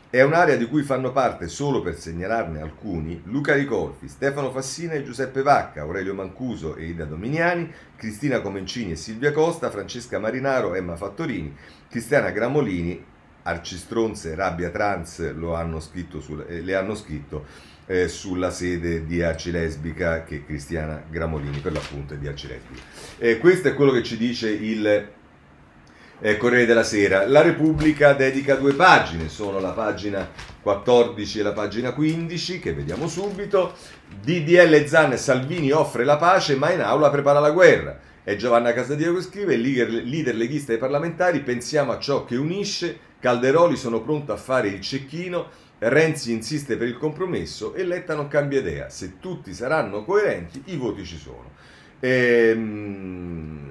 È 0.09 0.23
un'area 0.23 0.57
di 0.57 0.67
cui 0.67 0.83
fanno 0.83 1.13
parte, 1.13 1.47
solo 1.49 1.83
per 1.83 1.99
segnalarne 1.99 2.63
alcuni, 2.63 3.21
Luca 3.27 3.53
Ricolfi, 3.53 4.09
Stefano 4.09 4.51
Fassina 4.51 4.95
e 4.95 5.05
Giuseppe 5.05 5.43
Vacca, 5.43 5.83
Aurelio 5.83 6.15
Mancuso 6.15 6.75
e 6.75 6.87
Ida 6.87 7.05
Dominiani, 7.05 7.71
Cristina 7.97 8.41
Comencini 8.41 8.93
e 8.93 8.97
Silvia 8.97 9.33
Costa, 9.33 9.71
Francesca 9.71 10.19
Marinaro, 10.19 10.75
Emma 10.75 10.97
Fattorini, 10.97 11.55
Cristiana 11.91 12.31
Gramolini 12.31 13.11
Arcistronze 13.43 14.35
Rabbia 14.35 14.71
Trans 14.71 15.35
lo 15.35 15.55
hanno 15.55 15.81
scritto 15.81 16.21
sul, 16.21 16.45
eh, 16.49 16.61
le 16.61 16.75
hanno 16.75 16.95
scritto 16.95 17.45
eh, 17.87 18.09
sulla 18.09 18.51
sede 18.51 19.05
di 19.05 19.23
Arcilesbica 19.23 20.25
che 20.25 20.45
Cristiana 20.45 21.03
Gramolini 21.09 21.59
per 21.59 21.73
l'appunto 21.73 22.15
è 22.15 22.17
di 22.17 22.29
Arcilesbica. 22.29 22.81
Eh, 23.19 23.39
questo 23.39 23.69
è 23.69 23.75
quello 23.75 23.93
che 23.93 24.03
ci 24.03 24.17
dice 24.17 24.51
il 24.51 25.11
eh, 26.21 26.37
Corriere 26.37 26.67
della 26.67 26.85
Sera. 26.85 27.27
La 27.27 27.43
Repubblica 27.43 28.13
dedica 28.13 28.55
due 28.55 28.75
pagine, 28.75 29.29
sono 29.29 29.59
la 29.59 29.73
pagina 29.73 30.31
14 30.63 31.41
e 31.41 31.43
la 31.43 31.53
pagina 31.53 31.93
15 31.93 32.61
che 32.61 32.73
vediamo 32.73 33.09
subito. 33.09 33.75
DDL 34.21 34.87
Zan 34.87 35.17
Salvini 35.19 35.73
offre 35.73 36.05
la 36.05 36.17
pace 36.17 36.55
ma 36.55 36.71
in 36.71 36.81
aula 36.81 37.11
prepara 37.11 37.41
la 37.41 37.51
guerra. 37.51 37.99
È 38.23 38.37
Giovanna 38.37 38.73
Casadio 38.73 39.15
che 39.15 39.23
scrive, 39.23 39.57
leader, 39.57 39.91
leader 39.91 40.37
leghista 40.37 40.73
e 40.73 40.79
parlamentari, 40.79 41.41
pensiamo 41.41 41.91
a 41.91 41.99
ciò 41.99 42.25
che 42.25 42.37
unisce 42.37 43.11
Calderoli 43.23 43.77
sono 43.77 44.01
pronto 44.01 44.33
a 44.33 44.37
fare 44.37 44.67
il 44.67 44.81
cecchino, 44.81 45.49
Renzi 45.85 46.31
insiste 46.31 46.77
per 46.77 46.87
il 46.87 46.97
compromesso 46.97 47.75
e 47.75 47.83
Letta 47.83 48.15
non 48.15 48.29
cambia 48.29 48.61
idea. 48.61 48.89
Se 48.89 49.19
tutti 49.19 49.53
saranno 49.53 50.05
coerenti, 50.05 50.63
i 50.67 50.77
voti 50.77 51.05
ci 51.05 51.17
sono. 51.17 51.51
E, 51.99 52.51
ehm, 52.55 53.71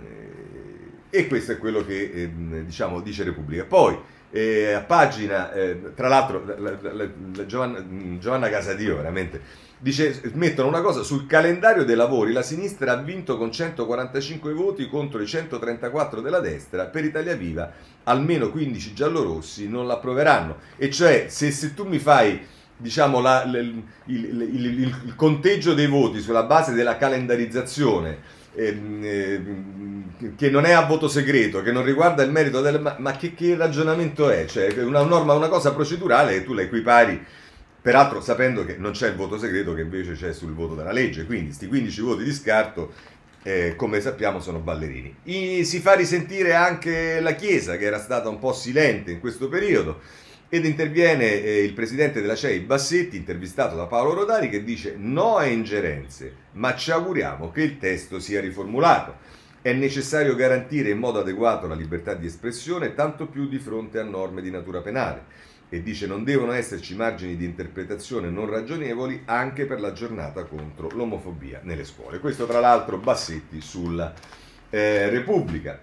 e 1.10 1.28
questo 1.28 1.54
è 1.54 1.58
quello 1.58 1.86
che 1.86 2.12
eh, 2.14 2.32
diciamo, 2.66 3.00
dice 3.00 3.24
Repubblica. 3.24 3.64
Poi, 3.64 3.98
eh, 4.30 4.74
a 4.74 4.82
pagina, 4.82 5.54
eh, 5.54 5.94
tra 5.94 6.10
l'altro, 6.10 6.44
la, 6.46 6.78
la, 6.82 6.94
la, 6.94 7.46
Giovanna, 7.46 7.82
Giovanna 8.18 8.50
Casadio 8.50 8.98
veramente 8.98 9.70
dice, 9.82 10.22
mettono 10.34 10.68
una 10.68 10.82
cosa, 10.82 11.02
sul 11.02 11.26
calendario 11.26 11.84
dei 11.84 11.96
lavori 11.96 12.32
la 12.32 12.44
sinistra 12.44 12.94
ha 12.94 12.98
vinto 12.98 13.36
con 13.36 13.52
145 13.52 14.54
voti 14.54 14.88
contro 14.88 15.22
i 15.22 15.26
134 15.26 16.22
della 16.22 16.40
destra, 16.40 16.86
per 16.86 17.04
Italia 17.04 17.36
Viva 17.36 17.72
almeno 18.04 18.50
15 18.50 18.94
giallorossi 18.94 19.68
non 19.68 19.88
l'approveranno. 19.88 20.58
E 20.78 20.92
cioè, 20.92 21.26
se, 21.30 21.52
se 21.52 21.74
tu 21.74 21.86
mi 21.86 21.98
fai 21.98 22.40
diciamo, 22.78 23.22
la, 23.22 23.44
il, 23.44 23.84
il, 24.06 24.42
il, 24.54 24.80
il, 25.06 25.16
conteggio 25.16 25.74
dei 25.74 25.88
voti 25.88 26.20
sulla 26.20 26.44
base 26.44 26.74
della 26.74 26.98
calendarizzazione, 26.98 28.18
ehm, 28.54 29.02
eh, 29.04 30.36
che 30.36 30.50
non 30.50 30.66
è 30.66 30.72
a 30.72 30.86
voto 30.86 31.08
segreto, 31.08 31.62
che 31.62 31.72
non 31.72 31.84
riguarda 31.84 32.24
il 32.24 32.32
merito 32.32 32.62
del... 32.62 32.80
Ma, 32.80 32.96
ma 33.00 33.12
che, 33.14 33.34
che, 33.34 33.56
ragionamento 33.56 34.30
è? 34.30 34.46
Cioè, 34.46 34.82
una 34.84 35.04
norma, 35.04 35.34
una 35.34 35.48
cosa 35.48 35.74
procedurale 35.74 36.36
e 36.36 36.44
tu 36.44 36.54
la 36.54 36.62
equipari 36.62 37.24
Peraltro 37.82 38.22
sapendo 38.22 38.64
che 38.64 38.78
non 38.78 38.92
c'è 38.92 39.08
il 39.08 39.16
voto 39.16 39.40
segreto 39.40 39.74
che 39.74 39.82
invece 39.82 40.14
c'è 40.14 40.34
sul 40.34 40.54
voto 40.54 40.76
della 40.76 40.92
legge, 40.92 41.26
quindi 41.26 41.46
questi 41.48 41.66
15 41.66 42.02
voti 42.02 42.24
di 42.24 42.32
scarto, 42.32 42.94
eh, 43.42 43.74
come 43.76 44.00
sappiamo, 44.02 44.40
sono 44.40 44.60
ballerini. 44.60 45.16
I, 45.24 45.66
si 45.66 45.80
fa 45.80 45.94
risentire 45.94 46.54
anche 46.54 47.20
la 47.20 47.34
Chiesa, 47.34 47.78
che 47.78 47.86
era 47.86 47.98
stata 47.98 48.30
un 48.30 48.38
po' 48.38 48.54
silente 48.54 49.10
in 49.10 49.20
questo 49.20 49.50
periodo, 49.50 50.00
ed 50.48 50.66
interviene 50.66 51.42
eh, 51.42 51.64
il 51.64 51.74
presidente 51.74 52.22
della 52.22 52.36
CEI 52.36 52.60
Bassetti, 52.60 53.18
intervistato 53.18 53.76
da 53.76 53.88
Paolo 53.88 54.14
Rodari, 54.14 54.50
che 54.50 54.64
dice 54.64 54.94
no 54.96 55.38
a 55.38 55.46
ingerenze, 55.46 56.36
ma 56.52 56.76
ci 56.76 56.92
auguriamo 56.92 57.50
che 57.50 57.64
il 57.64 57.80
testo 57.80 58.20
sia 58.20 58.42
riformulato. 58.42 59.30
È 59.60 59.74
necessario 59.74 60.36
garantire 60.36 60.92
in 60.92 61.00
modo 61.00 61.20
adeguato 61.20 61.66
la 61.66 61.76
libertà 61.76 62.14
di 62.14 62.28
espressione, 62.28 62.94
tanto 62.94 63.26
più 63.26 63.48
di 63.48 63.58
fronte 63.58 63.98
a 63.98 64.04
norme 64.04 64.44
di 64.44 64.52
natura 64.52 64.82
penale 64.82 65.50
e 65.74 65.82
dice 65.82 66.06
non 66.06 66.26
devono 66.26 66.52
esserci 66.52 66.96
margini 66.96 67.38
di 67.38 67.46
interpretazione 67.46 68.30
non 68.30 68.50
ragionevoli 68.50 69.22
anche 69.24 69.66
per 69.66 69.80
la 69.80 69.94
giornata 69.94 70.44
contro 70.44 70.90
l'omofobia 70.90 71.62
nelle 71.64 71.86
scuole. 71.86 72.20
Questo 72.20 72.46
tra 72.46 72.60
l'altro 72.60 72.98
Bassetti 72.98 73.62
sulla 73.62 74.14
eh, 74.70 75.08
Repubblica. 75.10 75.80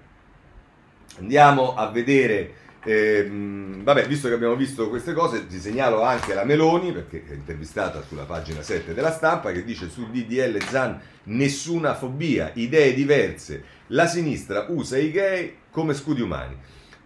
Andiamo 1.19 1.75
a 1.75 1.91
vedere, 1.91 2.53
ehm, 2.85 3.83
vabbè, 3.83 4.07
visto 4.07 4.29
che 4.29 4.35
abbiamo 4.35 4.57
visto 4.57 4.91
queste 4.91 5.15
cose, 5.15 5.47
ti 5.47 5.59
segnalo 5.59 6.03
anche 6.03 6.35
la 6.35 6.45
Meloni, 6.45 6.93
perché 6.93 7.25
è 7.27 7.33
intervistata 7.33 8.03
sulla 8.03 8.25
pagina 8.25 8.61
7 8.61 8.93
della 8.93 9.11
stampa, 9.11 9.53
che 9.53 9.65
dice 9.65 9.89
sul 9.89 10.11
DDL 10.11 10.63
Zan 10.65 11.01
nessuna 11.25 11.95
fobia, 11.95 12.51
idee 12.55 12.93
diverse, 12.93 13.65
la 13.89 14.07
sinistra 14.07 14.67
usa 14.69 14.99
i 14.99 15.11
gay 15.11 15.57
come 15.71 15.95
scudi 15.95 16.21
umani. 16.21 16.57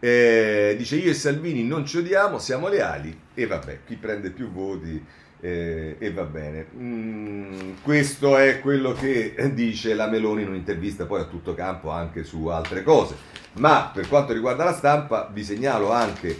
Eh, 0.04 0.74
dice 0.76 0.96
io 0.96 1.10
e 1.10 1.14
Salvini 1.14 1.62
non 1.62 1.86
ci 1.86 1.98
odiamo, 1.98 2.40
siamo 2.40 2.66
leali 2.66 3.16
e 3.34 3.46
vabbè, 3.46 3.84
chi 3.86 3.94
prende 3.94 4.30
più 4.30 4.50
voti 4.50 5.00
eh, 5.38 5.94
e 5.96 6.10
va 6.10 6.24
bene. 6.24 6.66
Mm, 6.74 7.74
questo 7.82 8.36
è 8.36 8.58
quello 8.58 8.94
che 8.94 9.36
dice 9.54 9.94
la 9.94 10.08
Meloni 10.08 10.42
in 10.42 10.48
un'intervista 10.48 11.06
poi 11.06 11.20
a 11.20 11.26
tutto 11.26 11.54
campo 11.54 11.90
anche 11.90 12.24
su 12.24 12.46
altre 12.46 12.82
cose. 12.82 13.14
Ma 13.58 13.92
per 13.94 14.08
quanto 14.08 14.32
riguarda 14.32 14.64
la 14.64 14.74
stampa 14.74 15.30
vi 15.32 15.44
segnalo 15.44 15.92
anche 15.92 16.36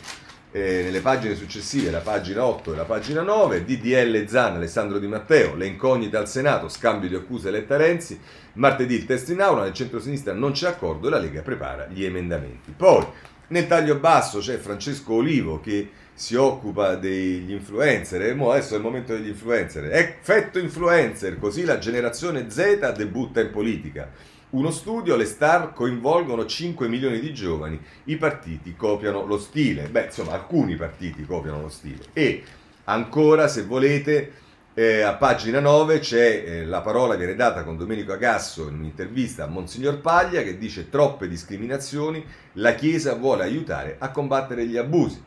eh, 0.51 0.83
nelle 0.83 1.01
pagine 1.01 1.37
successive, 1.37 1.93
la 1.93 2.01
pagina 2.01 2.45
8 2.45 2.73
e 2.73 2.77
la 2.77 2.85
pagina 2.85 3.23
9, 3.23 3.65
DDL 3.65 4.27
Zan, 4.27 4.57
Alessandro 4.57 4.99
Di 4.99 5.07
Matteo, 5.07 5.55
le 5.55 5.67
incognite 5.67 6.17
al 6.17 6.29
Senato, 6.29 6.69
scambio 6.69 7.09
di 7.09 7.15
accuse 7.15 7.53
Letta 7.53 7.77
Renzi, 7.77 8.21
martedì 8.55 8.95
il 8.95 9.07
testo 9.07 9.31
in 9.31 9.41
aula, 9.41 9.63
nel 9.63 9.73
centro-sinistra 9.73 10.33
non 10.33 10.51
c'è 10.51 10.67
accordo 10.67 11.07
e 11.07 11.11
la 11.11 11.19
Lega 11.19 11.43
prepara 11.43 11.87
gli 11.87 12.05
emendamenti. 12.05 12.75
Poi 12.77 13.07
nel 13.53 13.67
taglio 13.67 13.97
basso 13.97 14.39
c'è 14.39 14.57
Francesco 14.57 15.13
Olivo 15.15 15.61
che 15.61 15.91
si 16.15 16.35
occupa 16.37 16.95
degli 16.95 17.53
influencer, 17.53 18.23
e 18.23 18.31
adesso 18.31 18.75
è 18.75 18.77
il 18.79 18.83
momento 18.83 19.13
degli 19.15 19.29
influencer. 19.29 19.93
Effetto 19.93 20.59
influencer, 20.59 21.39
così 21.39 21.65
la 21.65 21.79
generazione 21.79 22.49
Z 22.49 22.93
debutta 22.97 23.41
in 23.41 23.51
politica. 23.51 24.11
Uno 24.51 24.71
studio, 24.71 25.17
le 25.17 25.25
star 25.27 25.73
coinvolgono 25.73 26.47
5 26.47 26.89
milioni 26.89 27.21
di 27.21 27.33
giovani, 27.33 27.81
i 28.05 28.17
partiti 28.17 28.75
copiano 28.75 29.27
lo 29.27 29.39
stile. 29.39 29.89
Beh, 29.89 30.07
insomma, 30.07 30.33
alcuni 30.33 30.77
partiti 30.77 31.25
copiano 31.25 31.61
lo 31.61 31.69
stile. 31.69 32.05
E 32.13 32.43
ancora, 32.85 33.49
se 33.49 33.65
volete, 33.65 34.33
eh, 34.75 35.03
a 35.03 35.15
pagina 35.15 35.61
9 35.61 35.99
c'è 35.99 36.45
eh, 36.47 36.65
la 36.65 36.81
parola 36.81 37.15
viene 37.15 37.35
data 37.35 37.63
con 37.63 37.77
Domenico 37.77 38.13
Agasso 38.13 38.69
in 38.69 38.79
un'intervista 38.79 39.45
a 39.45 39.47
Monsignor 39.47 40.01
Paglia 40.01 40.43
che 40.43 40.57
dice 40.57 40.89
troppe 40.89 41.29
discriminazioni, 41.29 42.25
la 42.55 42.75
Chiesa 42.75 43.15
vuole 43.15 43.43
aiutare 43.43 43.97
a 43.99 44.11
combattere 44.11 44.67
gli 44.67 44.79
abusi. 44.79 45.23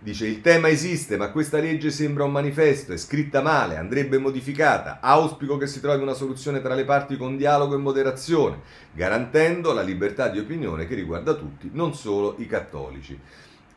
Dice 0.00 0.26
il 0.26 0.40
tema 0.40 0.68
esiste 0.68 1.18
ma 1.18 1.30
questa 1.30 1.58
legge 1.58 1.90
sembra 1.90 2.24
un 2.24 2.32
manifesto, 2.32 2.92
è 2.92 2.96
scritta 2.96 3.42
male, 3.42 3.76
andrebbe 3.76 4.16
modificata, 4.16 5.00
auspico 5.02 5.58
che 5.58 5.66
si 5.66 5.80
trovi 5.80 6.00
una 6.00 6.14
soluzione 6.14 6.62
tra 6.62 6.74
le 6.74 6.84
parti 6.84 7.18
con 7.18 7.36
dialogo 7.36 7.74
e 7.74 7.78
moderazione, 7.78 8.60
garantendo 8.92 9.74
la 9.74 9.82
libertà 9.82 10.28
di 10.28 10.38
opinione 10.38 10.86
che 10.86 10.94
riguarda 10.94 11.34
tutti, 11.34 11.68
non 11.74 11.94
solo 11.94 12.36
i 12.38 12.46
cattolici. 12.46 13.18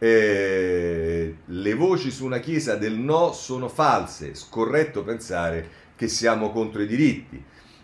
Eh, 0.04 1.36
le 1.46 1.74
voci 1.76 2.10
su 2.10 2.26
una 2.26 2.40
chiesa 2.40 2.76
del 2.76 2.94
no 2.94 3.34
sono 3.34 3.70
false, 3.70 4.34
scorretto 4.34 5.04
pensare 5.04 5.70
che 5.96 6.08
siamo 6.08 6.50
contro 6.50 6.82
i 6.82 6.88
diritti. 6.88 7.44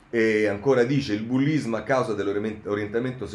E 0.10 0.48
ancora 0.48 0.84
dice 0.84 1.14
il 1.14 1.22
bullismo 1.22 1.76
a 1.76 1.84
causa 1.84 2.14
dell'orientamento 2.14 3.28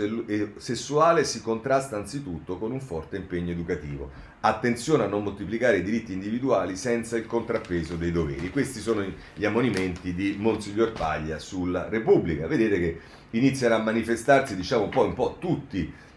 sessuale 0.57 1.23
si 1.23 1.43
contrasta 1.43 1.97
anzitutto 1.97 2.59
con 2.59 2.73
un 2.73 2.81
forte 2.81 3.17
impegno 3.17 3.53
educativo. 3.53 4.11
Attenzione 4.41 5.05
a 5.05 5.07
non 5.07 5.23
moltiplicare 5.23 5.77
i 5.77 5.83
diritti 5.85 6.13
individuali 6.13 6.75
senza 6.75 7.17
il 7.17 7.27
contrappeso 7.27 7.95
dei 7.95 8.11
doveri. 8.11 8.51
Questi 8.51 8.81
sono 8.81 9.05
gli 9.35 9.45
ammonimenti 9.45 10.13
di 10.13 10.35
Monsignor 10.37 10.91
Paglia 10.91 11.39
sulla 11.39 11.89
Repubblica. 11.89 12.49
Vedete 12.49 12.81
che 12.81 13.01
iniziano 13.31 13.77
a 13.77 13.79
manifestarsi 13.79 14.57
diciamo 14.57 14.85
un 14.85 14.91
po', 14.91 15.05
un 15.05 15.15
po 15.15 15.37
tutti 15.39 16.11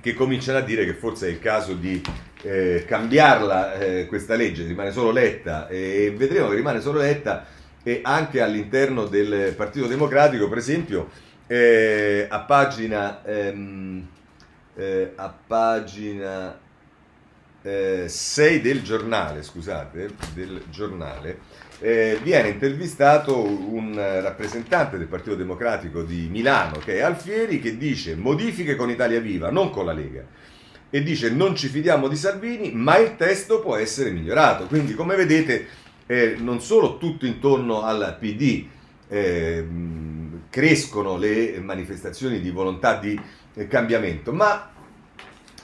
che 0.00 0.14
cominciano 0.14 0.58
a 0.58 0.62
dire 0.62 0.84
che 0.84 0.94
forse 0.94 1.26
è 1.26 1.30
il 1.30 1.38
caso 1.38 1.74
di 1.74 2.02
eh, 2.42 2.84
cambiarla 2.86 3.74
eh, 3.74 4.06
questa 4.06 4.34
legge, 4.34 4.66
rimane 4.66 4.92
solo 4.92 5.10
letta 5.10 5.68
e 5.68 6.12
vedremo 6.16 6.48
che 6.48 6.56
rimane 6.56 6.80
solo 6.80 6.98
letta 6.98 7.46
e 7.82 8.00
anche 8.02 8.40
all'interno 8.40 9.06
del 9.06 9.52
Partito 9.54 9.86
Democratico, 9.86 10.48
per 10.48 10.58
esempio, 10.58 11.10
eh, 11.46 12.26
a 12.28 12.40
pagina, 12.40 13.22
ehm, 13.24 14.08
eh, 14.74 15.12
a 15.14 15.34
pagina 15.46 16.58
6 17.62 18.08
eh, 18.56 18.60
del 18.60 18.82
giornale, 18.82 19.42
scusate, 19.42 20.10
del 20.34 20.62
giornale, 20.70 21.38
eh, 21.80 22.18
viene 22.22 22.48
intervistato 22.48 23.42
un 23.42 23.94
rappresentante 23.94 24.96
del 24.96 25.06
Partito 25.06 25.34
Democratico 25.34 26.02
di 26.02 26.28
Milano, 26.30 26.78
che 26.78 26.96
è 26.96 27.00
Alfieri, 27.00 27.60
che 27.60 27.76
dice 27.76 28.14
modifiche 28.16 28.76
con 28.76 28.90
Italia 28.90 29.20
Viva, 29.20 29.50
non 29.50 29.70
con 29.70 29.84
la 29.84 29.92
Lega. 29.92 30.24
E 30.90 31.02
dice 31.02 31.30
non 31.30 31.56
ci 31.56 31.68
fidiamo 31.68 32.08
di 32.08 32.16
Salvini, 32.16 32.72
ma 32.72 32.98
il 32.98 33.16
testo 33.16 33.60
può 33.60 33.76
essere 33.76 34.10
migliorato. 34.10 34.66
Quindi, 34.66 34.94
come 34.94 35.16
vedete, 35.16 35.66
eh, 36.06 36.36
non 36.38 36.60
solo 36.60 36.98
tutto 36.98 37.26
intorno 37.26 37.82
al 37.82 38.16
PD 38.20 38.66
eh, 39.08 39.66
crescono 40.50 41.16
le 41.16 41.60
manifestazioni 41.60 42.40
di 42.40 42.50
volontà 42.50 42.96
di 42.98 43.18
eh, 43.54 43.66
cambiamento, 43.66 44.32
ma 44.32 44.70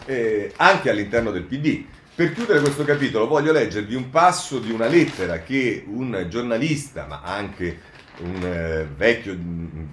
eh, 0.06 0.52
anche 0.56 0.90
all'interno 0.90 1.30
del 1.30 1.44
PD. 1.44 1.84
Per 2.20 2.34
chiudere 2.34 2.60
questo 2.60 2.84
capitolo 2.84 3.26
voglio 3.26 3.50
leggervi 3.50 3.94
un 3.94 4.10
passo 4.10 4.58
di 4.58 4.70
una 4.70 4.88
lettera 4.88 5.38
che 5.38 5.82
un 5.86 6.26
giornalista, 6.28 7.06
ma 7.06 7.22
anche 7.22 7.78
un 8.18 8.44
eh, 8.44 8.86
vecchio, 8.94 9.34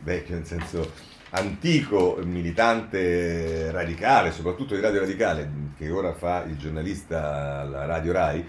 vecchio 0.03 0.35
nel 0.35 0.45
senso 0.45 0.91
antico 1.29 2.19
militante 2.21 3.71
radicale, 3.71 4.33
soprattutto 4.33 4.75
di 4.75 4.81
Radio 4.81 4.99
Radicale, 4.99 5.49
che 5.77 5.89
ora 5.89 6.11
fa 6.11 6.43
il 6.43 6.57
giornalista 6.57 7.61
alla 7.61 7.85
Radio 7.85 8.11
Rai, 8.11 8.45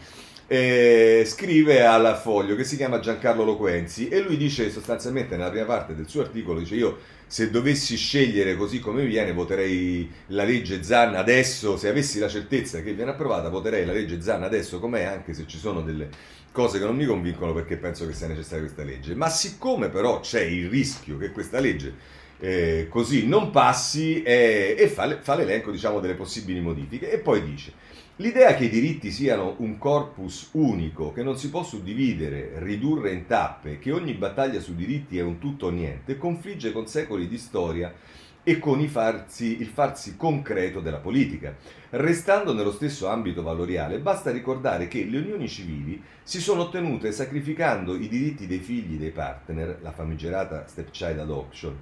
eh, 0.48 1.22
scrive 1.24 1.86
al 1.86 2.18
foglio 2.20 2.56
che 2.56 2.64
si 2.64 2.74
chiama 2.74 2.98
Giancarlo 2.98 3.44
Loquenzi 3.44 4.08
e 4.08 4.18
lui 4.22 4.36
dice 4.36 4.70
sostanzialmente 4.70 5.36
nella 5.36 5.50
prima 5.50 5.66
parte 5.66 5.94
del 5.94 6.08
suo 6.08 6.22
articolo, 6.22 6.58
dice 6.58 6.74
io 6.74 6.98
se 7.28 7.50
dovessi 7.50 7.96
scegliere 7.96 8.56
così 8.56 8.80
come 8.80 9.04
viene, 9.04 9.32
voterei 9.32 10.10
la 10.28 10.44
legge 10.44 10.82
Zan 10.82 11.14
adesso, 11.14 11.76
se 11.76 11.88
avessi 11.88 12.18
la 12.18 12.28
certezza 12.28 12.82
che 12.82 12.94
viene 12.94 13.10
approvata, 13.12 13.50
voterei 13.50 13.84
la 13.84 13.92
legge 13.92 14.20
Zan 14.20 14.42
adesso 14.42 14.80
com'è, 14.80 15.04
anche 15.04 15.34
se 15.34 15.46
ci 15.46 15.58
sono 15.58 15.82
delle 15.82 16.08
cose 16.50 16.78
che 16.78 16.86
non 16.86 16.96
mi 16.96 17.04
convincono 17.04 17.52
perché 17.52 17.76
penso 17.76 18.06
che 18.06 18.14
sia 18.14 18.26
necessaria 18.26 18.64
questa 18.64 18.82
legge. 18.82 19.14
Ma 19.14 19.28
siccome 19.28 19.90
però 19.90 20.20
c'è 20.20 20.40
il 20.40 20.68
rischio 20.68 21.18
che 21.18 21.30
questa 21.30 21.60
legge 21.60 22.16
eh, 22.40 22.86
così 22.88 23.26
non 23.26 23.50
passi 23.50 24.22
eh, 24.22 24.74
e 24.78 24.88
fa, 24.88 25.18
fa 25.20 25.34
l'elenco 25.34 25.70
diciamo, 25.70 26.00
delle 26.00 26.14
possibili 26.14 26.60
modifiche 26.60 27.10
e 27.10 27.18
poi 27.18 27.42
dice 27.42 27.72
L'idea 28.20 28.56
che 28.56 28.64
i 28.64 28.68
diritti 28.68 29.12
siano 29.12 29.54
un 29.58 29.78
corpus 29.78 30.48
unico, 30.54 31.12
che 31.12 31.22
non 31.22 31.38
si 31.38 31.50
può 31.50 31.62
suddividere, 31.62 32.54
ridurre 32.56 33.12
in 33.12 33.26
tappe, 33.26 33.78
che 33.78 33.92
ogni 33.92 34.14
battaglia 34.14 34.58
sui 34.58 34.74
diritti 34.74 35.16
è 35.18 35.22
un 35.22 35.38
tutto 35.38 35.66
o 35.66 35.70
niente, 35.70 36.16
confligge 36.16 36.72
con 36.72 36.88
secoli 36.88 37.28
di 37.28 37.38
storia 37.38 37.94
e 38.42 38.58
con 38.58 38.84
farsi, 38.88 39.60
il 39.60 39.68
farsi 39.68 40.16
concreto 40.16 40.80
della 40.80 40.98
politica. 40.98 41.54
Restando 41.90 42.52
nello 42.52 42.72
stesso 42.72 43.06
ambito 43.06 43.44
valoriale, 43.44 44.00
basta 44.00 44.32
ricordare 44.32 44.88
che 44.88 45.04
le 45.04 45.18
unioni 45.18 45.46
civili 45.46 46.02
si 46.24 46.40
sono 46.40 46.62
ottenute 46.62 47.12
sacrificando 47.12 47.94
i 47.94 48.08
diritti 48.08 48.48
dei 48.48 48.58
figli 48.58 48.98
dei 48.98 49.12
partner, 49.12 49.78
la 49.80 49.92
famigerata 49.92 50.66
stepchild 50.66 51.20
adoption, 51.20 51.78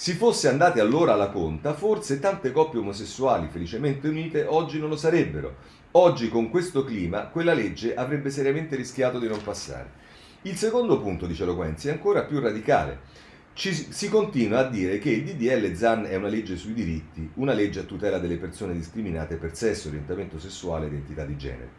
si 0.00 0.14
fosse 0.14 0.48
andati 0.48 0.80
allora 0.80 1.12
alla 1.12 1.28
conta, 1.28 1.74
forse 1.74 2.20
tante 2.20 2.52
coppie 2.52 2.80
omosessuali 2.80 3.48
felicemente 3.50 4.08
unite 4.08 4.46
oggi 4.46 4.78
non 4.78 4.88
lo 4.88 4.96
sarebbero. 4.96 5.56
Oggi 5.90 6.30
con 6.30 6.48
questo 6.48 6.84
clima 6.84 7.26
quella 7.26 7.52
legge 7.52 7.94
avrebbe 7.94 8.30
seriamente 8.30 8.76
rischiato 8.76 9.18
di 9.18 9.28
non 9.28 9.42
passare. 9.42 9.90
Il 10.42 10.56
secondo 10.56 10.98
punto, 10.98 11.26
dice 11.26 11.44
Loquenzi, 11.44 11.88
è 11.88 11.90
ancora 11.90 12.22
più 12.22 12.40
radicale. 12.40 13.00
Ci, 13.52 13.74
si 13.74 14.08
continua 14.08 14.60
a 14.60 14.70
dire 14.70 14.98
che 14.98 15.10
il 15.10 15.22
DDL 15.22 15.74
ZAN 15.74 16.06
è 16.06 16.16
una 16.16 16.28
legge 16.28 16.56
sui 16.56 16.72
diritti, 16.72 17.32
una 17.34 17.52
legge 17.52 17.80
a 17.80 17.84
tutela 17.84 18.18
delle 18.18 18.38
persone 18.38 18.72
discriminate 18.72 19.36
per 19.36 19.54
sesso, 19.54 19.88
orientamento 19.88 20.38
sessuale 20.38 20.86
e 20.86 20.88
identità 20.88 21.26
di 21.26 21.36
genere. 21.36 21.70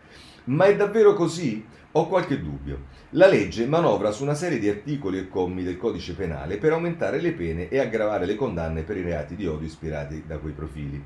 Ma 0.43 0.65
è 0.65 0.75
davvero 0.75 1.15
così? 1.15 1.65
Ho 1.93 2.07
qualche 2.07 2.39
dubbio. 2.39 2.83
La 3.11 3.27
legge 3.27 3.65
manovra 3.65 4.11
su 4.11 4.23
una 4.23 4.33
serie 4.33 4.59
di 4.59 4.69
articoli 4.69 5.17
e 5.17 5.27
commi 5.27 5.61
del 5.61 5.75
codice 5.75 6.13
penale 6.13 6.55
per 6.55 6.71
aumentare 6.71 7.19
le 7.19 7.33
pene 7.33 7.67
e 7.67 7.79
aggravare 7.79 8.25
le 8.25 8.35
condanne 8.35 8.83
per 8.83 8.95
i 8.95 9.01
reati 9.01 9.35
di 9.35 9.45
odio 9.45 9.67
ispirati 9.67 10.23
da 10.25 10.37
quei 10.37 10.53
profili. 10.53 11.03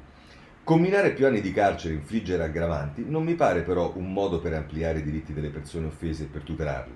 Combinare 0.63 1.13
più 1.13 1.25
anni 1.25 1.41
di 1.41 1.51
carcere 1.51 1.95
e 1.95 1.97
infliggere 1.97 2.43
aggravanti 2.43 3.03
non 3.07 3.23
mi 3.23 3.33
pare 3.33 3.63
però 3.63 3.93
un 3.95 4.13
modo 4.13 4.39
per 4.39 4.53
ampliare 4.53 4.99
i 4.99 5.03
diritti 5.03 5.33
delle 5.33 5.49
persone 5.49 5.87
offese 5.87 6.25
e 6.25 6.27
per 6.27 6.43
tutelarle. 6.43 6.93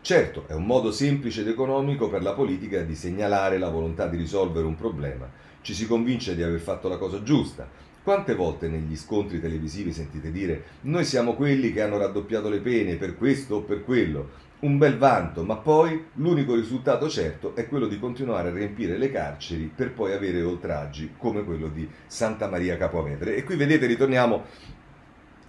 Certo, 0.00 0.44
è 0.46 0.52
un 0.52 0.66
modo 0.66 0.92
semplice 0.92 1.40
ed 1.40 1.48
economico 1.48 2.08
per 2.08 2.22
la 2.22 2.34
politica 2.34 2.82
di 2.82 2.94
segnalare 2.94 3.58
la 3.58 3.68
volontà 3.68 4.06
di 4.06 4.16
risolvere 4.16 4.66
un 4.66 4.76
problema. 4.76 5.28
Ci 5.60 5.74
si 5.74 5.88
convince 5.88 6.36
di 6.36 6.42
aver 6.44 6.60
fatto 6.60 6.88
la 6.88 6.98
cosa 6.98 7.20
giusta, 7.24 7.68
quante 8.04 8.34
volte 8.34 8.68
negli 8.68 8.96
scontri 8.96 9.40
televisivi 9.40 9.90
sentite 9.90 10.30
dire 10.30 10.64
noi 10.82 11.06
siamo 11.06 11.34
quelli 11.34 11.72
che 11.72 11.80
hanno 11.80 11.96
raddoppiato 11.96 12.50
le 12.50 12.58
pene 12.58 12.96
per 12.96 13.16
questo 13.16 13.56
o 13.56 13.60
per 13.62 13.82
quello? 13.82 14.42
Un 14.60 14.76
bel 14.78 14.98
vanto, 14.98 15.42
ma 15.42 15.56
poi 15.56 16.04
l'unico 16.14 16.54
risultato 16.54 17.08
certo 17.08 17.56
è 17.56 17.66
quello 17.66 17.86
di 17.86 17.98
continuare 17.98 18.50
a 18.50 18.52
riempire 18.52 18.98
le 18.98 19.10
carceri 19.10 19.70
per 19.74 19.92
poi 19.92 20.12
avere 20.12 20.42
oltraggi 20.42 21.14
come 21.16 21.44
quello 21.44 21.68
di 21.68 21.88
Santa 22.06 22.48
Maria 22.48 22.76
Capovetere. 22.76 23.36
E 23.36 23.42
qui 23.42 23.56
vedete, 23.56 23.86
ritorniamo 23.86 24.44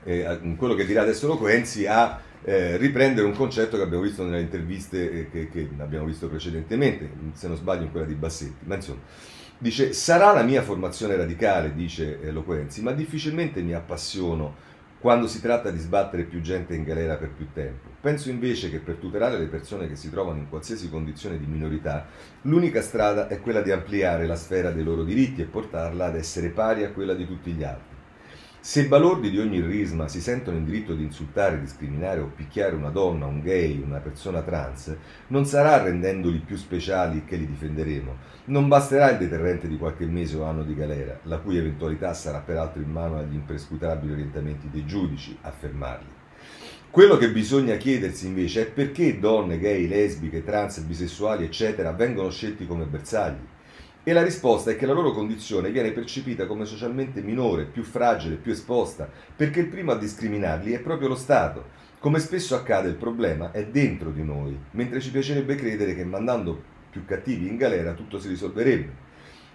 eh, 0.06 0.40
in 0.42 0.56
quello 0.56 0.76
che 0.76 0.86
dirà 0.86 1.02
adesso 1.02 1.28
Loquenzi 1.28 1.86
a 1.86 2.20
eh, 2.42 2.78
riprendere 2.78 3.28
un 3.28 3.34
concetto 3.34 3.76
che 3.76 3.84
abbiamo 3.84 4.04
visto 4.04 4.24
nelle 4.24 4.42
interviste 4.42 5.12
eh, 5.12 5.30
che, 5.30 5.50
che 5.50 5.70
abbiamo 5.78 6.06
visto 6.06 6.30
precedentemente, 6.30 7.10
se 7.34 7.48
non 7.48 7.58
sbaglio 7.58 7.84
in 7.84 7.92
quella 7.92 8.06
di 8.06 8.16
Bassetti, 8.16 8.66
ma 8.66 8.76
insomma. 8.76 9.34
Dice, 9.66 9.94
sarà 9.94 10.32
la 10.32 10.44
mia 10.44 10.62
formazione 10.62 11.16
radicale, 11.16 11.74
dice 11.74 12.22
Eloquenzi, 12.22 12.84
ma 12.84 12.92
difficilmente 12.92 13.64
mi 13.64 13.74
appassiono 13.74 14.54
quando 15.00 15.26
si 15.26 15.42
tratta 15.42 15.72
di 15.72 15.80
sbattere 15.80 16.22
più 16.22 16.40
gente 16.40 16.76
in 16.76 16.84
galera 16.84 17.16
per 17.16 17.32
più 17.32 17.48
tempo. 17.52 17.90
Penso 18.00 18.30
invece 18.30 18.70
che 18.70 18.78
per 18.78 18.98
tutelare 18.98 19.40
le 19.40 19.48
persone 19.48 19.88
che 19.88 19.96
si 19.96 20.12
trovano 20.12 20.38
in 20.38 20.50
qualsiasi 20.50 20.88
condizione 20.88 21.40
di 21.40 21.48
minorità, 21.48 22.06
l'unica 22.44 22.84
strada 22.84 23.28
è 23.28 23.42
quella 23.42 23.64
di 23.64 23.72
ampliare 23.72 24.28
la 24.28 24.36
sfera 24.36 24.70
dei 24.70 24.84
loro 24.84 25.04
diritti 25.04 25.42
e 25.42 25.46
portarla 25.46 26.06
ad 26.06 26.16
essere 26.16 26.50
pari 26.50 26.84
a 26.84 26.92
quella 26.92 27.16
di 27.16 27.26
tutti 27.26 27.52
gli 27.52 27.64
altri. 27.64 27.95
Se 28.66 28.82
i 28.82 28.88
balordi 28.88 29.30
di 29.30 29.38
ogni 29.38 29.62
risma 29.62 30.08
si 30.08 30.20
sentono 30.20 30.58
in 30.58 30.66
diritto 30.66 30.96
di 30.96 31.04
insultare, 31.04 31.60
discriminare 31.60 32.20
o 32.20 32.32
picchiare 32.36 32.74
una 32.74 32.90
donna, 32.90 33.28
un 33.28 33.40
gay, 33.40 33.80
una 33.80 34.00
persona 34.00 34.42
trans, 34.42 34.92
non 35.28 35.46
sarà 35.46 35.84
rendendoli 35.84 36.40
più 36.40 36.58
speciali 36.58 37.26
che 37.26 37.36
li 37.36 37.46
difenderemo. 37.46 38.16
Non 38.46 38.68
basterà 38.68 39.12
il 39.12 39.20
deterrente 39.20 39.68
di 39.68 39.78
qualche 39.78 40.08
mese 40.08 40.38
o 40.38 40.46
anno 40.46 40.64
di 40.64 40.74
galera, 40.74 41.20
la 41.26 41.38
cui 41.38 41.58
eventualità 41.58 42.16
sarà 42.16 42.40
peraltro 42.40 42.82
in 42.82 42.90
mano 42.90 43.20
agli 43.20 43.36
imprescutabili 43.36 44.14
orientamenti 44.14 44.68
dei 44.72 44.88
giudici 44.88 45.38
a 45.42 45.52
fermarli. 45.52 46.10
Quello 46.90 47.18
che 47.18 47.30
bisogna 47.30 47.76
chiedersi 47.76 48.26
invece 48.26 48.62
è 48.64 48.72
perché 48.72 49.20
donne, 49.20 49.60
gay, 49.60 49.88
lesbiche, 49.88 50.44
trans, 50.44 50.80
bisessuali, 50.80 51.44
eccetera, 51.44 51.92
vengono 51.92 52.32
scelti 52.32 52.66
come 52.66 52.86
bersagli. 52.86 53.54
E 54.08 54.14
la 54.14 54.22
risposta 54.22 54.70
è 54.70 54.76
che 54.76 54.86
la 54.86 54.94
loro 54.94 55.14
condizione 55.14 55.72
viene 55.72 55.92
percepita 55.92 56.46
come 56.46 56.66
socialmente 56.66 57.24
minore, 57.24 57.66
più 57.66 57.82
fragile, 57.82 58.36
più 58.36 58.52
esposta, 58.52 59.10
perché 59.36 59.62
il 59.62 59.68
primo 59.68 59.94
a 59.94 59.98
discriminarli 59.98 60.74
è 60.74 60.80
proprio 60.80 61.08
lo 61.08 61.16
Stato. 61.16 61.70
Come 61.98 62.20
spesso 62.20 62.54
accade, 62.54 62.88
il 62.88 62.98
problema 62.98 63.50
è 63.50 63.66
dentro 63.66 64.12
di 64.12 64.22
noi, 64.22 64.56
mentre 64.74 65.02
ci 65.02 65.10
piacerebbe 65.10 65.56
credere 65.56 65.96
che 65.96 66.04
mandando 66.04 66.62
più 66.92 67.04
cattivi 67.04 67.48
in 67.48 67.58
galera 67.58 67.94
tutto 67.94 68.20
si 68.20 68.28
risolverebbe. 68.28 69.05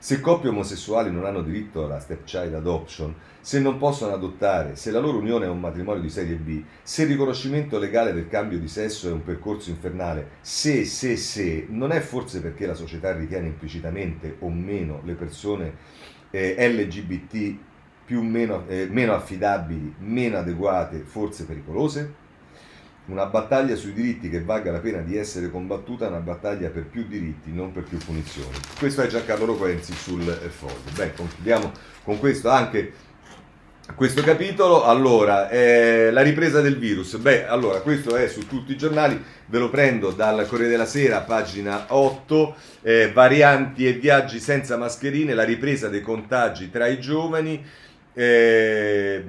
Se 0.03 0.18
coppie 0.18 0.48
omosessuali 0.48 1.11
non 1.11 1.26
hanno 1.26 1.42
diritto 1.42 1.84
alla 1.84 2.01
stepchild 2.01 2.55
adoption, 2.55 3.14
se 3.38 3.61
non 3.61 3.76
possono 3.76 4.14
adottare, 4.14 4.74
se 4.74 4.90
la 4.90 4.98
loro 4.98 5.18
unione 5.18 5.44
è 5.44 5.51
un 5.51 5.61
matrimonio 5.61 6.01
di 6.01 6.09
serie 6.09 6.36
B, 6.36 6.62
se 6.82 7.03
il 7.03 7.09
riconoscimento 7.09 7.78
legale 7.78 8.14
del 8.14 8.26
cambio 8.26 8.59
di 8.59 8.66
sesso 8.66 9.11
è 9.11 9.12
un 9.12 9.22
percorso 9.22 9.68
infernale, 9.68 10.38
se, 10.40 10.86
se, 10.86 11.18
se, 11.18 11.66
non 11.68 11.92
è 11.92 12.01
forse 12.01 12.40
perché 12.40 12.64
la 12.64 12.72
società 12.72 13.12
ritiene 13.12 13.48
implicitamente 13.48 14.36
o 14.38 14.48
meno 14.48 15.03
le 15.05 15.12
persone 15.12 15.74
eh, 16.30 16.55
LGBT 16.57 17.59
più 18.07 18.22
meno, 18.22 18.66
eh, 18.68 18.88
meno 18.90 19.12
affidabili, 19.12 19.96
meno 19.98 20.38
adeguate, 20.38 21.01
forse 21.01 21.44
pericolose? 21.44 22.20
Una 23.11 23.26
battaglia 23.26 23.74
sui 23.74 23.92
diritti 23.92 24.30
che 24.30 24.40
valga 24.40 24.70
la 24.70 24.78
pena 24.78 25.00
di 25.00 25.16
essere 25.16 25.50
combattuta 25.50 26.06
una 26.06 26.20
battaglia 26.20 26.68
per 26.68 26.84
più 26.84 27.08
diritti, 27.08 27.52
non 27.52 27.72
per 27.72 27.82
più 27.82 27.98
punizioni. 27.98 28.56
Questo 28.78 29.02
è 29.02 29.08
Giancarlo 29.08 29.46
Loquenzi 29.46 29.92
sul 29.92 30.22
foglio. 30.22 30.94
Beh, 30.94 31.14
concludiamo 31.14 31.72
con 32.04 32.20
questo 32.20 32.50
anche 32.50 32.92
questo 33.96 34.22
capitolo. 34.22 34.84
Allora, 34.84 35.48
eh, 35.48 36.12
la 36.12 36.22
ripresa 36.22 36.61
del 36.61 36.78
virus. 36.78 37.16
Beh, 37.16 37.48
allora, 37.48 37.80
questo 37.80 38.14
è 38.14 38.28
su 38.28 38.46
tutti 38.46 38.70
i 38.70 38.76
giornali, 38.76 39.20
ve 39.46 39.58
lo 39.58 39.70
prendo 39.70 40.12
dal 40.12 40.46
Corriere 40.46 40.70
della 40.70 40.86
Sera, 40.86 41.22
pagina 41.22 41.86
8, 41.88 42.54
eh, 42.82 43.11
varianti 43.12 43.88
e 43.88 43.94
viaggi 43.94 44.38
senza 44.38 44.76
mascherine, 44.76 45.34
la 45.34 45.42
ripresa 45.42 45.88
dei 45.88 46.00
contagi 46.00 46.70
tra 46.70 46.86
i 46.86 47.00
giovani. 47.00 47.61
Eh, 48.12 49.24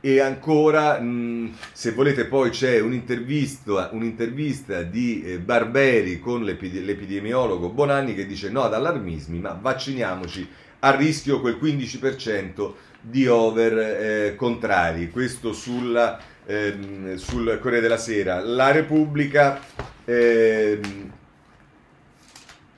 e 0.00 0.20
ancora, 0.20 0.98
mh, 0.98 1.56
se 1.72 1.92
volete, 1.92 2.24
poi 2.24 2.50
c'è 2.50 2.80
un'intervista, 2.80 3.90
un'intervista 3.92 4.82
di 4.82 5.22
eh, 5.22 5.38
Barberi 5.38 6.18
con 6.18 6.42
l'epide- 6.42 6.80
l'epidemiologo 6.80 7.68
Bonanni 7.68 8.14
che 8.14 8.26
dice 8.26 8.48
no 8.48 8.62
ad 8.62 8.74
allarmismi, 8.74 9.38
ma 9.38 9.58
vacciniamoci 9.60 10.48
a 10.80 10.96
rischio 10.96 11.40
quel 11.40 11.58
15% 11.60 12.72
di 13.02 13.26
over 13.26 13.78
eh, 13.78 14.34
contrari. 14.36 15.10
Questo 15.10 15.52
sulla, 15.52 16.18
ehm, 16.46 17.16
sul 17.16 17.58
Corriere 17.60 17.82
della 17.82 17.98
Sera. 17.98 18.40
La 18.40 18.70
Repubblica 18.70 19.60
ehm, 20.06 21.12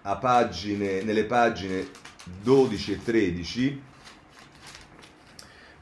a 0.02 0.16
pagine, 0.16 1.02
nelle 1.02 1.24
pagine 1.24 1.86
12 2.42 2.92
e 2.92 3.02
13 3.04 3.82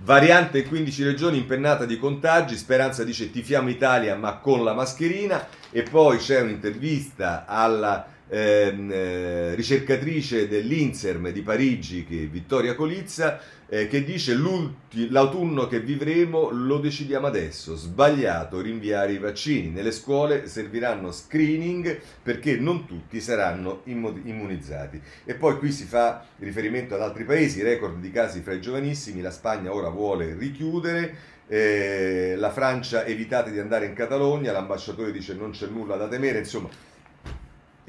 Variante 0.02 0.60
in 0.60 0.68
15 0.68 1.04
regioni 1.04 1.36
impennata 1.36 1.84
di 1.84 1.98
contagi, 1.98 2.56
Speranza 2.56 3.04
dice 3.04 3.30
tifiamo 3.30 3.68
Italia 3.68 4.16
ma 4.16 4.36
con 4.36 4.64
la 4.64 4.72
mascherina 4.72 5.46
e 5.70 5.82
poi 5.82 6.16
c'è 6.16 6.40
un'intervista 6.40 7.44
alla 7.46 8.06
ehm, 8.26 8.90
eh, 8.90 9.54
ricercatrice 9.54 10.48
dell'Inserm 10.48 11.30
di 11.30 11.42
Parigi, 11.42 12.06
che 12.06 12.22
è 12.22 12.28
Vittoria 12.28 12.74
Colizza, 12.74 13.40
eh, 13.72 13.86
che 13.86 14.02
dice 14.02 14.34
l'autunno 14.34 15.68
che 15.68 15.78
vivremo 15.78 16.50
lo 16.50 16.78
decidiamo 16.78 17.28
adesso, 17.28 17.76
sbagliato 17.76 18.60
rinviare 18.60 19.12
i 19.12 19.18
vaccini, 19.18 19.70
nelle 19.70 19.92
scuole 19.92 20.48
serviranno 20.48 21.12
screening 21.12 22.00
perché 22.20 22.56
non 22.56 22.84
tutti 22.84 23.20
saranno 23.20 23.82
immunizzati. 23.84 25.00
E 25.24 25.34
poi 25.34 25.56
qui 25.58 25.70
si 25.70 25.84
fa 25.84 26.26
riferimento 26.38 26.96
ad 26.96 27.02
altri 27.02 27.24
paesi, 27.24 27.62
record 27.62 28.00
di 28.00 28.10
casi 28.10 28.40
fra 28.40 28.54
i 28.54 28.60
giovanissimi, 28.60 29.20
la 29.20 29.30
Spagna 29.30 29.72
ora 29.72 29.88
vuole 29.88 30.34
richiudere, 30.34 31.38
eh, 31.46 32.34
la 32.36 32.50
Francia 32.50 33.04
evitate 33.04 33.52
di 33.52 33.60
andare 33.60 33.86
in 33.86 33.94
Catalogna, 33.94 34.50
l'ambasciatore 34.50 35.12
dice 35.12 35.34
non 35.34 35.52
c'è 35.52 35.68
nulla 35.68 35.94
da 35.94 36.08
temere, 36.08 36.38
insomma 36.38 36.68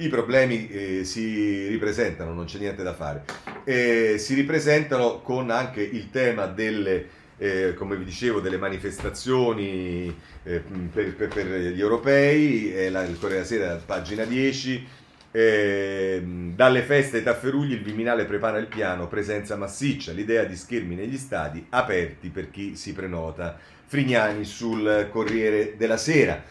i 0.01 0.09
problemi 0.09 0.67
eh, 0.69 1.03
si 1.03 1.67
ripresentano, 1.67 2.33
non 2.33 2.45
c'è 2.45 2.57
niente 2.57 2.83
da 2.83 2.93
fare. 2.93 3.23
Eh, 3.63 4.15
si 4.17 4.33
ripresentano 4.33 5.21
con 5.21 5.49
anche 5.51 5.81
il 5.81 6.09
tema 6.09 6.47
delle, 6.47 7.07
eh, 7.37 7.73
come 7.75 7.95
vi 7.95 8.03
dicevo, 8.03 8.39
delle 8.39 8.57
manifestazioni 8.57 10.13
eh, 10.43 10.61
per, 10.91 11.13
per, 11.15 11.27
per, 11.27 11.45
gli 11.47 11.79
europei, 11.79 12.89
la, 12.89 13.03
il 13.03 13.17
Corriere 13.19 13.45
Sera, 13.45 13.75
pagina 13.83 14.25
10. 14.25 14.99
Ehm, 15.33 16.55
dalle 16.55 16.81
feste 16.81 17.17
ai 17.17 17.23
tafferugli 17.23 17.71
il 17.71 17.83
Viminale 17.83 18.25
prepara 18.25 18.57
il 18.57 18.67
piano, 18.67 19.07
presenza 19.07 19.55
massiccia, 19.55 20.11
l'idea 20.11 20.43
di 20.43 20.57
schermi 20.57 20.93
negli 20.93 21.17
stadi 21.17 21.65
aperti 21.69 22.29
per 22.29 22.49
chi 22.49 22.75
si 22.75 22.93
prenota. 22.93 23.57
Frignani 23.85 24.45
sul 24.45 25.07
Corriere 25.11 25.75
della 25.77 25.97
Sera. 25.97 26.41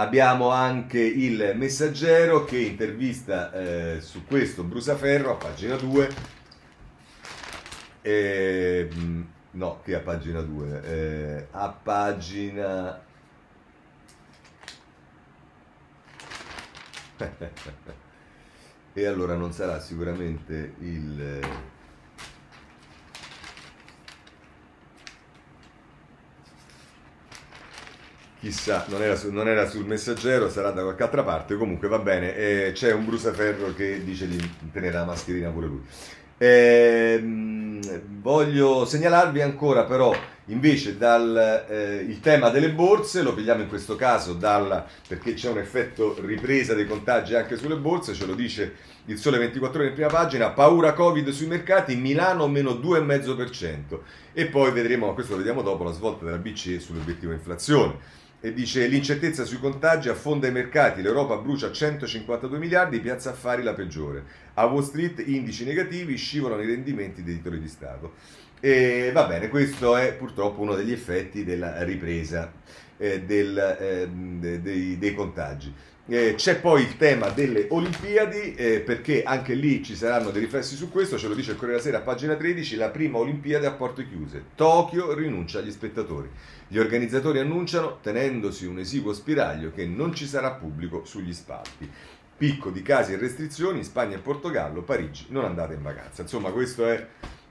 Abbiamo 0.00 0.48
anche 0.48 0.98
il 0.98 1.52
messaggero 1.56 2.46
che 2.46 2.56
intervista 2.56 3.52
eh, 3.52 4.00
su 4.00 4.24
questo 4.24 4.62
Brusaferro 4.62 5.32
a 5.32 5.36
pagina 5.36 5.76
2. 5.76 6.08
Eh, 8.00 8.88
no, 9.50 9.82
che 9.82 9.94
a 9.94 10.00
pagina 10.00 10.40
2. 10.40 10.82
Eh, 10.84 11.46
a 11.50 11.68
pagina... 11.68 12.98
e 18.94 19.04
allora 19.04 19.34
non 19.34 19.52
sarà 19.52 19.80
sicuramente 19.80 20.76
il... 20.78 21.40
chissà, 28.40 28.86
non 28.88 29.02
era, 29.02 29.14
su, 29.16 29.30
non 29.30 29.46
era, 29.46 29.68
sul 29.68 29.84
messaggero, 29.84 30.48
sarà 30.48 30.70
da 30.70 30.82
qualche 30.82 31.02
altra 31.02 31.22
parte, 31.22 31.56
comunque 31.56 31.88
va 31.88 31.98
bene, 31.98 32.34
eh, 32.34 32.72
c'è 32.72 32.92
un 32.92 33.04
brusaferro 33.04 33.74
che 33.74 34.02
dice 34.02 34.26
di 34.26 34.38
tenere 34.72 34.94
la 34.94 35.04
mascherina 35.04 35.50
pure 35.50 35.66
lui. 35.66 35.82
Eh, 36.38 37.22
voglio 38.22 38.86
segnalarvi 38.86 39.42
ancora 39.42 39.84
però 39.84 40.14
invece 40.46 40.96
dal, 40.96 41.66
eh, 41.68 41.96
il 41.96 42.20
tema 42.20 42.48
delle 42.48 42.72
borse, 42.72 43.20
lo 43.20 43.34
pigliamo 43.34 43.60
in 43.60 43.68
questo 43.68 43.94
caso 43.94 44.32
dal, 44.32 44.86
perché 45.06 45.34
c'è 45.34 45.50
un 45.50 45.58
effetto 45.58 46.16
ripresa 46.20 46.72
dei 46.72 46.86
contagi 46.86 47.34
anche 47.34 47.56
sulle 47.56 47.76
borse, 47.76 48.14
ce 48.14 48.24
lo 48.24 48.34
dice 48.34 48.74
il 49.04 49.18
Sole 49.18 49.36
24 49.36 49.80
ore 49.80 49.88
in 49.88 49.94
prima 49.94 50.08
pagina, 50.08 50.50
paura 50.50 50.94
Covid 50.94 51.28
sui 51.28 51.46
mercati, 51.46 51.94
Milano 51.94 52.48
meno 52.48 52.70
2,5% 52.72 53.98
e 54.32 54.46
poi 54.46 54.72
vedremo, 54.72 55.12
questo 55.12 55.32
lo 55.32 55.38
vediamo 55.38 55.60
dopo, 55.60 55.84
la 55.84 55.92
svolta 55.92 56.24
della 56.24 56.38
BCE 56.38 56.80
sull'obiettivo 56.80 57.32
inflazione 57.32 58.18
e 58.42 58.54
dice 58.54 58.86
l'incertezza 58.86 59.44
sui 59.44 59.58
contagi 59.58 60.08
affonda 60.08 60.46
i 60.46 60.52
mercati, 60.52 61.02
l'Europa 61.02 61.36
brucia 61.36 61.70
152 61.70 62.58
miliardi, 62.58 62.98
piazza 63.00 63.30
affari 63.30 63.62
la 63.62 63.74
peggiore. 63.74 64.24
A 64.54 64.64
Wall 64.64 64.82
Street 64.82 65.22
indici 65.26 65.64
negativi, 65.64 66.16
scivolano 66.16 66.62
i 66.62 66.66
rendimenti 66.66 67.22
dei 67.22 67.36
titoli 67.36 67.60
di 67.60 67.68
Stato. 67.68 68.14
E 68.58 69.10
va 69.12 69.26
bene, 69.26 69.48
questo 69.48 69.96
è 69.96 70.14
purtroppo 70.14 70.62
uno 70.62 70.74
degli 70.74 70.92
effetti 70.92 71.44
della 71.44 71.82
ripresa 71.82 72.52
eh, 72.96 73.22
del, 73.22 73.58
eh, 73.58 74.08
dei, 74.08 74.98
dei, 74.98 75.14
contagi. 75.14 75.72
Eh, 76.12 76.34
c'è 76.34 76.58
poi 76.58 76.82
il 76.82 76.96
tema 76.96 77.28
delle 77.28 77.68
Olimpiadi, 77.68 78.54
eh, 78.56 78.80
perché 78.80 79.22
anche 79.22 79.54
lì 79.54 79.80
ci 79.84 79.94
saranno 79.94 80.30
dei 80.30 80.42
riflessi 80.42 80.74
su 80.74 80.90
questo, 80.90 81.16
ce 81.16 81.28
lo 81.28 81.34
dice 81.34 81.52
il 81.52 81.56
Corriere 81.56 81.80
della 81.80 81.98
Sera, 81.98 82.04
pagina 82.04 82.34
13, 82.34 82.74
la 82.74 82.88
prima 82.88 83.18
Olimpiade 83.18 83.68
a 83.68 83.70
porte 83.70 84.08
chiuse. 84.08 84.46
Tokyo 84.56 85.14
rinuncia 85.14 85.60
agli 85.60 85.70
spettatori. 85.70 86.28
Gli 86.66 86.78
organizzatori 86.78 87.38
annunciano, 87.38 87.98
tenendosi 88.00 88.66
un 88.66 88.80
esiguo 88.80 89.12
spiraglio, 89.12 89.70
che 89.70 89.86
non 89.86 90.12
ci 90.12 90.26
sarà 90.26 90.50
pubblico 90.50 91.04
sugli 91.04 91.32
spalti. 91.32 91.88
Picco 92.36 92.70
di 92.70 92.82
casi 92.82 93.12
e 93.12 93.16
restrizioni 93.16 93.78
in 93.78 93.84
Spagna 93.84 94.16
e 94.16 94.20
Portogallo, 94.20 94.82
Parigi 94.82 95.26
non 95.28 95.44
andate 95.44 95.74
in 95.74 95.82
vacanza. 95.82 96.22
Insomma, 96.22 96.50
questo 96.50 96.88
è 96.88 97.06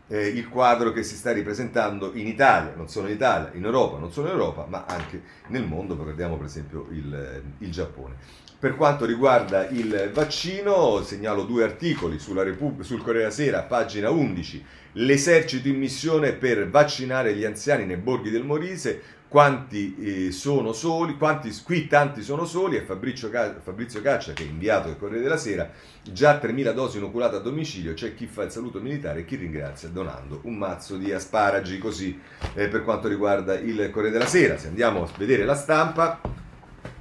eh, 0.09 0.27
il 0.27 0.49
quadro 0.49 0.91
che 0.91 1.03
si 1.03 1.15
sta 1.15 1.31
ripresentando 1.31 2.11
in 2.15 2.27
Italia, 2.27 2.73
non 2.75 2.89
solo 2.89 3.07
in 3.07 3.13
Italia, 3.13 3.51
in 3.53 3.63
Europa, 3.63 3.97
non 3.97 4.11
solo 4.11 4.27
in 4.27 4.33
Europa, 4.33 4.65
ma 4.67 4.85
anche 4.85 5.21
nel 5.47 5.65
mondo, 5.65 5.95
guardiamo 5.95 6.35
per 6.35 6.47
esempio 6.47 6.87
il, 6.89 7.41
il 7.59 7.71
Giappone. 7.71 8.15
Per 8.59 8.75
quanto 8.75 9.05
riguarda 9.05 9.69
il 9.69 10.09
vaccino, 10.13 11.01
segnalo 11.01 11.43
due 11.43 11.63
articoli 11.63 12.19
Repub- 12.33 12.81
sul 12.81 13.01
Corriere 13.01 13.31
Sera, 13.31 13.61
pagina 13.61 14.09
11, 14.09 14.65
l'esercito 14.93 15.69
in 15.69 15.77
missione 15.77 16.33
per 16.33 16.69
vaccinare 16.69 17.33
gli 17.35 17.45
anziani 17.45 17.85
nei 17.85 17.95
borghi 17.95 18.29
del 18.29 18.43
Molise, 18.43 19.01
quanti 19.29 19.95
eh, 20.27 20.31
sono 20.33 20.73
soli, 20.73 21.15
quanti, 21.15 21.57
qui 21.63 21.87
tanti 21.87 22.21
sono 22.21 22.43
soli 22.43 22.75
e 22.75 22.81
Fabrizio, 22.81 23.29
Fabrizio 23.63 24.01
Caccia 24.01 24.33
che 24.33 24.43
è 24.43 24.47
inviato 24.47 24.89
al 24.89 24.97
Corriere 24.97 25.23
della 25.23 25.37
Sera, 25.37 25.71
già 26.03 26.37
3.000 26.37 26.73
dosi 26.73 26.97
inoculate 26.97 27.37
a 27.37 27.39
domicilio, 27.39 27.93
c'è 27.93 28.13
chi 28.13 28.25
fa 28.25 28.43
il 28.43 28.51
saluto 28.51 28.81
militare 28.81 29.21
e 29.21 29.25
chi 29.25 29.37
ringrazia 29.37 29.87
donando 29.87 30.41
un 30.43 30.55
mazzo 30.57 30.97
di 30.97 31.13
asparagi, 31.13 31.77
così 31.77 32.19
eh, 32.55 32.67
per 32.67 32.83
quanto 32.83 33.07
riguarda 33.07 33.57
il 33.57 33.89
Corriere 33.89 34.17
della 34.17 34.27
Sera. 34.27 34.57
Se 34.57 34.67
andiamo 34.67 35.03
a 35.03 35.09
vedere 35.17 35.45
la 35.45 35.55
stampa, 35.55 36.19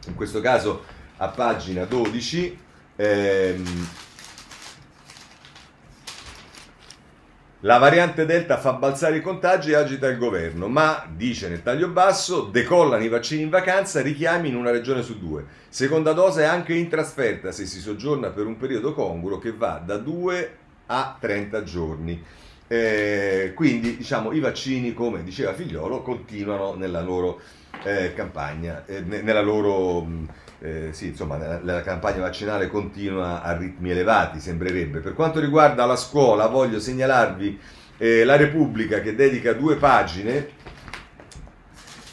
in 0.07 0.15
questo 0.15 0.41
caso 0.41 0.95
a 1.19 1.29
pagina 1.29 1.85
12, 1.85 2.59
ehm, 2.97 3.89
La 7.63 7.79
variante 7.79 8.25
Delta 8.25 8.57
fa 8.57 8.75
balzare 8.75 9.17
i 9.17 9.21
contagi 9.21 9.73
e 9.73 9.75
agita 9.75 10.07
il 10.07 10.17
governo, 10.17 10.69
ma, 10.69 11.05
dice 11.13 11.49
nel 11.49 11.65
taglio 11.65 11.89
basso, 11.89 12.43
decollano 12.43 13.03
i 13.03 13.09
vaccini 13.09 13.43
in 13.43 13.49
vacanza, 13.49 14.01
richiami 14.01 14.49
in 14.49 14.55
una 14.55 14.71
regione 14.71 15.03
su 15.03 15.19
due. 15.19 15.45
Seconda 15.69 16.13
dose 16.13 16.45
anche 16.45 16.73
in 16.75 16.89
trasferta 16.89 17.51
se 17.51 17.67
si 17.67 17.81
soggiorna 17.81 18.31
per 18.31 18.47
un 18.47 18.57
periodo 18.57 18.95
congruo 18.95 19.39
che 19.39 19.51
va 19.51 19.83
da 19.85 19.97
2 19.97 20.57
a 20.87 21.17
30 21.19 21.63
giorni. 21.65 22.23
Eh, 22.69 23.51
quindi, 23.57 23.97
diciamo, 23.97 24.31
i 24.31 24.39
vaccini, 24.39 24.95
come 24.95 25.25
diceva 25.25 25.53
Figliolo, 25.53 26.01
continuano 26.03 26.77
nella 26.77 27.01
loro 27.01 27.41
eh, 27.83 28.15
campagna, 28.15 28.87
eh, 28.87 29.01
nella 29.01 29.43
loro... 29.43 30.03
Mh, 30.03 30.29
eh, 30.61 30.89
sì, 30.93 31.09
insomma, 31.09 31.37
la, 31.37 31.61
la, 31.63 31.83
campagna 31.83 32.21
vaccinale 32.21 32.69
continua 32.69 33.43
a 33.43 33.57
ritmi 33.57 33.91
elevati, 33.91 34.41
sembrerebbe. 34.41 34.99
Per 34.99 35.15
quanto 35.15 35.39
riguarda 35.39 35.87
la 35.87 35.97
scuola, 35.97 36.47
voglio 36.47 36.81
segnalarvi 36.81 37.61
eh, 37.99 38.25
la 38.25 38.37
Repubblica 38.37 39.01
che 39.01 39.15
dedica 39.15 39.53
due 39.53 39.77
pagine 39.77 40.57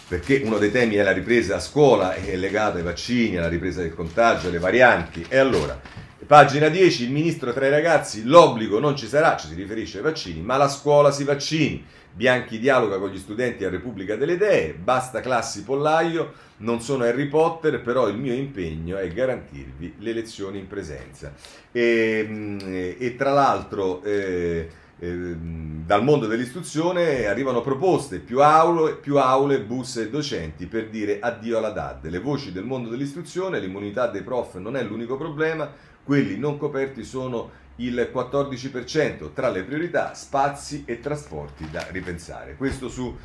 perché 0.07 0.41
uno 0.43 0.59
dei 0.59 0.71
temi 0.71 0.95
è 0.95 1.03
la 1.03 1.11
ripresa 1.11 1.55
a 1.55 1.59
scuola, 1.59 2.13
è 2.13 2.35
legato 2.35 2.77
ai 2.77 2.83
vaccini, 2.83 3.37
alla 3.37 3.47
ripresa 3.47 3.81
del 3.81 3.95
contagio, 3.95 4.49
alle 4.49 4.59
varianti. 4.59 5.25
E 5.27 5.37
allora, 5.37 5.79
pagina 6.27 6.69
10, 6.69 7.03
il 7.05 7.11
ministro 7.11 7.51
tra 7.53 7.65
i 7.65 7.71
ragazzi, 7.71 8.23
l'obbligo 8.23 8.79
non 8.79 8.95
ci 8.95 9.07
sarà, 9.07 9.35
ci 9.35 9.47
si 9.47 9.55
riferisce 9.55 9.97
ai 9.97 10.03
vaccini, 10.03 10.41
ma 10.41 10.57
la 10.57 10.69
scuola 10.69 11.11
si 11.11 11.23
vaccini. 11.23 11.83
Bianchi 12.15 12.59
dialoga 12.59 12.97
con 12.97 13.09
gli 13.09 13.17
studenti 13.17 13.65
a 13.65 13.69
Repubblica 13.69 14.15
delle 14.15 14.33
Idee, 14.33 14.73
basta 14.73 15.19
classi 15.19 15.63
pollaio, 15.63 16.31
non 16.57 16.79
sono 16.79 17.03
Harry 17.03 17.27
Potter, 17.27 17.81
però 17.81 18.07
il 18.07 18.17
mio 18.17 18.33
impegno 18.33 18.95
è 18.95 19.11
garantirvi 19.11 19.95
le 19.97 20.13
lezioni 20.13 20.59
in 20.59 20.67
presenza. 20.67 21.33
E, 21.71 22.25
mm, 22.25 22.59
e 22.97 23.15
tra 23.17 23.31
l'altro... 23.31 24.01
Eh, 24.03 24.83
Ehm, 24.99 25.83
dal 25.85 26.03
mondo 26.03 26.25
dell'istruzione 26.25 27.25
arrivano 27.25 27.61
proposte, 27.61 28.19
più 28.19 28.41
aule, 28.41 28.95
più 28.95 29.17
aule, 29.17 29.59
bus 29.59 29.97
e 29.97 30.09
docenti 30.09 30.67
per 30.67 30.89
dire 30.89 31.19
addio 31.19 31.57
alla 31.57 31.71
DAD. 31.71 32.07
Le 32.07 32.19
voci 32.19 32.51
del 32.51 32.63
mondo 32.63 32.89
dell'istruzione, 32.89 33.59
l'immunità 33.59 34.07
dei 34.07 34.23
prof 34.23 34.55
non 34.55 34.77
è 34.77 34.83
l'unico 34.83 35.17
problema, 35.17 35.69
quelli 36.03 36.37
non 36.37 36.57
coperti 36.57 37.03
sono 37.03 37.63
il 37.77 38.09
14%, 38.13 39.33
tra 39.33 39.49
le 39.49 39.63
priorità 39.63 40.13
spazi 40.13 40.83
e 40.85 40.99
trasporti 40.99 41.69
da 41.69 41.87
ripensare. 41.89 42.55
Questo 42.55 42.89
su 42.89 43.15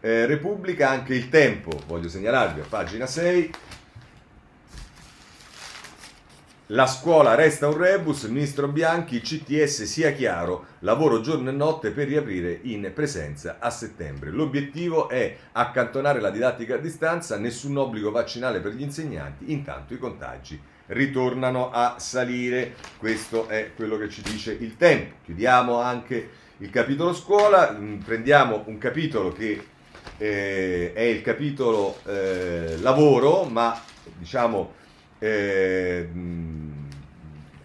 eh, 0.00 0.26
Repubblica, 0.26 0.88
anche 0.90 1.14
il 1.14 1.28
tempo, 1.28 1.70
voglio 1.86 2.08
segnalarvi 2.08 2.60
a 2.60 2.66
pagina 2.68 3.06
6, 3.06 3.50
la 6.72 6.86
scuola 6.86 7.34
resta 7.34 7.66
un 7.66 7.78
rebus, 7.78 8.24
ministro 8.24 8.68
Bianchi, 8.68 9.22
CTS 9.22 9.84
sia 9.84 10.12
chiaro, 10.12 10.66
lavoro 10.80 11.22
giorno 11.22 11.48
e 11.48 11.52
notte 11.52 11.92
per 11.92 12.08
riaprire 12.08 12.60
in 12.64 12.90
presenza 12.94 13.56
a 13.58 13.70
settembre. 13.70 14.30
L'obiettivo 14.30 15.08
è 15.08 15.34
accantonare 15.52 16.20
la 16.20 16.28
didattica 16.28 16.74
a 16.74 16.78
distanza, 16.78 17.38
nessun 17.38 17.78
obbligo 17.78 18.10
vaccinale 18.10 18.60
per 18.60 18.74
gli 18.74 18.82
insegnanti, 18.82 19.50
intanto 19.50 19.94
i 19.94 19.98
contagi 19.98 20.60
ritornano 20.88 21.70
a 21.70 21.96
salire. 21.98 22.74
Questo 22.98 23.48
è 23.48 23.72
quello 23.74 23.96
che 23.96 24.08
ci 24.08 24.22
dice 24.22 24.52
il 24.52 24.76
tempo. 24.76 25.16
Chiudiamo 25.24 25.80
anche 25.80 26.30
il 26.58 26.70
capitolo 26.70 27.12
scuola, 27.14 27.72
mm, 27.72 27.98
prendiamo 27.98 28.64
un 28.66 28.78
capitolo 28.78 29.32
che 29.32 29.64
eh, 30.16 30.92
è 30.92 31.02
il 31.02 31.22
capitolo 31.22 31.98
eh, 32.04 32.76
lavoro, 32.80 33.44
ma 33.44 33.80
diciamo 34.16 34.74
eh, 35.18 36.08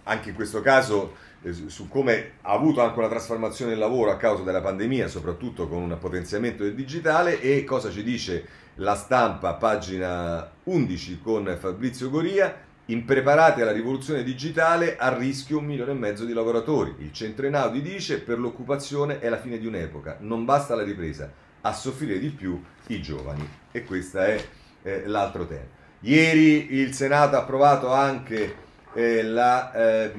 anche 0.03 0.29
in 0.29 0.35
questo 0.35 0.61
caso 0.61 1.15
eh, 1.41 1.53
su 1.53 1.87
come 1.87 2.33
ha 2.41 2.51
avuto 2.51 2.81
anche 2.81 2.99
una 2.99 3.07
trasformazione 3.07 3.71
del 3.71 3.79
lavoro 3.79 4.11
a 4.11 4.17
causa 4.17 4.43
della 4.43 4.61
pandemia, 4.61 5.07
soprattutto 5.07 5.67
con 5.67 5.81
un 5.81 5.97
potenziamento 5.99 6.63
del 6.63 6.75
digitale 6.75 7.41
e 7.41 7.63
cosa 7.63 7.89
ci 7.89 8.03
dice 8.03 8.47
la 8.75 8.95
stampa, 8.95 9.53
pagina 9.53 10.49
11 10.63 11.19
con 11.21 11.57
Fabrizio 11.59 12.09
Goria, 12.09 12.71
impreparati 12.85 13.61
alla 13.61 13.71
rivoluzione 13.71 14.23
digitale, 14.23 14.97
a 14.97 15.15
rischio 15.15 15.59
un 15.59 15.65
milione 15.65 15.91
e 15.91 15.95
mezzo 15.95 16.25
di 16.25 16.33
lavoratori. 16.33 16.95
Il 16.99 17.13
centro 17.13 17.45
Enaudi 17.45 17.81
dice 17.81 18.19
per 18.19 18.39
l'occupazione 18.39 19.19
è 19.19 19.29
la 19.29 19.39
fine 19.39 19.57
di 19.57 19.67
un'epoca, 19.67 20.17
non 20.19 20.45
basta 20.45 20.75
la 20.75 20.83
ripresa, 20.83 21.31
a 21.61 21.73
soffrire 21.73 22.19
di 22.19 22.29
più 22.29 22.61
i 22.87 23.01
giovani. 23.01 23.47
E 23.71 23.83
questo 23.83 24.19
è 24.19 24.43
eh, 24.83 25.03
l'altro 25.07 25.45
tema. 25.45 25.81
Ieri 26.01 26.73
il 26.73 26.93
Senato 26.93 27.37
ha 27.37 27.39
approvato 27.39 27.91
anche 27.91 28.55
eh, 28.93 29.23
la, 29.23 29.71
eh, 29.73 30.11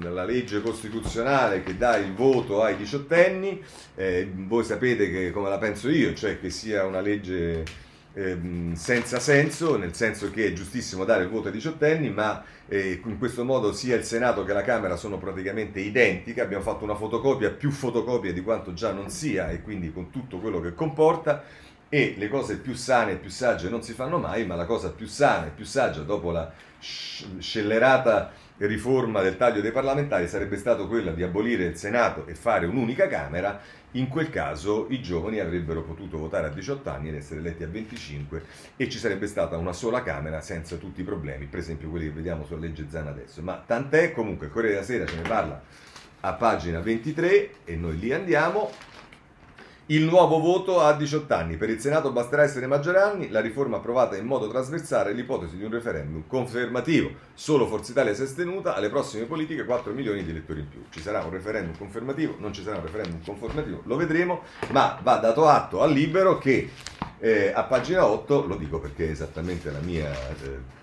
la, 0.00 0.24
legge 0.24 0.60
costituzionale 0.60 1.62
che 1.62 1.76
dà 1.76 1.96
il 1.96 2.12
voto 2.12 2.62
ai 2.62 2.76
diciottenni. 2.76 3.62
Eh, 3.94 4.30
voi 4.34 4.64
sapete 4.64 5.10
che, 5.10 5.30
come 5.30 5.48
la 5.48 5.58
penso 5.58 5.88
io, 5.88 6.12
cioè 6.14 6.40
che 6.40 6.50
sia 6.50 6.84
una 6.84 7.00
legge 7.00 7.64
ehm, 8.14 8.74
senza 8.74 9.18
senso, 9.18 9.76
nel 9.76 9.94
senso 9.94 10.30
che 10.30 10.46
è 10.46 10.52
giustissimo 10.52 11.04
dare 11.04 11.24
il 11.24 11.28
voto 11.28 11.48
ai 11.48 11.52
diciottenni, 11.52 12.10
ma 12.10 12.42
eh, 12.66 13.00
in 13.04 13.18
questo 13.18 13.44
modo 13.44 13.72
sia 13.72 13.96
il 13.96 14.04
Senato 14.04 14.44
che 14.44 14.52
la 14.52 14.62
Camera 14.62 14.96
sono 14.96 15.18
praticamente 15.18 15.80
identiche. 15.80 16.40
Abbiamo 16.40 16.62
fatto 16.62 16.84
una 16.84 16.94
fotocopia 16.94 17.50
più 17.50 17.70
fotocopia 17.70 18.32
di 18.32 18.42
quanto 18.42 18.72
già 18.72 18.92
non 18.92 19.10
sia 19.10 19.50
e 19.50 19.62
quindi 19.62 19.92
con 19.92 20.10
tutto 20.10 20.38
quello 20.38 20.60
che 20.60 20.74
comporta 20.74 21.42
e 21.88 22.14
le 22.16 22.28
cose 22.28 22.56
più 22.56 22.74
sane 22.74 23.12
e 23.12 23.16
più 23.16 23.30
sagge 23.30 23.68
non 23.68 23.82
si 23.82 23.92
fanno 23.92 24.18
mai, 24.18 24.46
ma 24.46 24.54
la 24.56 24.64
cosa 24.64 24.90
più 24.90 25.06
sana 25.06 25.46
e 25.46 25.50
più 25.50 25.64
saggia 25.64 26.00
dopo 26.00 26.30
la 26.30 26.50
scellerata 26.80 28.32
riforma 28.58 29.20
del 29.20 29.36
taglio 29.36 29.60
dei 29.60 29.72
parlamentari 29.72 30.28
sarebbe 30.28 30.56
stata 30.56 30.84
quella 30.84 31.10
di 31.10 31.22
abolire 31.22 31.64
il 31.64 31.76
Senato 31.76 32.26
e 32.26 32.34
fare 32.34 32.66
un'unica 32.66 33.08
Camera, 33.08 33.60
in 33.92 34.08
quel 34.08 34.30
caso 34.30 34.86
i 34.90 35.00
giovani 35.00 35.40
avrebbero 35.40 35.82
potuto 35.82 36.18
votare 36.18 36.46
a 36.46 36.50
18 36.50 36.88
anni 36.90 37.08
ed 37.08 37.16
essere 37.16 37.40
eletti 37.40 37.64
a 37.64 37.68
25 37.68 38.42
e 38.76 38.88
ci 38.88 38.98
sarebbe 38.98 39.26
stata 39.26 39.56
una 39.56 39.72
sola 39.72 40.02
Camera 40.02 40.40
senza 40.40 40.76
tutti 40.76 41.00
i 41.00 41.04
problemi, 41.04 41.46
per 41.46 41.58
esempio 41.58 41.90
quelli 41.90 42.06
che 42.06 42.14
vediamo 42.14 42.44
sulla 42.44 42.60
legge 42.60 42.86
Zana 42.88 43.10
adesso. 43.10 43.42
Ma 43.42 43.62
tant'è, 43.64 44.12
comunque, 44.12 44.48
Corriere 44.48 44.74
della 44.74 44.86
Sera 44.86 45.06
ce 45.06 45.16
ne 45.16 45.28
parla 45.28 45.62
a 46.20 46.32
pagina 46.34 46.80
23 46.80 47.50
e 47.64 47.76
noi 47.76 47.98
lì 47.98 48.12
andiamo 48.12 48.70
il 49.86 50.04
nuovo 50.04 50.38
voto 50.38 50.80
a 50.80 50.94
18 50.94 51.34
anni. 51.34 51.56
Per 51.56 51.68
il 51.68 51.78
Senato 51.78 52.10
basterà 52.10 52.42
essere 52.42 52.66
maggioranni, 52.66 53.28
la 53.28 53.40
riforma 53.40 53.76
approvata 53.76 54.16
in 54.16 54.24
modo 54.24 54.48
trasversale 54.48 55.12
l'ipotesi 55.12 55.56
di 55.56 55.64
un 55.64 55.70
referendum 55.70 56.24
confermativo. 56.26 57.10
Solo 57.34 57.66
Forza 57.66 57.90
Italia 57.90 58.14
si 58.14 58.22
è 58.22 58.24
astenuta, 58.24 58.74
alle 58.74 58.88
prossime 58.88 59.24
politiche 59.24 59.64
4 59.64 59.92
milioni 59.92 60.24
di 60.24 60.30
elettori 60.30 60.60
in 60.60 60.68
più. 60.68 60.84
Ci 60.88 61.00
sarà 61.00 61.22
un 61.22 61.30
referendum 61.30 61.76
confermativo, 61.76 62.36
non 62.38 62.52
ci 62.52 62.62
sarà 62.62 62.78
un 62.78 62.84
referendum 62.84 63.22
conformativo, 63.22 63.82
lo 63.84 63.96
vedremo, 63.96 64.42
ma 64.70 64.98
va 65.02 65.16
dato 65.16 65.46
atto 65.48 65.82
al 65.82 65.92
libero 65.92 66.38
che 66.38 66.70
eh, 67.18 67.52
a 67.54 67.64
pagina 67.64 68.06
8, 68.06 68.46
lo 68.46 68.56
dico 68.56 68.78
perché 68.78 69.08
è 69.08 69.10
esattamente 69.10 69.70
la 69.70 69.80
mia... 69.80 70.10
Eh, 70.12 70.82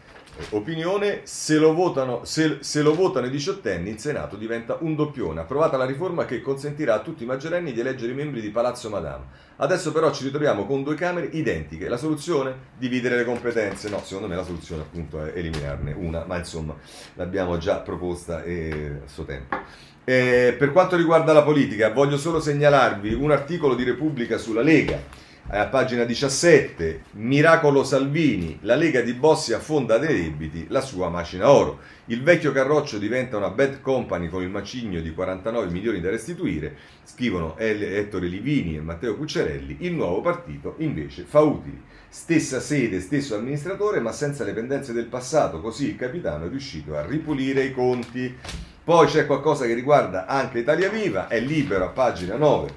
Opinione, 0.51 1.21
se 1.23 1.57
lo, 1.57 1.73
votano, 1.73 2.23
se, 2.23 2.57
se 2.61 2.81
lo 2.81 2.95
votano 2.95 3.27
i 3.27 3.29
diciottenni 3.29 3.89
il 3.89 3.99
Senato 3.99 4.35
diventa 4.35 4.77
un 4.79 4.95
doppione. 4.95 5.41
Approvata 5.41 5.77
la 5.77 5.85
riforma 5.85 6.25
che 6.25 6.41
consentirà 6.41 6.95
a 6.95 6.99
tutti 6.99 7.23
i 7.23 7.25
maggiorenni 7.25 7.73
di 7.73 7.79
eleggere 7.79 8.11
i 8.11 8.15
membri 8.15 8.41
di 8.41 8.49
Palazzo 8.49 8.89
Madama. 8.89 9.25
Adesso 9.57 9.91
però 9.91 10.11
ci 10.11 10.23
ritroviamo 10.23 10.65
con 10.65 10.83
due 10.83 10.95
Camere 10.95 11.27
identiche. 11.31 11.87
La 11.87 11.97
soluzione? 11.97 12.55
Dividere 12.77 13.17
le 13.17 13.25
competenze. 13.25 13.89
No, 13.89 14.01
secondo 14.03 14.27
me 14.27 14.35
la 14.35 14.43
soluzione 14.43 14.81
appunto 14.81 15.23
è 15.23 15.33
eliminarne 15.35 15.93
una, 15.93 16.23
ma 16.25 16.37
insomma 16.37 16.75
l'abbiamo 17.15 17.57
già 17.57 17.77
proposta 17.77 18.43
eh, 18.43 19.01
a 19.05 19.07
suo 19.07 19.25
tempo. 19.25 19.55
Eh, 20.03 20.55
per 20.57 20.71
quanto 20.71 20.95
riguarda 20.95 21.31
la 21.31 21.43
politica, 21.43 21.91
voglio 21.91 22.17
solo 22.17 22.39
segnalarvi 22.39 23.13
un 23.13 23.31
articolo 23.31 23.75
di 23.75 23.83
Repubblica 23.83 24.37
sulla 24.37 24.63
Lega 24.63 25.29
a 25.47 25.67
pagina 25.67 26.05
17, 26.05 27.03
Miracolo 27.13 27.83
Salvini, 27.83 28.59
la 28.61 28.75
Lega 28.75 29.01
di 29.01 29.13
Bossi 29.13 29.53
affonda 29.53 29.97
dei 29.97 30.23
debiti, 30.23 30.67
la 30.69 30.81
sua 30.81 31.09
macina 31.09 31.51
oro. 31.51 31.79
Il 32.05 32.23
vecchio 32.23 32.51
Carroccio 32.51 32.97
diventa 32.97 33.37
una 33.37 33.49
bad 33.49 33.81
company 33.81 34.29
con 34.29 34.43
il 34.43 34.49
macigno 34.49 35.01
di 35.01 35.13
49 35.13 35.69
milioni 35.71 35.99
da 35.99 36.09
restituire, 36.09 36.75
scrivono 37.03 37.57
Ettore 37.57 38.27
Livini 38.27 38.77
e 38.77 38.81
Matteo 38.81 39.17
Cuccerelli, 39.17 39.77
il 39.81 39.93
nuovo 39.93 40.21
partito 40.21 40.75
invece 40.77 41.23
fa 41.23 41.41
utili. 41.41 41.81
Stessa 42.07 42.59
sede, 42.59 43.01
stesso 43.01 43.35
amministratore, 43.35 43.99
ma 43.99 44.11
senza 44.11 44.43
le 44.43 44.53
pendenze 44.53 44.93
del 44.93 45.05
passato, 45.05 45.59
così 45.59 45.89
il 45.89 45.95
capitano 45.95 46.45
è 46.45 46.49
riuscito 46.49 46.95
a 46.95 47.05
ripulire 47.05 47.63
i 47.63 47.73
conti. 47.73 48.37
Poi 48.83 49.07
c'è 49.07 49.25
qualcosa 49.25 49.65
che 49.65 49.73
riguarda 49.73 50.25
anche 50.25 50.59
Italia 50.59 50.89
Viva, 50.89 51.27
è 51.27 51.39
libero 51.39 51.85
a 51.85 51.89
pagina 51.89 52.35
9, 52.35 52.69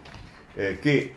eh, 0.55 0.79
che 0.79 1.15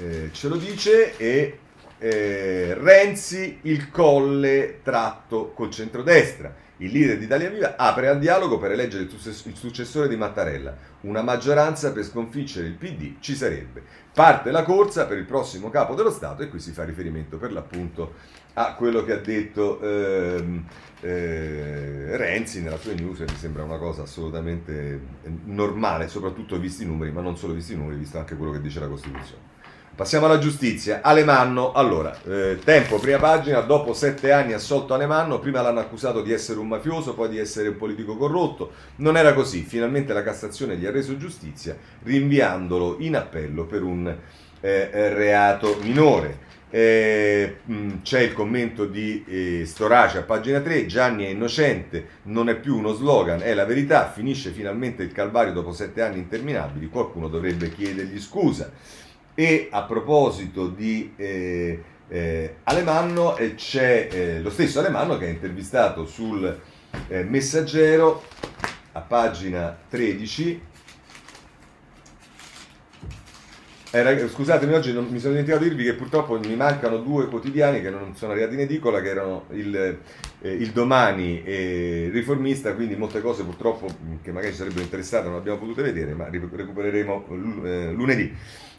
eh, 0.00 0.30
ce 0.32 0.48
lo 0.48 0.56
dice 0.56 1.16
e 1.16 1.58
eh, 1.98 2.74
Renzi 2.74 3.58
il 3.62 3.90
colle 3.90 4.80
tratto 4.82 5.52
col 5.52 5.70
centrodestra. 5.70 6.68
Il 6.78 6.92
leader 6.92 7.18
di 7.18 7.24
Italia 7.24 7.50
Viva 7.50 7.76
apre 7.76 8.08
al 8.08 8.18
dialogo 8.18 8.56
per 8.58 8.70
eleggere 8.70 9.02
il 9.02 9.54
successore 9.54 10.08
di 10.08 10.16
Mattarella. 10.16 10.74
Una 11.02 11.20
maggioranza 11.20 11.92
per 11.92 12.04
sconfiggere 12.04 12.68
il 12.68 12.72
PD 12.72 13.16
ci 13.20 13.34
sarebbe. 13.34 13.82
Parte 14.14 14.50
la 14.50 14.62
corsa 14.62 15.04
per 15.04 15.18
il 15.18 15.26
prossimo 15.26 15.68
capo 15.68 15.94
dello 15.94 16.10
Stato 16.10 16.42
e 16.42 16.48
qui 16.48 16.58
si 16.58 16.72
fa 16.72 16.84
riferimento 16.84 17.36
per 17.36 17.52
l'appunto 17.52 18.14
a 18.54 18.74
quello 18.74 19.04
che 19.04 19.12
ha 19.12 19.18
detto 19.18 19.78
ehm, 19.78 20.64
eh, 21.02 22.16
Renzi 22.16 22.62
nella 22.62 22.78
sua 22.78 22.94
news. 22.94 23.18
Mi 23.20 23.36
sembra 23.36 23.62
una 23.62 23.76
cosa 23.76 24.04
assolutamente 24.04 25.00
normale, 25.44 26.08
soprattutto 26.08 26.58
visti 26.58 26.84
i 26.84 26.86
numeri, 26.86 27.12
ma 27.12 27.20
non 27.20 27.36
solo 27.36 27.52
visti 27.52 27.74
i 27.74 27.76
numeri, 27.76 27.98
visto 27.98 28.16
anche 28.16 28.36
quello 28.36 28.52
che 28.52 28.62
dice 28.62 28.80
la 28.80 28.88
Costituzione. 28.88 29.49
Passiamo 30.00 30.24
alla 30.24 30.38
giustizia. 30.38 31.00
Alemanno, 31.02 31.72
allora, 31.72 32.18
eh, 32.26 32.58
tempo, 32.64 32.98
prima 32.98 33.18
pagina, 33.18 33.60
dopo 33.60 33.92
sette 33.92 34.32
anni 34.32 34.54
assolto 34.54 34.94
Alemanno, 34.94 35.40
prima 35.40 35.60
l'hanno 35.60 35.80
accusato 35.80 36.22
di 36.22 36.32
essere 36.32 36.58
un 36.58 36.68
mafioso, 36.68 37.12
poi 37.12 37.28
di 37.28 37.36
essere 37.36 37.68
un 37.68 37.76
politico 37.76 38.16
corrotto, 38.16 38.72
non 38.96 39.18
era 39.18 39.34
così, 39.34 39.60
finalmente 39.60 40.14
la 40.14 40.22
Cassazione 40.22 40.78
gli 40.78 40.86
ha 40.86 40.90
reso 40.90 41.18
giustizia 41.18 41.76
rinviandolo 42.02 42.96
in 43.00 43.14
appello 43.14 43.66
per 43.66 43.82
un 43.82 44.16
eh, 44.62 44.88
reato 45.12 45.76
minore. 45.82 46.48
Eh, 46.70 47.56
c'è 48.02 48.20
il 48.20 48.32
commento 48.32 48.86
di 48.86 49.22
eh, 49.26 49.66
Storace 49.66 50.16
a 50.16 50.22
pagina 50.22 50.60
3, 50.60 50.86
Gianni 50.86 51.24
è 51.24 51.28
innocente, 51.28 52.06
non 52.22 52.48
è 52.48 52.54
più 52.56 52.74
uno 52.74 52.94
slogan, 52.94 53.42
è 53.42 53.52
la 53.52 53.66
verità, 53.66 54.10
finisce 54.10 54.50
finalmente 54.50 55.02
il 55.02 55.12
calvario 55.12 55.52
dopo 55.52 55.72
sette 55.72 56.00
anni 56.00 56.18
interminabili, 56.18 56.88
qualcuno 56.88 57.28
dovrebbe 57.28 57.70
chiedergli 57.70 58.18
scusa. 58.18 58.72
E 59.34 59.68
a 59.70 59.82
proposito 59.82 60.68
di 60.68 61.12
eh, 61.16 61.82
eh, 62.08 62.56
Alemanno, 62.64 63.36
eh, 63.36 63.54
c'è 63.54 64.40
lo 64.42 64.50
stesso 64.50 64.80
Alemanno 64.80 65.16
che 65.16 65.26
ha 65.26 65.30
intervistato 65.30 66.04
sul 66.06 66.60
eh, 67.08 67.22
Messaggero 67.22 68.22
a 68.92 69.00
pagina 69.00 69.78
13 69.88 70.60
Eh, 73.92 74.28
scusatemi, 74.28 74.72
oggi 74.72 74.92
non, 74.92 75.08
mi 75.10 75.18
sono 75.18 75.32
dimenticato 75.32 75.64
di 75.64 75.70
dirvi 75.70 75.82
che 75.82 75.94
purtroppo 75.94 76.38
mi 76.38 76.54
mancano 76.54 76.98
due 76.98 77.26
quotidiani 77.26 77.80
che 77.80 77.90
non 77.90 78.14
sono 78.14 78.30
arrivati 78.30 78.54
in 78.54 78.60
edicola, 78.60 79.00
che 79.00 79.08
erano 79.08 79.46
il, 79.50 79.74
eh, 80.42 80.52
il 80.52 80.70
Domani 80.70 81.42
e 81.42 82.04
il 82.04 82.12
Riformista, 82.12 82.72
quindi 82.74 82.94
molte 82.94 83.20
cose 83.20 83.42
purtroppo 83.42 83.88
che 84.22 84.30
magari 84.30 84.52
ci 84.52 84.58
sarebbero 84.58 84.82
interessate 84.82 85.26
non 85.26 85.38
abbiamo 85.38 85.58
potute 85.58 85.82
vedere, 85.82 86.14
ma 86.14 86.28
recupereremo 86.30 87.26
eh, 87.64 87.90
lunedì. 87.90 88.32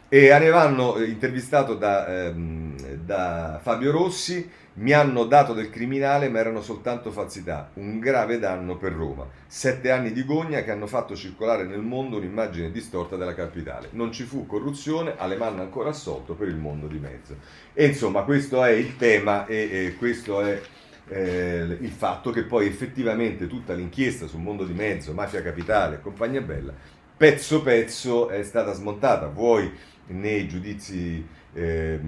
E 0.08 0.32
arrivano 0.32 0.96
eh, 0.96 1.04
intervistato 1.10 1.76
da, 1.76 2.28
ehm, 2.28 2.76
da 3.04 3.60
Fabio 3.62 3.92
Rossi 3.92 4.50
mi 4.74 4.94
hanno 4.94 5.26
dato 5.26 5.54
del 5.54 5.70
criminale 5.70 6.30
ma 6.30 6.40
erano 6.40 6.62
soltanto 6.62 7.12
falsità, 7.12 7.72
un 7.74 8.00
grave 8.00 8.40
danno 8.40 8.78
per 8.78 8.94
Roma. 8.94 9.28
Sette 9.46 9.92
anni 9.92 10.14
di 10.14 10.24
gogna 10.24 10.64
che 10.64 10.72
hanno 10.72 10.88
fatto 10.88 11.16
circolare 11.16 11.66
nel 11.66 11.82
mondo 11.82 12.18
un'immagine 12.18 12.72
distorta 12.72 13.18
della 13.18 13.34
capitale. 13.34 13.90
Non 13.92 14.12
ci 14.12 14.24
fu 14.24 14.46
corruzione, 14.46 15.16
Alemanno 15.18 15.62
ancora 15.62 15.90
assolto 15.90 16.36
per 16.36 16.48
il 16.48 16.56
mondo 16.56 16.88
di 16.88 17.00
mezzo. 17.00 17.36
E 17.74 17.86
insomma 17.86 18.24
questo 18.24 18.64
è 18.64 18.72
il 18.72 18.96
tema 18.96 19.46
e, 19.46 19.56
e 19.72 19.96
questo 19.98 20.42
è 20.42 20.62
eh, 21.10 21.78
il 21.80 21.92
fatto 21.92 22.32
che 22.32 22.44
poi 22.44 22.68
effettivamente 22.68 23.48
tutta 23.48 23.74
l'inchiesta 23.74 24.28
sul 24.28 24.40
mondo 24.40 24.64
di 24.64 24.74
mezzo, 24.74 25.14
mafia 25.14 25.42
capitale 25.42 25.96
e 25.96 26.02
compagnia 26.02 26.42
bella, 26.42 26.74
pezzo 27.18 27.62
pezzo 27.62 28.30
è 28.30 28.42
stata 28.44 28.72
smontata. 28.72 29.28
Vuoi 29.28 29.70
nei 30.08 30.48
giudizi 30.48 31.26
eh, 31.54 32.00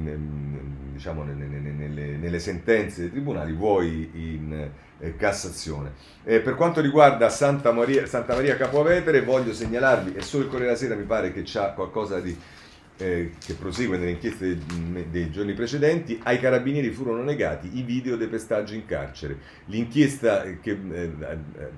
diciamo 0.93 1.23
nelle, 1.23 1.45
nelle, 1.45 2.17
nelle, 2.17 2.39
sentenze 2.39 3.01
dei 3.01 3.11
tribunali, 3.11 3.53
vuoi 3.53 4.09
in 4.13 4.69
eh, 4.99 5.15
Cassazione. 5.15 5.93
Eh, 6.23 6.39
per 6.39 6.55
quanto 6.55 6.81
riguarda 6.81 7.29
Santa 7.29 7.71
Maria, 7.71 8.05
Santa 8.05 8.35
Maria 8.35 8.55
Capovetere, 8.55 9.21
voglio 9.21 9.53
segnalarvi, 9.53 10.13
e 10.15 10.21
solo 10.21 10.43
il 10.43 10.49
Corriere 10.49 10.73
della 10.73 10.85
Sera 10.85 10.95
mi 10.95 11.05
pare 11.05 11.33
che 11.33 11.41
c'ha 11.43 11.71
qualcosa 11.71 12.19
di, 12.19 12.37
eh, 12.97 13.31
che 13.43 13.53
prosegue 13.55 13.97
nelle 13.97 14.11
inchieste 14.11 14.57
dei, 14.57 15.09
dei, 15.09 15.31
giorni 15.31 15.53
precedenti, 15.53 16.19
ai 16.23 16.39
carabinieri 16.39 16.91
furono 16.91 17.23
negati 17.23 17.77
i 17.77 17.81
video 17.81 18.15
dei 18.15 18.27
pestaggi 18.27 18.75
in 18.75 18.85
carcere. 18.85 19.37
L'inchiesta 19.65 20.43
che 20.61 20.77
eh, 20.91 21.11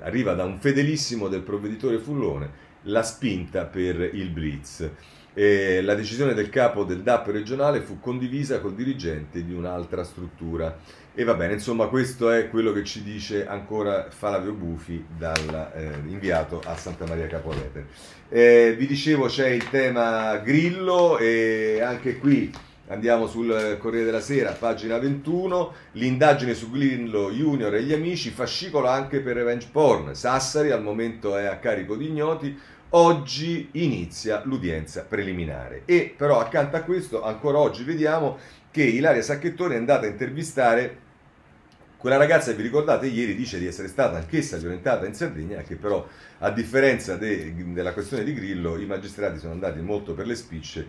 arriva 0.01 0.34
da 0.34 0.43
un 0.43 0.59
fedelissimo 0.59 1.28
del 1.28 1.41
provveditore 1.41 1.97
Fullone, 1.97 2.63
la 2.84 3.01
spinta 3.01 3.66
per 3.66 3.99
il 4.13 4.30
Blitz. 4.30 4.89
E 5.38 5.82
la 5.82 5.96
decisione 5.96 6.34
del 6.34 6.50
capo 6.50 6.86
del 6.86 7.02
DAP 7.02 7.28
regionale 7.28 7.82
fu 7.82 8.00
condivisa 8.00 8.62
col 8.62 8.74
dirigente 8.74 9.44
di 9.44 9.54
un'altra 9.54 10.06
struttura. 10.06 10.78
E 11.14 11.24
va 11.26 11.34
bene, 11.34 11.54
insomma, 11.54 11.88
questo 11.88 12.32
è 12.32 12.50
quello 12.50 12.72
che 12.72 12.86
ci 12.86 13.04
dice 13.04 13.46
ancora 13.46 14.08
Flavio 14.10 14.54
Bufi, 14.54 15.06
dal, 15.18 15.72
eh, 15.76 16.10
inviato 16.10 16.62
a 16.66 16.76
Santa 16.78 17.06
Maria 17.06 17.28
Capovetere. 17.28 17.88
Eh, 18.30 18.76
vi 18.78 18.88
dicevo 18.88 19.28
c'è 19.28 19.50
il 19.50 19.70
tema 19.70 20.38
Grillo 20.38 21.18
e 21.18 21.82
anche 21.82 22.18
qui 22.18 22.52
andiamo 22.88 23.28
sul 23.28 23.78
Corriere 23.80 24.06
della 24.06 24.22
Sera, 24.22 24.52
pagina 24.52 24.98
21, 24.98 25.74
l'indagine 25.94 26.54
su 26.54 26.70
Grillo 26.70 27.32
Junior 27.32 27.74
e 27.76 27.84
gli 27.84 27.94
amici, 27.94 28.30
fascicolo 28.30 28.88
anche 28.88 29.20
per 29.20 29.36
revenge 29.36 29.68
porn. 29.72 30.16
Sassari 30.16 30.72
al 30.72 30.84
momento 30.84 31.38
è 31.38 31.46
a 31.46 31.58
carico 31.58 31.96
di 31.96 32.08
ignoti, 32.08 32.58
Oggi 32.98 33.68
inizia 33.74 34.41
l'udienza 34.46 35.02
preliminare. 35.02 35.82
E 35.84 36.14
però 36.16 36.39
accanto 36.39 36.78
a 36.78 36.82
questo 36.82 37.24
ancora 37.24 37.58
oggi 37.58 37.84
vediamo 37.84 38.38
che 38.72 38.84
Ilaria 38.84 39.22
Sacchettoni 39.22 39.74
è 39.74 39.78
andata 39.78 40.06
a 40.06 40.10
intervistare 40.10 41.04
quella 41.98 42.16
ragazza 42.16 42.54
vi 42.54 42.62
ricordate 42.62 43.08
ieri 43.08 43.36
dice 43.36 43.60
di 43.60 43.66
essere 43.66 43.89
stata 43.89 44.16
anch'essa 44.16 44.56
violentata 44.58 45.06
in 45.06 45.14
Sardegna, 45.14 45.62
che 45.62 45.76
però 45.76 46.08
a 46.38 46.52
differenza 46.52 47.18
de, 47.18 47.54
della 47.74 47.91
questione 47.91 48.24
di 48.24 48.34
Grillo 48.34 48.78
i 48.78 48.86
magistrati 48.86 49.39
sono 49.39 49.52
andati 49.52 49.82
molto 49.82 50.14
per 50.14 50.26
le 50.26 50.36
spicce 50.36 50.88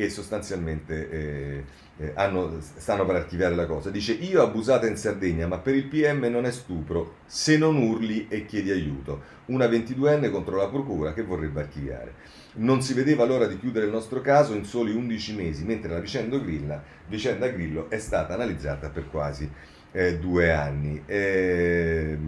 e 0.00 0.10
sostanzialmente 0.10 1.10
eh, 1.10 1.64
eh, 1.96 2.12
hanno, 2.14 2.60
stanno 2.60 3.04
per 3.04 3.16
archiviare 3.16 3.56
la 3.56 3.66
cosa. 3.66 3.90
Dice 3.90 4.12
io 4.12 4.42
abusata 4.42 4.86
in 4.86 4.96
Sardegna, 4.96 5.48
ma 5.48 5.58
per 5.58 5.74
il 5.74 5.86
PM 5.86 6.26
non 6.26 6.46
è 6.46 6.52
stupro, 6.52 7.16
se 7.26 7.58
non 7.58 7.74
urli 7.76 8.28
e 8.28 8.46
chiedi 8.46 8.70
aiuto. 8.70 9.22
Una 9.46 9.66
22enne 9.66 10.30
contro 10.30 10.56
la 10.56 10.68
procura 10.68 11.12
che 11.12 11.24
vorrebbe 11.24 11.62
archiviare. 11.62 12.14
Non 12.54 12.80
si 12.80 12.94
vedeva 12.94 13.24
l'ora 13.24 13.46
di 13.46 13.58
chiudere 13.58 13.86
il 13.86 13.92
nostro 13.92 14.20
caso 14.20 14.54
in 14.54 14.64
soli 14.64 14.94
11 14.94 15.34
mesi, 15.34 15.64
mentre 15.64 15.90
la 15.90 15.98
vicenda, 15.98 16.38
Grilla, 16.38 16.80
vicenda 17.08 17.48
Grillo 17.48 17.90
è 17.90 17.98
stata 17.98 18.34
analizzata 18.34 18.90
per 18.90 19.10
quasi 19.10 19.50
eh, 19.90 20.16
due 20.20 20.52
anni. 20.52 21.02
E, 21.06 22.18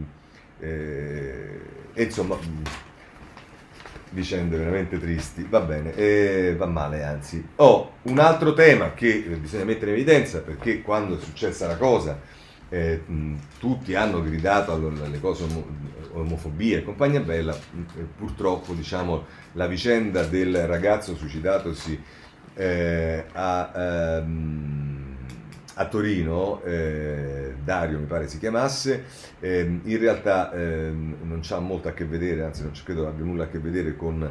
e, 0.59 1.61
insomma 1.95 2.37
vicende 4.11 4.57
veramente 4.57 4.99
tristi, 4.99 5.47
va 5.49 5.61
bene, 5.61 5.95
eh, 5.95 6.55
va 6.57 6.67
male 6.67 7.03
anzi. 7.03 7.47
Ho 7.57 7.93
un 8.03 8.19
altro 8.19 8.53
tema 8.55 8.93
che 8.95 9.21
bisogna 9.41 9.65
mettere 9.65 9.93
in 9.93 9.97
evidenza 9.97 10.41
perché 10.41 10.83
quando 10.83 11.17
è 11.17 11.21
successa 11.21 11.67
la 11.67 11.77
cosa 11.77 12.19
eh, 12.69 13.03
tutti 13.59 13.95
hanno 13.95 14.23
gridato 14.23 14.73
alle 14.73 15.21
cose 15.21 15.45
omofobia 16.13 16.79
e 16.79 16.85
compagnia 16.85 17.21
bella, 17.21 17.57
purtroppo 18.17 18.73
diciamo, 18.75 19.25
la 19.53 19.67
vicenda 19.67 20.23
del 20.23 20.67
ragazzo 20.67 21.15
suicidatosi 21.15 22.01
eh, 22.55 23.25
a... 23.33 23.73
Ehm, 23.75 25.10
a 25.81 25.87
Torino, 25.87 26.63
eh, 26.63 27.55
Dario 27.65 27.99
mi 27.99 28.05
pare 28.05 28.29
si 28.29 28.39
chiamasse, 28.39 29.05
eh, 29.41 29.81
in 29.83 29.99
realtà 29.99 30.53
eh, 30.53 30.91
non 30.93 31.41
c'ha 31.41 31.59
molto 31.59 31.89
a 31.89 31.93
che 31.93 32.05
vedere, 32.05 32.45
anzi 32.45 32.63
non 32.63 32.73
credo 32.85 33.09
abbia 33.09 33.25
nulla 33.25 33.45
a 33.45 33.49
che 33.49 33.59
vedere 33.59 33.97
con, 33.97 34.31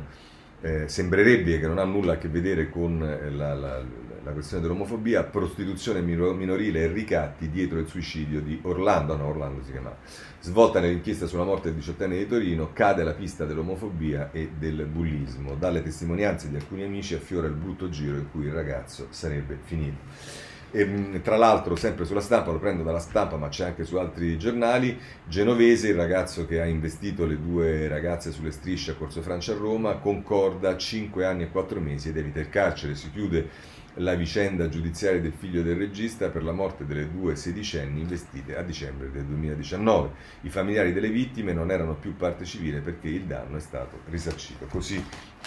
eh, 0.62 0.88
sembrerebbe 0.88 1.60
che 1.60 1.66
non 1.66 1.80
ha 1.80 1.86
nulla 1.86 2.14
a 2.14 2.18
che 2.18 2.28
vedere 2.28 2.70
con 2.70 3.02
eh, 3.02 3.32
la, 3.32 3.56
la, 3.56 3.84
la 4.24 4.32
questione 4.32 4.62
dell'omofobia, 4.62 5.24
prostituzione 5.24 6.02
minorile 6.02 6.84
e 6.84 6.88
ricatti 6.88 7.50
dietro 7.50 7.80
il 7.80 7.88
suicidio 7.88 8.42
di 8.42 8.60
Orlando, 8.62 9.16
no 9.16 9.26
Orlando 9.26 9.64
si 9.64 9.72
chiamava, 9.72 9.98
svolta 10.42 10.80
nell'inchiesta 10.80 11.26
sulla 11.26 11.46
morte 11.46 11.70
del 11.70 11.80
diciottenne 11.80 12.16
di 12.16 12.28
Torino, 12.28 12.74
cade 12.74 13.04
la 13.04 13.14
pista 13.14 13.46
dell'omofobia 13.46 14.30
e 14.32 14.52
del 14.56 14.86
bullismo, 14.86 15.56
dalle 15.56 15.82
testimonianze 15.82 16.48
di 16.48 16.58
alcuni 16.58 16.84
amici 16.84 17.16
affiora 17.16 17.48
il 17.48 17.54
brutto 17.54 17.90
giro 17.90 18.18
in 18.18 18.30
cui 18.30 18.46
il 18.46 18.54
ragazzo 18.54 19.08
sarebbe 19.10 19.58
finito. 19.64 20.49
E, 20.72 20.82
ehm, 20.82 21.22
tra 21.22 21.38
l'altro, 21.38 21.76
sempre 21.76 22.06
sulla 22.06 22.22
stampa, 22.22 22.52
lo 22.52 22.60
prendo 22.60 22.84
dalla 22.84 23.00
stampa, 23.00 23.38
ma 23.38 23.50
c'è 23.50 23.66
anche 23.66 23.84
su 23.84 23.98
altri 23.98 24.38
giornali, 24.38 24.98
Genovese, 25.28 25.90
il 25.90 25.96
ragazzo 25.96 26.46
che 26.46 26.62
ha 26.62 26.66
investito 26.66 27.26
le 27.26 27.40
due 27.40 27.88
ragazze 27.88 28.32
sulle 28.32 28.52
strisce 28.52 28.92
a 28.92 28.96
Corso 28.96 29.22
Francia 29.22 29.54
a 29.54 29.58
Roma, 29.58 29.96
concorda 29.96 30.78
5 30.78 31.26
anni 31.26 31.44
e 31.44 31.50
4 31.50 31.80
mesi 31.80 32.10
ed 32.10 32.18
evita 32.18 32.40
il 32.40 32.50
carcere. 32.50 32.96
Si 32.96 33.12
chiude 33.12 33.78
la 33.96 34.16
vicenda 34.16 34.70
giudiziaria 34.70 35.20
del 35.20 35.34
figlio 35.34 35.62
del 35.62 35.76
regista 35.76 36.30
per 36.30 36.44
la 36.44 36.52
morte 36.52 36.86
delle 36.86 37.10
due 37.10 37.36
sedicenni 37.36 38.02
investite 38.02 38.56
a 38.56 38.62
dicembre 38.62 39.12
del 39.12 39.26
2019. 39.26 40.10
I 40.42 40.50
familiari 40.50 40.94
delle 40.94 41.10
vittime 41.10 41.54
non 41.54 41.72
erano 41.72 41.96
più 41.96 42.16
parte 42.16 42.46
civile 42.46 42.80
perché 42.80 43.08
il 43.08 43.26
danno 43.26 43.58
è 43.58 43.60
stato 43.60 44.02
risarcito. 44.10 44.66
Così 44.68 45.04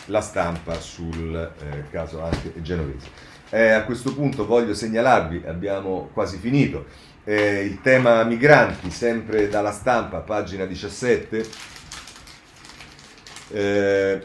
la 0.07 0.21
stampa 0.21 0.75
sul 0.81 1.35
eh, 1.35 1.85
caso 1.91 2.23
anche 2.23 2.61
genovese. 2.61 3.32
Eh, 3.55 3.69
a 3.69 3.85
questo 3.85 4.15
punto 4.15 4.47
voglio 4.47 4.73
segnalarvi, 4.73 5.43
abbiamo 5.47 6.09
quasi 6.15 6.39
finito, 6.39 6.87
eh, 7.23 7.65
il 7.65 7.83
tema 7.83 8.25
migranti, 8.25 8.91
sempre 8.91 9.51
dalla 9.51 9.73
stampa, 9.73 10.21
pagina 10.21 10.65
17. 10.65 11.47
Eh, 13.51 14.23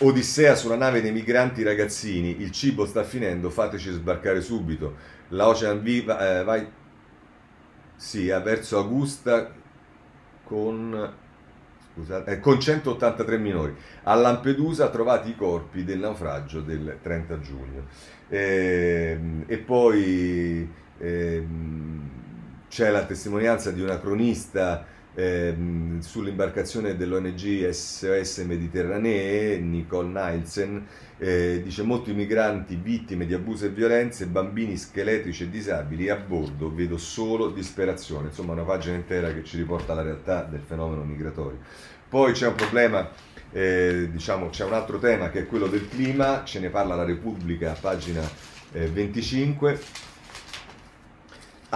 Odissea 0.00 0.56
sulla 0.56 0.74
nave 0.74 1.00
dei 1.00 1.12
migranti 1.12 1.62
ragazzini, 1.62 2.40
il 2.40 2.50
cibo 2.50 2.84
sta 2.84 3.04
finendo, 3.04 3.48
fateci 3.48 3.92
sbarcare 3.92 4.40
subito. 4.40 4.96
La 5.28 5.46
Ocean 5.46 5.84
Viva, 5.84 6.40
eh, 6.40 6.42
vai, 6.42 6.66
sì, 7.94 8.26
verso 8.26 8.78
Augusta 8.78 9.52
con 10.42 11.22
scusate, 11.94 12.32
eh, 12.32 12.40
con 12.40 12.60
183 12.60 13.38
minori. 13.38 13.74
A 14.02 14.14
Lampedusa 14.14 14.90
trovati 14.90 15.30
i 15.30 15.36
corpi 15.36 15.84
del 15.84 16.00
naufragio 16.00 16.60
del 16.60 16.98
30 17.00 17.40
giugno. 17.40 17.86
Eh, 18.28 19.18
e 19.46 19.58
poi 19.58 20.68
eh, 20.98 21.46
c'è 22.68 22.90
la 22.90 23.04
testimonianza 23.04 23.70
di 23.70 23.80
una 23.80 23.98
cronista 24.00 24.84
ehm, 25.14 26.00
sull'imbarcazione 26.00 26.96
dell'ONG 26.96 27.68
SOS 27.70 28.38
Mediterranee, 28.38 29.58
Nicole 29.58 30.08
Nielsen, 30.08 30.86
eh, 31.18 31.60
dice 31.62 31.82
molti 31.82 32.12
migranti 32.12 32.76
vittime 32.76 33.26
di 33.26 33.34
abusi 33.34 33.66
e 33.66 33.68
violenze, 33.68 34.26
bambini 34.26 34.76
scheletrici 34.76 35.44
e 35.44 35.50
disabili 35.50 36.08
a 36.10 36.16
bordo, 36.16 36.74
vedo 36.74 36.98
solo 36.98 37.50
disperazione, 37.50 38.28
insomma 38.28 38.52
una 38.52 38.62
pagina 38.62 38.96
intera 38.96 39.32
che 39.32 39.44
ci 39.44 39.56
riporta 39.56 39.92
alla 39.92 40.02
realtà 40.02 40.42
del 40.42 40.60
fenomeno 40.60 41.04
migratorio. 41.04 41.58
Poi 42.08 42.32
c'è 42.32 42.46
un 42.46 42.54
problema, 42.54 43.10
eh, 43.52 44.08
diciamo, 44.10 44.50
c'è 44.50 44.64
un 44.64 44.72
altro 44.72 44.98
tema 44.98 45.30
che 45.30 45.40
è 45.40 45.46
quello 45.46 45.66
del 45.66 45.88
clima, 45.88 46.42
ce 46.44 46.60
ne 46.60 46.68
parla 46.68 46.94
la 46.94 47.04
Repubblica, 47.04 47.76
pagina 47.80 48.22
eh, 48.72 48.86
25 48.88 49.80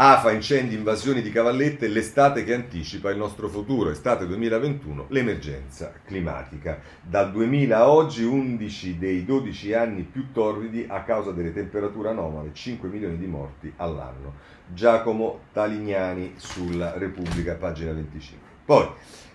AFA, 0.00 0.30
incendi, 0.30 0.76
invasioni 0.76 1.22
di 1.22 1.32
cavallette, 1.32 1.88
l'estate 1.88 2.44
che 2.44 2.54
anticipa 2.54 3.10
il 3.10 3.16
nostro 3.16 3.48
futuro, 3.48 3.90
estate 3.90 4.28
2021, 4.28 5.06
l'emergenza 5.08 5.92
climatica. 6.04 6.78
Dal 7.02 7.32
2000 7.32 7.76
a 7.76 7.90
oggi 7.90 8.22
11 8.22 8.96
dei 8.96 9.24
12 9.24 9.72
anni 9.72 10.02
più 10.04 10.30
torridi 10.30 10.86
a 10.88 11.02
causa 11.02 11.32
delle 11.32 11.52
temperature 11.52 12.10
anomale, 12.10 12.50
5 12.52 12.88
milioni 12.88 13.18
di 13.18 13.26
morti 13.26 13.72
all'anno. 13.74 14.34
Giacomo 14.68 15.40
Talignani 15.52 16.34
sulla 16.36 16.96
Repubblica, 16.96 17.54
pagina 17.54 17.90
25. 17.90 18.48
Poi, 18.64 18.88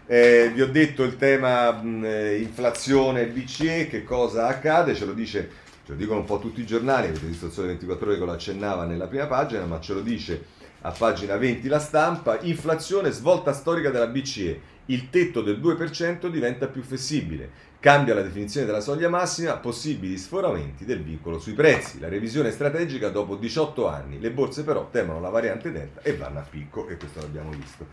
eh, 0.06 0.50
vi 0.54 0.62
ho 0.62 0.68
detto 0.68 1.04
il 1.04 1.18
tema 1.18 1.74
mh, 1.74 2.06
eh, 2.06 2.38
inflazione 2.38 3.28
BCE, 3.28 3.88
che 3.88 4.06
cosa 4.06 4.48
accade, 4.48 4.96
ce 4.96 5.04
lo 5.04 5.14
dice 5.14 5.50
ce 5.86 5.92
lo 5.92 5.98
dicono 5.98 6.20
un 6.20 6.26
po' 6.26 6.40
tutti 6.40 6.62
i 6.62 6.66
giornali, 6.66 7.08
avete 7.08 7.26
visto 7.26 7.48
il 7.48 7.52
Sole 7.52 7.68
24 7.68 8.08
Ore 8.08 8.18
che 8.18 8.26
lo 8.26 8.32
accennava 8.32 8.86
nella 8.86 9.08
prima 9.08 9.26
pagina, 9.28 9.66
ma 9.66 9.80
ce 9.80 9.94
lo 9.94 10.02
dice 10.02 10.62
a 10.86 10.92
pagina 10.92 11.38
20 11.38 11.68
la 11.68 11.80
stampa, 11.80 12.40
inflazione 12.42 13.12
svolta 13.12 13.54
storica 13.54 13.90
della 13.90 14.08
BCE, 14.08 14.72
il 14.88 15.10
tetto 15.10 15.42
del 15.42 15.60
2% 15.60 16.28
diventa 16.28 16.68
più 16.68 16.82
flessibile, 16.84 17.72
cambia 17.80 18.14
la 18.14 18.22
definizione 18.22 18.66
della 18.66 18.82
soglia 18.82 19.08
massima, 19.08 19.58
possibili 19.58 20.18
sforamenti 20.18 20.84
del 20.84 21.02
vincolo 21.02 21.40
sui 21.40 21.54
prezzi, 21.54 22.00
la 22.00 22.10
revisione 22.10 22.52
strategica 22.52 23.10
dopo 23.10 23.36
18 23.36 23.88
anni, 23.88 24.20
le 24.20 24.32
borse 24.32 24.64
però 24.64 24.90
temono 24.90 25.22
la 25.22 25.30
variante 25.30 25.72
delta 25.72 26.02
e 26.02 26.16
vanno 26.16 26.40
a 26.40 26.46
picco 26.50 26.88
e 26.88 26.98
questo 26.98 27.20
l'abbiamo 27.20 27.52
visto. 27.52 27.88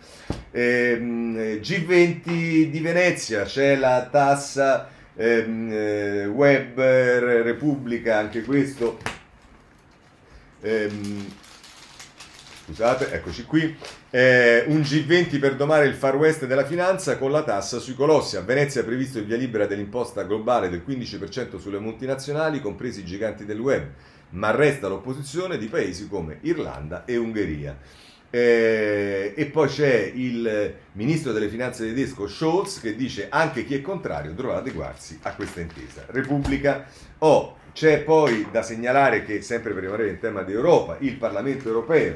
Ehm, 0.53 1.37
G20 1.37 2.71
di 2.71 2.81
Venezia, 2.81 3.45
c'è 3.45 3.77
la 3.77 4.09
tassa 4.11 4.99
ehm, 5.21 5.71
eh, 5.71 6.27
web 6.27 6.79
Repubblica, 6.79 8.19
anche 8.19 8.43
questo. 8.43 8.99
Ehm, 10.63 11.27
scusate, 12.67 13.13
eccoci 13.13 13.45
qui. 13.45 13.77
Eh, 14.09 14.65
un 14.67 14.81
G20 14.81 15.39
per 15.39 15.57
domare 15.57 15.87
il 15.87 15.95
far 15.95 16.17
west 16.17 16.47
della 16.47 16.65
finanza 16.65 17.19
con 17.19 17.31
la 17.31 17.43
tassa 17.43 17.79
sui 17.79 17.95
colossi. 17.95 18.37
A 18.37 18.41
Venezia 18.41 18.81
è 18.81 18.85
previsto 18.85 19.19
il 19.19 19.27
via 19.27 19.37
libera 19.37 19.67
dell'imposta 19.67 20.23
globale 20.23 20.71
del 20.71 20.83
15% 20.87 21.59
sulle 21.59 21.79
multinazionali, 21.79 22.61
compresi 22.61 23.01
i 23.01 23.05
giganti 23.05 23.45
del 23.45 23.61
web, 23.61 23.87
ma 24.31 24.51
resta 24.51 24.89
l'opposizione 24.89 25.59
di 25.59 25.67
paesi 25.67 26.09
come 26.09 26.39
Irlanda 26.43 27.05
e 27.05 27.17
Ungheria. 27.17 27.77
Eh, 28.33 29.35
e 29.37 29.47
poi 29.47 29.69
c'è 29.69 30.13
il 30.15 30.75
ministro 30.93 31.33
delle 31.33 31.49
finanze 31.49 31.85
tedesco 31.85 32.29
Scholz 32.29 32.81
che 32.81 32.95
dice 32.95 33.27
anche 33.29 33.65
chi 33.65 33.75
è 33.75 33.81
contrario 33.81 34.33
dovrà 34.33 34.57
adeguarsi 34.57 35.19
a 35.23 35.35
questa 35.35 35.61
intesa. 35.61 36.05
Repubblica. 36.07 36.87
Oh, 37.19 37.57
c'è 37.73 38.03
poi 38.03 38.47
da 38.51 38.63
segnalare 38.63 39.25
che, 39.25 39.43
sempre 39.43 39.73
per 39.73 39.83
rimanere 39.85 40.11
in 40.11 40.19
tema 40.19 40.43
di 40.43 40.53
Europa, 40.53 40.97
il 41.01 41.17
Parlamento 41.17 41.69
europeo 41.69 42.15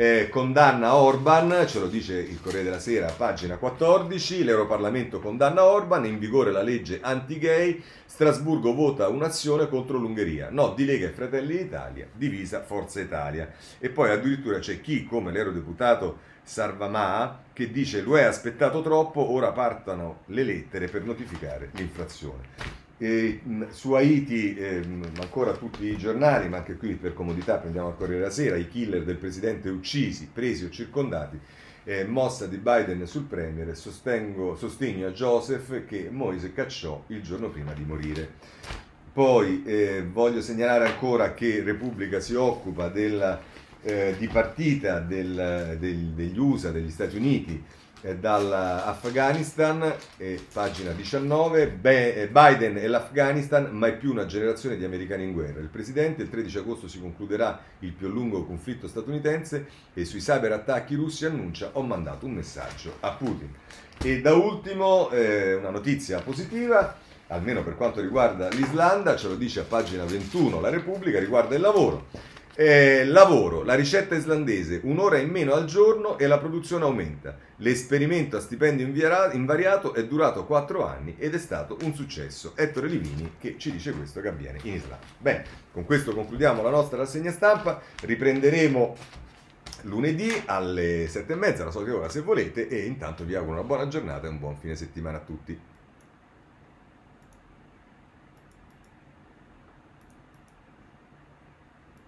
eh, 0.00 0.30
condanna 0.30 0.94
Orban, 0.94 1.66
ce 1.66 1.78
lo 1.78 1.86
dice 1.86 2.14
il 2.18 2.40
Corriere 2.40 2.64
della 2.64 2.78
Sera, 2.78 3.12
pagina 3.14 3.58
14, 3.58 4.44
l'Europarlamento 4.44 5.20
condanna 5.20 5.62
Orban, 5.66 6.06
in 6.06 6.18
vigore 6.18 6.50
la 6.52 6.62
legge 6.62 7.00
anti-gay, 7.02 7.82
Strasburgo 8.06 8.72
vota 8.72 9.08
un'azione 9.08 9.68
contro 9.68 9.98
l'Ungheria, 9.98 10.48
no 10.50 10.72
di 10.72 10.86
Lega 10.86 11.06
e 11.06 11.10
Fratelli 11.10 11.58
d'Italia, 11.58 12.08
divisa 12.14 12.62
Forza 12.62 12.98
Italia. 12.98 13.52
E 13.78 13.90
poi 13.90 14.08
addirittura 14.08 14.58
c'è 14.58 14.80
chi, 14.80 15.04
come 15.04 15.32
l'eurodeputato 15.32 16.20
Sarvamà, 16.42 17.42
che 17.52 17.70
dice 17.70 18.00
l'UE 18.00 18.24
ha 18.24 18.28
aspettato 18.28 18.80
troppo, 18.80 19.30
ora 19.30 19.52
partano 19.52 20.20
le 20.28 20.44
lettere 20.44 20.88
per 20.88 21.04
notificare 21.04 21.72
l'infrazione. 21.74 22.79
E, 23.02 23.40
su 23.70 23.94
Haiti 23.94 24.54
eh, 24.54 24.82
ancora 25.20 25.52
tutti 25.52 25.86
i 25.86 25.96
giornali, 25.96 26.50
ma 26.50 26.58
anche 26.58 26.76
qui 26.76 26.96
per 26.96 27.14
comodità 27.14 27.56
prendiamo 27.56 27.88
a 27.88 27.94
Corriere 27.94 28.20
della 28.20 28.30
Sera, 28.30 28.56
i 28.56 28.68
killer 28.68 29.04
del 29.04 29.16
presidente 29.16 29.70
uccisi, 29.70 30.28
presi 30.30 30.66
o 30.66 30.68
circondati, 30.68 31.40
eh, 31.84 32.04
mossa 32.04 32.46
di 32.46 32.58
Biden 32.58 33.06
sul 33.06 33.24
Premier, 33.24 33.74
sostengo, 33.74 34.54
sostegno 34.54 35.06
a 35.06 35.12
Joseph 35.12 35.86
che 35.86 36.10
Moise 36.10 36.52
cacciò 36.52 37.02
il 37.06 37.22
giorno 37.22 37.48
prima 37.48 37.72
di 37.72 37.84
morire. 37.84 38.34
Poi 39.14 39.62
eh, 39.64 40.04
voglio 40.06 40.42
segnalare 40.42 40.86
ancora 40.86 41.32
che 41.32 41.62
Repubblica 41.62 42.20
si 42.20 42.34
occupa 42.34 42.88
della 42.88 43.40
eh, 43.80 44.14
dipartita 44.18 45.00
del, 45.00 45.76
del, 45.80 45.96
degli 46.12 46.38
USA, 46.38 46.70
degli 46.70 46.90
Stati 46.90 47.16
Uniti, 47.16 47.64
dall'Afghanistan, 48.18 49.94
eh, 50.16 50.40
pagina 50.52 50.92
19, 50.92 51.68
Be- 51.68 52.22
eh, 52.22 52.28
Biden 52.28 52.76
e 52.78 52.86
l'Afghanistan, 52.86 53.68
mai 53.72 53.96
più 53.96 54.10
una 54.10 54.26
generazione 54.26 54.76
di 54.76 54.84
americani 54.84 55.24
in 55.24 55.32
guerra. 55.32 55.60
Il 55.60 55.68
presidente 55.68 56.22
il 56.22 56.30
13 56.30 56.58
agosto 56.58 56.88
si 56.88 57.00
concluderà 57.00 57.60
il 57.80 57.92
più 57.92 58.08
lungo 58.08 58.44
conflitto 58.44 58.88
statunitense 58.88 59.66
e 59.92 60.04
sui 60.04 60.20
cyberattacchi 60.20 60.94
russi 60.94 61.26
annuncia 61.26 61.70
ho 61.72 61.82
mandato 61.82 62.26
un 62.26 62.32
messaggio 62.32 62.96
a 63.00 63.10
Putin. 63.10 63.54
E 64.02 64.20
da 64.20 64.32
ultimo 64.32 65.10
eh, 65.10 65.54
una 65.54 65.70
notizia 65.70 66.20
positiva, 66.20 66.96
almeno 67.26 67.62
per 67.62 67.76
quanto 67.76 68.00
riguarda 68.00 68.48
l'Islanda, 68.48 69.16
ce 69.16 69.28
lo 69.28 69.36
dice 69.36 69.60
a 69.60 69.64
pagina 69.64 70.04
21 70.04 70.60
la 70.60 70.70
Repubblica, 70.70 71.18
riguarda 71.18 71.54
il 71.54 71.60
lavoro. 71.60 72.06
Eh, 72.60 73.06
lavoro, 73.06 73.62
la 73.62 73.74
ricetta 73.74 74.14
islandese, 74.14 74.82
un'ora 74.84 75.16
in 75.16 75.30
meno 75.30 75.54
al 75.54 75.64
giorno 75.64 76.18
e 76.18 76.26
la 76.26 76.36
produzione 76.36 76.84
aumenta. 76.84 77.38
L'esperimento 77.56 78.36
a 78.36 78.40
stipendio 78.40 78.84
invariato 78.84 79.94
è 79.94 80.06
durato 80.06 80.44
4 80.44 80.86
anni 80.86 81.14
ed 81.16 81.34
è 81.34 81.38
stato 81.38 81.78
un 81.84 81.94
successo. 81.94 82.52
Ettore 82.56 82.88
Livini 82.88 83.36
che 83.40 83.54
ci 83.56 83.72
dice 83.72 83.92
questo 83.92 84.20
che 84.20 84.28
avviene 84.28 84.58
in 84.64 84.74
Islanda. 84.74 84.98
Bene, 85.16 85.44
con 85.72 85.86
questo 85.86 86.12
concludiamo 86.12 86.60
la 86.60 86.68
nostra 86.68 86.98
rassegna 86.98 87.32
stampa, 87.32 87.80
riprenderemo 88.02 88.94
lunedì 89.84 90.30
alle 90.44 91.08
7 91.08 91.32
e 91.32 91.36
mezza, 91.36 91.64
la 91.64 91.70
solita 91.70 91.96
ora 91.96 92.10
se 92.10 92.20
volete, 92.20 92.68
e 92.68 92.84
intanto 92.84 93.24
vi 93.24 93.36
auguro 93.36 93.56
una 93.56 93.66
buona 93.66 93.88
giornata 93.88 94.26
e 94.26 94.28
un 94.28 94.38
buon 94.38 94.58
fine 94.58 94.76
settimana 94.76 95.16
a 95.16 95.20
tutti. 95.20 95.58